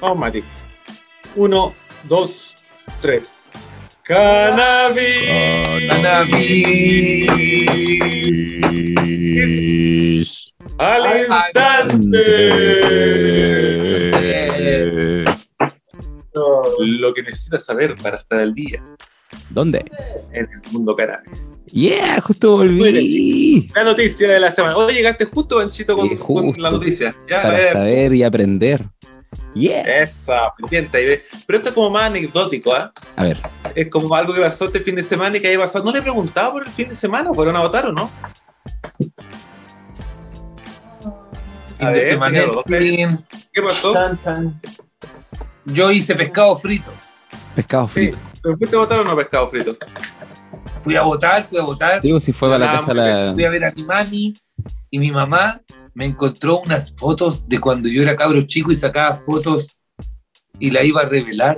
Vamos, 0.00 0.18
Mati. 0.18 0.42
Uno, 1.36 1.74
dos, 2.08 2.54
tres. 3.02 3.42
Cannabis. 4.04 5.28
Cannabis. 5.86 7.28
Al 10.78 11.02
instante. 11.18 12.24
Lo 16.78 17.12
que 17.12 17.22
necesitas 17.22 17.66
saber 17.66 17.94
para 17.96 18.16
estar 18.16 18.40
al 18.40 18.54
día 18.54 18.82
¿Dónde? 19.50 19.84
en 20.32 20.46
el 20.46 20.72
mundo 20.72 20.96
cannabis. 20.96 21.58
Yeah, 21.70 22.20
justo 22.22 22.52
volví. 22.52 23.68
La 23.74 23.84
noticia 23.84 24.26
de 24.28 24.40
la 24.40 24.52
semana. 24.52 24.74
Hoy 24.74 24.94
llegaste 24.94 25.26
justo, 25.26 25.56
Panchito, 25.56 25.96
con, 25.96 26.54
la 26.56 26.70
noticia. 26.70 27.14
Ya, 27.28 27.42
Para 27.42 27.72
saber 27.72 28.14
y 28.14 28.22
aprender. 28.22 28.88
Yeah. 29.54 30.02
Esa, 30.02 30.52
pendiente. 30.58 31.22
Pero 31.46 31.56
esto 31.58 31.68
es 31.70 31.74
como 31.74 31.90
más 31.90 32.04
anecdótico, 32.04 32.74
¿ah? 32.74 32.92
A 33.16 33.24
ver, 33.24 33.38
Es 33.74 33.88
como 33.90 34.14
algo 34.14 34.34
que 34.34 34.40
pasó 34.42 34.66
este 34.66 34.80
fin 34.80 34.94
de 34.96 35.02
semana 35.02 35.36
y 35.36 35.40
que 35.40 35.48
haya 35.48 35.58
pasado. 35.58 35.84
No 35.84 35.92
le 35.92 36.00
he 36.00 36.02
preguntado 36.02 36.52
por 36.52 36.66
el 36.66 36.72
fin 36.72 36.88
de 36.88 36.94
semana, 36.94 37.32
¿fueron 37.32 37.56
a 37.56 37.60
votar 37.60 37.86
o 37.86 37.92
no? 37.92 38.10
Fin 38.98 39.12
A 41.86 41.88
de 41.88 41.92
ver, 41.94 42.02
semana 42.02 42.38
este, 42.38 43.18
¿Qué 43.52 43.62
pasó? 43.62 43.92
chan, 43.92 44.18
chan. 44.18 44.60
Yo 45.64 45.90
hice 45.90 46.14
pescado 46.14 46.54
frito. 46.56 46.92
pescado 47.54 47.86
Sí. 47.88 47.92
frito. 47.92 48.18
¿Pero 48.42 48.56
fuiste 48.58 48.76
a 48.76 48.78
votar 48.78 49.00
o 49.00 49.04
no 49.04 49.16
pescado 49.16 49.48
frito? 49.48 49.76
Fui 50.82 50.96
a 50.96 51.02
votar, 51.02 51.44
fui 51.44 51.58
a 51.58 51.62
votar. 51.62 52.00
Digo, 52.00 52.20
si 52.20 52.32
fue 52.32 52.48
para 52.48 52.64
la 52.64 52.72
casa 52.72 52.94
la. 52.94 53.32
Fui 53.34 53.44
a 53.44 53.50
ver 53.50 53.64
a 53.64 53.72
mi 53.72 53.84
mami 53.84 54.34
y 54.90 54.98
mi 54.98 55.10
mamá 55.10 55.60
me 55.96 56.04
encontró 56.04 56.58
unas 56.58 56.94
fotos 56.94 57.48
de 57.48 57.58
cuando 57.58 57.88
yo 57.88 58.02
era 58.02 58.14
cabro 58.14 58.42
chico 58.42 58.70
y 58.70 58.74
sacaba 58.74 59.14
fotos 59.16 59.78
y 60.58 60.70
la 60.70 60.84
iba 60.84 61.00
a 61.00 61.06
revelar. 61.06 61.56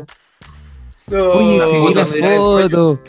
No, 1.09 1.32
Oye, 1.32 1.61
sí, 1.66 1.72
vi 1.72 1.78
foto 1.82 1.95
la 1.99 2.05
donde 2.05 2.18
era 2.18 2.34
el 2.34 2.41
cuello. 2.41 2.68
foto. 2.68 3.01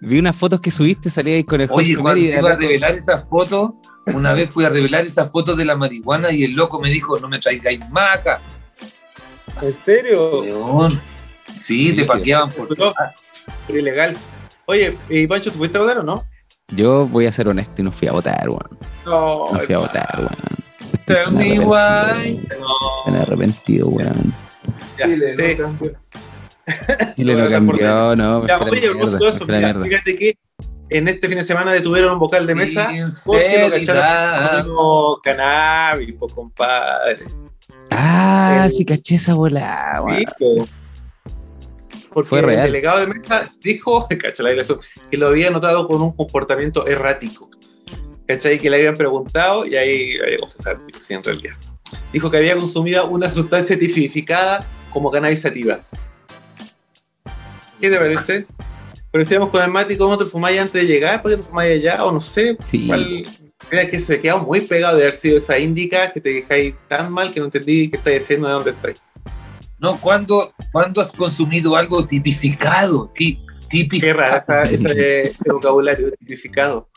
Vi 0.00 0.18
unas 0.20 0.36
fotos 0.36 0.60
que 0.60 0.70
subiste, 0.70 1.10
salía 1.10 1.34
ahí 1.34 1.42
con 1.42 1.60
el 1.60 1.68
Oye, 1.72 1.96
cuando 1.96 2.20
iba 2.20 2.52
a 2.52 2.54
revelar 2.56 2.92
esas 2.92 3.28
fotos, 3.28 3.70
una 4.14 4.32
vez 4.34 4.50
fui 4.50 4.64
a 4.64 4.68
revelar 4.68 5.04
esas 5.04 5.28
fotos 5.32 5.56
de 5.56 5.64
la 5.64 5.74
marihuana 5.76 6.30
y 6.30 6.44
el 6.44 6.52
loco 6.52 6.78
me 6.80 6.90
dijo, 6.90 7.18
no 7.18 7.28
me 7.28 7.40
traigáis 7.40 7.80
maca. 7.90 8.40
¿En 9.60 9.72
serio? 9.84 10.44
Sí, 11.48 11.88
Sí, 11.88 11.96
te 11.96 12.04
paqueaban 12.04 12.50
por. 12.50 12.68
Pero 12.68 13.78
ilegal. 13.80 14.16
Oye, 14.66 14.96
¿y 15.08 15.26
Pancho, 15.26 15.50
¿tú 15.50 15.58
fuiste 15.58 15.76
a 15.76 15.80
votar 15.80 15.98
o 15.98 16.02
no? 16.04 16.24
Yo 16.68 17.06
voy 17.08 17.26
a 17.26 17.32
ser 17.32 17.48
honesto 17.48 17.80
y 17.82 17.84
no 17.84 17.90
fui 17.90 18.06
a 18.06 18.12
votar, 18.12 18.48
weón. 18.48 18.78
No, 19.04 19.52
No 19.52 19.58
fui 19.58 19.74
a 19.74 19.78
votar, 19.78 20.14
weón. 20.18 20.57
Tell 21.08 21.32
me 21.32 21.58
why. 21.60 22.40
arrepentido, 23.06 23.88
weón. 23.88 24.34
Ya, 24.98 25.06
sí. 25.06 25.56
Chile 27.16 27.34
no 27.34 27.50
cambió, 27.50 28.14
no. 28.16 28.42
me 28.42 28.48
Ya, 28.48 28.58
oye, 28.60 28.86
eso, 28.86 29.46
mira, 29.46 29.74
fíjate 29.74 30.16
que 30.16 30.38
en 30.90 31.08
este 31.08 31.28
fin 31.28 31.38
de 31.38 31.44
semana 31.44 31.72
detuvieron 31.72 32.12
un 32.14 32.18
vocal 32.18 32.46
de 32.46 32.54
mesa 32.54 32.90
porque 33.26 33.58
lo 33.58 33.70
cacharon 33.70 34.66
como 34.74 35.16
cannabis, 35.22 36.14
pues, 36.18 36.32
compadre. 36.32 37.20
Ah, 37.90 38.62
El- 38.64 38.70
sí 38.70 38.84
caché 38.84 39.14
esa 39.16 39.34
bola, 39.34 40.02
weón. 40.04 40.24
Po. 40.38 40.66
Porque 42.12 42.28
Fue 42.30 42.42
real. 42.42 42.66
el 42.66 42.72
delegado 42.72 43.00
de 43.00 43.06
mesa 43.06 43.52
dijo, 43.62 44.06
cacha 44.20 44.42
la 44.42 44.50
que 45.10 45.16
lo 45.16 45.28
había 45.28 45.50
notado 45.50 45.86
con 45.86 46.02
un 46.02 46.12
comportamiento 46.12 46.86
errático. 46.86 47.48
¿Cachai? 48.28 48.58
Que 48.58 48.68
le 48.70 48.76
habían 48.76 48.96
preguntado 48.96 49.66
y 49.66 49.74
ahí 49.74 50.16
había 50.22 50.36
que 50.36 50.38
confesar, 50.40 50.78
sí, 51.00 51.14
en 51.14 51.24
realidad. 51.24 51.54
Dijo 52.12 52.30
que 52.30 52.36
había 52.36 52.54
consumido 52.54 53.06
una 53.08 53.28
sustancia 53.30 53.76
tipificada 53.78 54.64
como 54.92 55.10
cannabis 55.10 55.40
sativa. 55.40 55.80
¿Qué 57.80 57.88
te 57.88 57.96
parece? 57.96 58.46
Pero 59.10 59.24
decíamos 59.24 59.48
con 59.48 59.62
el 59.62 59.70
Mati, 59.70 59.96
¿cómo 59.96 60.18
te 60.18 60.26
fumáis 60.26 60.60
antes 60.60 60.82
de 60.86 60.86
llegar? 60.86 61.22
¿Por 61.22 61.30
qué 61.30 61.36
te 61.38 61.42
fumáis 61.42 61.72
allá? 61.80 62.04
O 62.04 62.12
no 62.12 62.20
sé. 62.20 62.56
Sí. 62.64 62.86
¿Cuál? 62.86 63.26
Era 63.70 63.86
que 63.86 63.98
se 63.98 64.20
quedó 64.20 64.40
muy 64.40 64.60
pegado 64.60 64.96
de 64.96 65.04
haber 65.04 65.14
sido 65.14 65.38
esa 65.38 65.58
índica 65.58 66.12
que 66.12 66.20
te 66.20 66.30
dejáis 66.34 66.74
tan 66.88 67.10
mal 67.12 67.32
que 67.32 67.40
no 67.40 67.46
entendí 67.46 67.88
qué 67.90 67.96
estáis 67.96 68.20
diciendo 68.20 68.46
de 68.48 68.52
dónde 68.54 68.70
estáis. 68.70 69.02
No, 69.78 69.98
¿cuándo, 69.98 70.52
cuándo 70.72 71.00
has 71.00 71.12
consumido 71.12 71.76
algo 71.76 72.06
tipificado? 72.06 73.10
Ti- 73.14 73.40
típico. 73.70 74.04
Qué 74.04 74.10
esa- 74.10 74.62
ese, 74.64 75.28
ese 75.28 75.52
vocabulario 75.52 76.10
tipificado. 76.12 76.88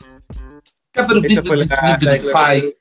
Pero 0.92 1.20
Esa 1.24 1.42
fue 1.42 1.56
la, 1.56 1.64
Ah. 1.70 1.98
cannabis. 1.98 2.74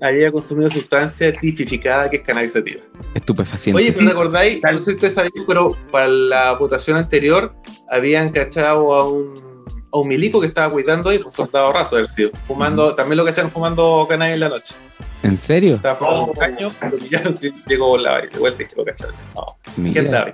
Había 0.00 0.32
consumido 0.32 0.70
sustancia 0.70 1.32
tipificada 1.34 2.10
que 2.10 2.16
es 2.16 2.22
cannabis 2.22 2.52
sativa. 2.52 2.80
Estupefaciente. 3.14 3.80
Oye, 3.80 3.92
pero 3.92 4.08
recordáis, 4.08 4.60
no 4.62 4.78
sé 4.80 4.90
si 4.90 4.94
ustedes 4.96 5.14
sabían, 5.14 5.32
pero 5.46 5.76
para 5.90 6.08
la 6.08 6.52
votación 6.54 6.96
anterior 6.96 7.54
habían 7.88 8.30
cachado 8.30 8.92
a 8.92 9.08
un, 9.08 9.34
a 9.92 9.98
un 9.98 10.08
milico 10.08 10.40
que 10.40 10.48
estaba 10.48 10.72
cuidando 10.72 11.10
ahí, 11.10 11.20
un 11.24 11.32
soldado 11.32 11.72
raso 11.72 11.96
del 11.96 12.08
sido, 12.08 12.30
fumando, 12.46 12.94
también 12.94 13.18
lo 13.18 13.24
cacharon 13.24 13.50
fumando 13.50 14.04
cannabis 14.08 14.34
en 14.34 14.40
la 14.40 14.48
noche. 14.48 14.74
¿En 15.22 15.36
serio? 15.36 15.76
Estaba 15.76 15.94
fumando 15.94 16.22
Oh. 16.24 16.26
un 16.30 16.34
caño, 16.34 16.72
lo 16.90 16.98
pillaron, 16.98 17.36
sí, 17.36 17.52
llegó 17.68 17.96
la 17.98 18.22
de 18.22 18.36
vuelta 18.38 18.62
y 18.64 18.66
que 18.66 18.74
lo 18.76 18.84
cacharon. 18.84 19.14
No, 19.36 19.92
¿qué 19.92 19.98
andaba 20.00 20.26
ahí? 20.26 20.32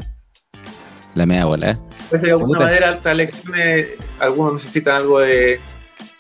La 1.19 1.27
media 1.27 1.45
bola. 1.45 1.71
¿eh? 1.73 1.79
Parece 2.11 2.27
que 2.27 2.33
de 2.33 2.39
alguna 2.39 2.59
manera 2.61 2.91
estas 2.91 3.13
elecciones, 3.13 3.87
algunos 4.19 4.55
necesitan 4.55 4.97
algo 4.97 5.21
de, 5.21 5.29
de 5.29 5.61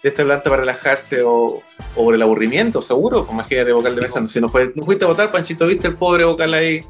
esta 0.03 0.24
planta 0.24 0.51
para 0.51 0.61
relajarse 0.61 1.22
o, 1.22 1.62
o 1.96 2.05
por 2.05 2.14
el 2.14 2.22
aburrimiento, 2.22 2.82
seguro. 2.82 3.20
Pues 3.24 3.32
Imagínate, 3.32 3.72
vocal 3.72 3.94
de 3.94 4.01
mesa. 4.03 4.26
Si 4.26 4.40
no, 4.40 4.49
fue, 4.49 4.72
no 4.74 4.84
fuiste 4.84 5.05
a 5.05 5.09
votar, 5.09 5.30
Panchito, 5.32 5.66
viste 5.66 5.88
el 5.88 5.96
pobre 5.96 6.24
vocal 6.24 6.53
ahí. 6.55 6.80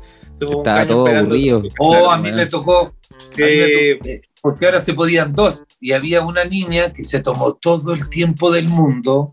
Estaba 0.40 0.86
todo 0.86 1.06
esperando. 1.06 1.34
aburrido. 1.34 1.62
Oh, 1.78 1.90
Claro, 1.90 2.10
a 2.10 2.16
mí 2.18 2.32
me 2.32 2.46
tocó. 2.46 2.92
me 3.36 3.44
Eh, 3.44 3.94
tocó, 3.96 4.08
eh, 4.08 4.20
porque 4.40 4.66
ahora 4.66 4.80
se 4.80 4.94
podían 4.94 5.32
dos. 5.34 5.62
Y 5.80 5.92
había 5.92 6.22
una 6.22 6.44
niña 6.44 6.92
que 6.92 7.04
se 7.04 7.20
tomó 7.20 7.54
todo 7.54 7.92
el 7.92 8.08
tiempo 8.08 8.50
del 8.50 8.66
mundo 8.68 9.32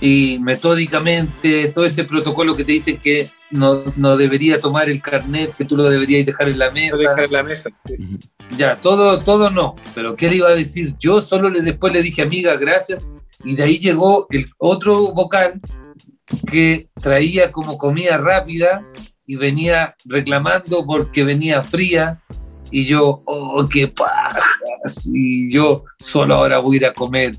y 0.00 0.38
metódicamente 0.40 1.68
todo 1.68 1.84
ese 1.84 2.04
protocolo 2.04 2.54
que 2.54 2.64
te 2.64 2.72
dicen 2.72 2.98
que 2.98 3.28
no, 3.50 3.82
no 3.96 4.16
debería 4.16 4.60
tomar 4.60 4.88
el 4.88 5.00
carnet, 5.00 5.54
que 5.56 5.64
tú 5.64 5.76
lo 5.76 5.88
deberías 5.88 6.26
dejar 6.26 6.48
en 6.48 6.58
la 6.58 6.68
no 6.68 6.74
mesa. 6.74 6.96
dejar 6.96 7.20
en 7.20 7.32
la 7.32 7.42
mesa. 7.42 7.70
sí. 7.86 8.18
Ya, 8.56 8.80
todo, 8.80 9.18
todo 9.18 9.50
no. 9.50 9.76
Pero 9.94 10.16
¿qué 10.16 10.30
le 10.30 10.36
iba 10.36 10.48
a 10.48 10.54
decir? 10.54 10.94
Yo 10.98 11.20
solo 11.20 11.50
le, 11.50 11.60
después 11.60 11.92
le 11.92 12.02
dije, 12.02 12.22
amiga, 12.22 12.56
gracias. 12.56 13.04
Y 13.44 13.54
de 13.54 13.62
ahí 13.62 13.78
llegó 13.78 14.26
el 14.30 14.46
otro 14.58 15.12
vocal 15.12 15.60
que 16.50 16.88
traía 17.00 17.52
como 17.52 17.78
comida 17.78 18.16
rápida 18.16 18.86
y 19.26 19.36
venía 19.36 19.94
reclamando 20.04 20.84
porque 20.86 21.24
venía 21.24 21.62
fría. 21.62 22.22
Y 22.70 22.84
yo, 22.84 23.22
oh, 23.26 23.66
qué 23.68 23.88
pajas. 23.88 25.08
Y 25.12 25.52
yo 25.52 25.84
solo 25.98 26.34
ahora 26.34 26.58
voy 26.58 26.76
a 26.76 26.78
ir 26.78 26.86
a 26.86 26.92
comer 26.92 27.36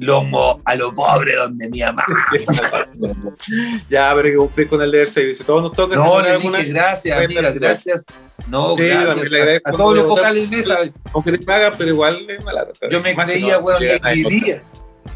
lomo 0.00 0.60
a 0.64 0.74
lo 0.74 0.94
pobre 0.94 1.36
donde 1.36 1.68
mi 1.68 1.80
mamá. 1.80 2.04
ya, 3.88 4.12
pero 4.14 4.22
que 4.22 4.36
cumplir 4.36 4.68
con 4.68 4.82
el 4.82 4.90
deber 4.90 5.06
ser. 5.08 5.26
Dice, 5.26 5.44
todos 5.44 5.62
nos 5.62 5.72
toca. 5.72 5.96
No, 5.96 6.20
le 6.20 6.30
alguna- 6.30 6.58
dije 6.58 6.70
gracias, 6.72 7.24
amiga, 7.24 7.50
gracias. 7.50 8.06
No, 8.48 8.76
Sí, 8.76 8.84
gracias. 8.84 9.62
A, 9.64 9.68
a 9.68 9.72
todos 9.72 9.96
los 9.96 10.08
vocales 10.08 10.48
de 10.50 10.56
mesa. 10.56 10.78
Aunque 11.12 11.32
te 11.32 11.38
pagan, 11.44 11.72
pero 11.76 11.90
igual 11.90 12.28
es 12.28 12.42
mala. 12.44 12.66
Yo 12.90 13.00
me 13.00 13.14
creía, 13.14 13.58
weón, 13.58 13.78
nadie 14.02 14.22
Lady. 14.22 14.40
Díaz. 14.40 14.62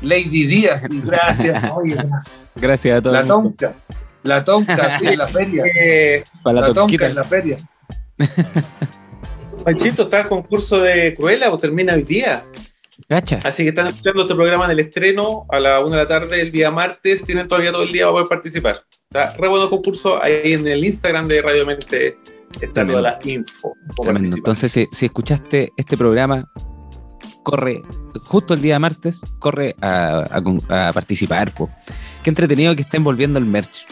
Lady 0.02 0.46
Díaz, 0.46 0.82
sí, 0.88 1.00
gracias. 1.04 1.64
Oye, 1.74 1.96
Gracias 2.56 2.98
a 2.98 3.02
todos. 3.02 3.14
la 3.14 3.24
tonca. 3.24 3.72
La 4.22 4.44
tonca, 4.44 4.98
sí, 4.98 5.06
en 5.08 5.18
la 5.18 5.26
feria. 5.28 5.64
Eh, 5.76 6.24
Para 6.42 6.60
la, 6.60 6.68
La 6.68 6.74
tonca 6.74 7.06
en 7.06 7.14
la 7.14 7.24
feria. 7.24 7.56
Panchito, 9.64 10.02
está 10.04 10.20
el 10.20 10.28
concurso 10.28 10.78
de 10.80 11.14
Cruella, 11.14 11.48
pues 11.48 11.62
termina 11.62 11.94
hoy 11.94 12.02
día. 12.02 12.44
Cacha. 13.08 13.40
Así 13.42 13.62
que 13.64 13.70
están 13.70 13.88
escuchando 13.88 14.22
este 14.22 14.34
programa 14.34 14.66
en 14.66 14.70
el 14.72 14.80
estreno 14.80 15.46
a 15.50 15.58
la 15.60 15.80
1 15.80 15.90
de 15.90 15.96
la 15.96 16.06
tarde 16.06 16.40
el 16.40 16.52
día 16.52 16.70
martes. 16.70 17.24
Tienen 17.24 17.48
todavía 17.48 17.72
todo 17.72 17.82
el 17.82 17.92
día 17.92 18.04
para 18.04 18.12
poder 18.12 18.28
participar. 18.28 18.80
Está 19.10 19.36
re 19.36 19.48
bueno 19.48 19.64
el 19.64 19.70
concurso. 19.70 20.22
Ahí 20.22 20.52
en 20.52 20.66
el 20.68 20.84
Instagram 20.84 21.26
de 21.28 21.42
Radio 21.42 21.66
Mente 21.66 22.16
está 22.60 22.86
toda 22.86 23.02
la 23.02 23.18
info. 23.24 23.72
Entonces, 24.06 24.70
si, 24.72 24.86
si 24.92 25.06
escuchaste 25.06 25.72
este 25.76 25.96
programa, 25.96 26.48
corre 27.42 27.82
justo 28.24 28.54
el 28.54 28.62
día 28.62 28.78
martes, 28.78 29.20
corre 29.38 29.74
a, 29.80 30.24
a 30.30 30.42
con- 30.42 30.62
a 30.68 30.92
participar. 30.92 31.52
Po. 31.52 31.70
Qué 32.22 32.30
entretenido 32.30 32.74
que 32.76 32.82
estén 32.82 33.02
volviendo 33.04 33.38
el 33.38 33.44
merch. 33.44 33.86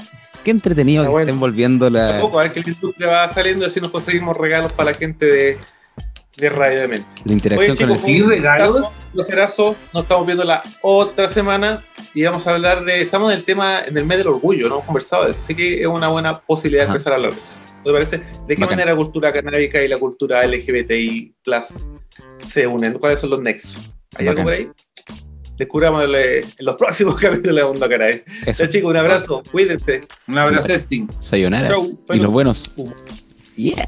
Qué 0.44 0.50
entretenido 0.50 1.02
Ah, 1.02 1.06
que 1.06 1.10
bueno. 1.10 1.26
estén 1.26 1.40
volviendo 1.40 1.90
la. 1.90 2.08
Tampoco, 2.12 2.40
a 2.40 2.42
ver 2.44 2.52
que 2.52 2.60
la 2.62 2.68
industria 2.70 3.06
va 3.08 3.28
saliendo 3.28 3.64
y 3.64 3.68
así 3.68 3.80
nos 3.80 3.90
conseguimos 3.90 4.36
regalos 4.36 4.72
para 4.72 4.90
la 4.92 4.96
gente 4.96 5.26
de, 5.26 5.58
de 6.36 6.48
Radio 6.50 6.80
de 6.80 6.88
Mente. 6.88 7.06
La 7.24 7.32
interacción 7.32 7.70
Oye, 7.72 7.86
con 7.86 7.96
chicos, 7.96 8.08
el 8.08 8.14
Sí, 8.14 8.22
un 8.22 8.30
regalos. 8.30 9.02
placerazo. 9.12 9.76
Nos 9.92 10.02
estamos 10.04 10.26
viendo 10.26 10.44
la 10.44 10.62
otra 10.80 11.28
semana 11.28 11.84
y 12.14 12.22
vamos 12.24 12.46
a 12.46 12.54
hablar 12.54 12.84
de. 12.84 13.02
Estamos 13.02 13.30
en 13.32 13.38
el 13.38 13.44
tema, 13.44 13.80
en 13.86 13.96
el 13.96 14.04
mes 14.06 14.18
del 14.18 14.28
orgullo, 14.28 14.68
no 14.68 14.74
hemos 14.76 14.86
conversado 14.86 15.24
de 15.26 15.32
eso. 15.32 15.40
Así 15.40 15.54
que 15.54 15.80
es 15.82 15.86
una 15.86 16.08
buena 16.08 16.40
posibilidad 16.40 16.84
de 16.84 16.88
empezar 16.88 17.12
a 17.12 17.16
hablar 17.16 17.32
de 17.34 17.40
eso. 17.40 17.54
¿No 17.78 17.82
¿Te 17.84 17.92
parece? 17.92 18.18
¿De 18.18 18.24
qué 18.56 18.60
Bacán. 18.62 18.70
manera 18.70 18.90
la 18.92 18.96
cultura 18.96 19.32
canábica 19.32 19.82
y 19.82 19.88
la 19.88 19.98
cultura 19.98 20.46
LGBTI 20.46 21.34
plus 21.44 21.86
se 22.44 22.66
unen? 22.66 22.94
¿Cuáles 22.98 23.18
son 23.20 23.30
los 23.30 23.40
nexos? 23.42 23.92
¿Hay 24.16 24.26
algo 24.28 24.42
Bacán. 24.42 24.44
por 24.44 24.52
ahí? 24.54 24.68
Descubramos 25.58 26.04
en 26.04 26.44
los 26.64 26.74
próximos 26.76 27.14
capítulos 27.20 27.56
de 27.56 27.64
Mundo 27.64 27.88
Caray. 27.88 28.22
Eso. 28.46 28.64
Ya 28.64 28.68
chicos, 28.70 28.90
un 28.90 28.96
abrazo, 28.96 29.42
cuídense. 29.50 30.00
Un 30.28 30.38
abrazo, 30.38 30.72
Sting. 30.74 31.06
Sayonara. 31.20 31.68
Chau. 31.68 31.98
Y 32.10 32.18
los 32.20 32.30
buenos. 32.32 32.72
Yeah. 33.56 33.86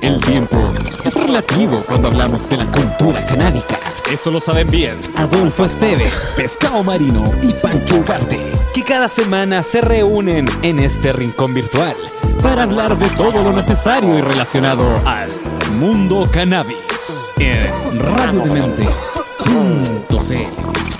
El 0.00 0.20
tiempo 0.20 0.56
es 1.04 1.14
relativo 1.14 1.82
cuando 1.86 2.08
hablamos 2.08 2.48
de 2.48 2.58
la 2.58 2.66
cultura 2.66 3.24
canábica. 3.26 3.78
Eso 4.10 4.30
lo 4.30 4.40
saben 4.40 4.70
bien 4.70 4.98
Adolfo 5.16 5.64
Esteves, 5.64 6.32
Pescado 6.36 6.84
Marino 6.84 7.24
y 7.42 7.52
Pancho 7.52 7.96
Ugarte, 7.96 8.40
que 8.72 8.84
cada 8.84 9.08
semana 9.08 9.62
se 9.62 9.80
reúnen 9.80 10.46
en 10.62 10.78
este 10.78 11.12
rincón 11.12 11.54
virtual 11.54 11.96
para 12.42 12.62
hablar 12.62 12.96
de 12.96 13.08
todo 13.10 13.42
lo 13.42 13.52
necesario 13.52 14.16
y 14.16 14.20
relacionado 14.20 14.84
al 15.04 15.30
mundo 15.78 16.28
cannabis 16.32 17.32
en 17.38 17.98
radiodemente.cl. 17.98 20.95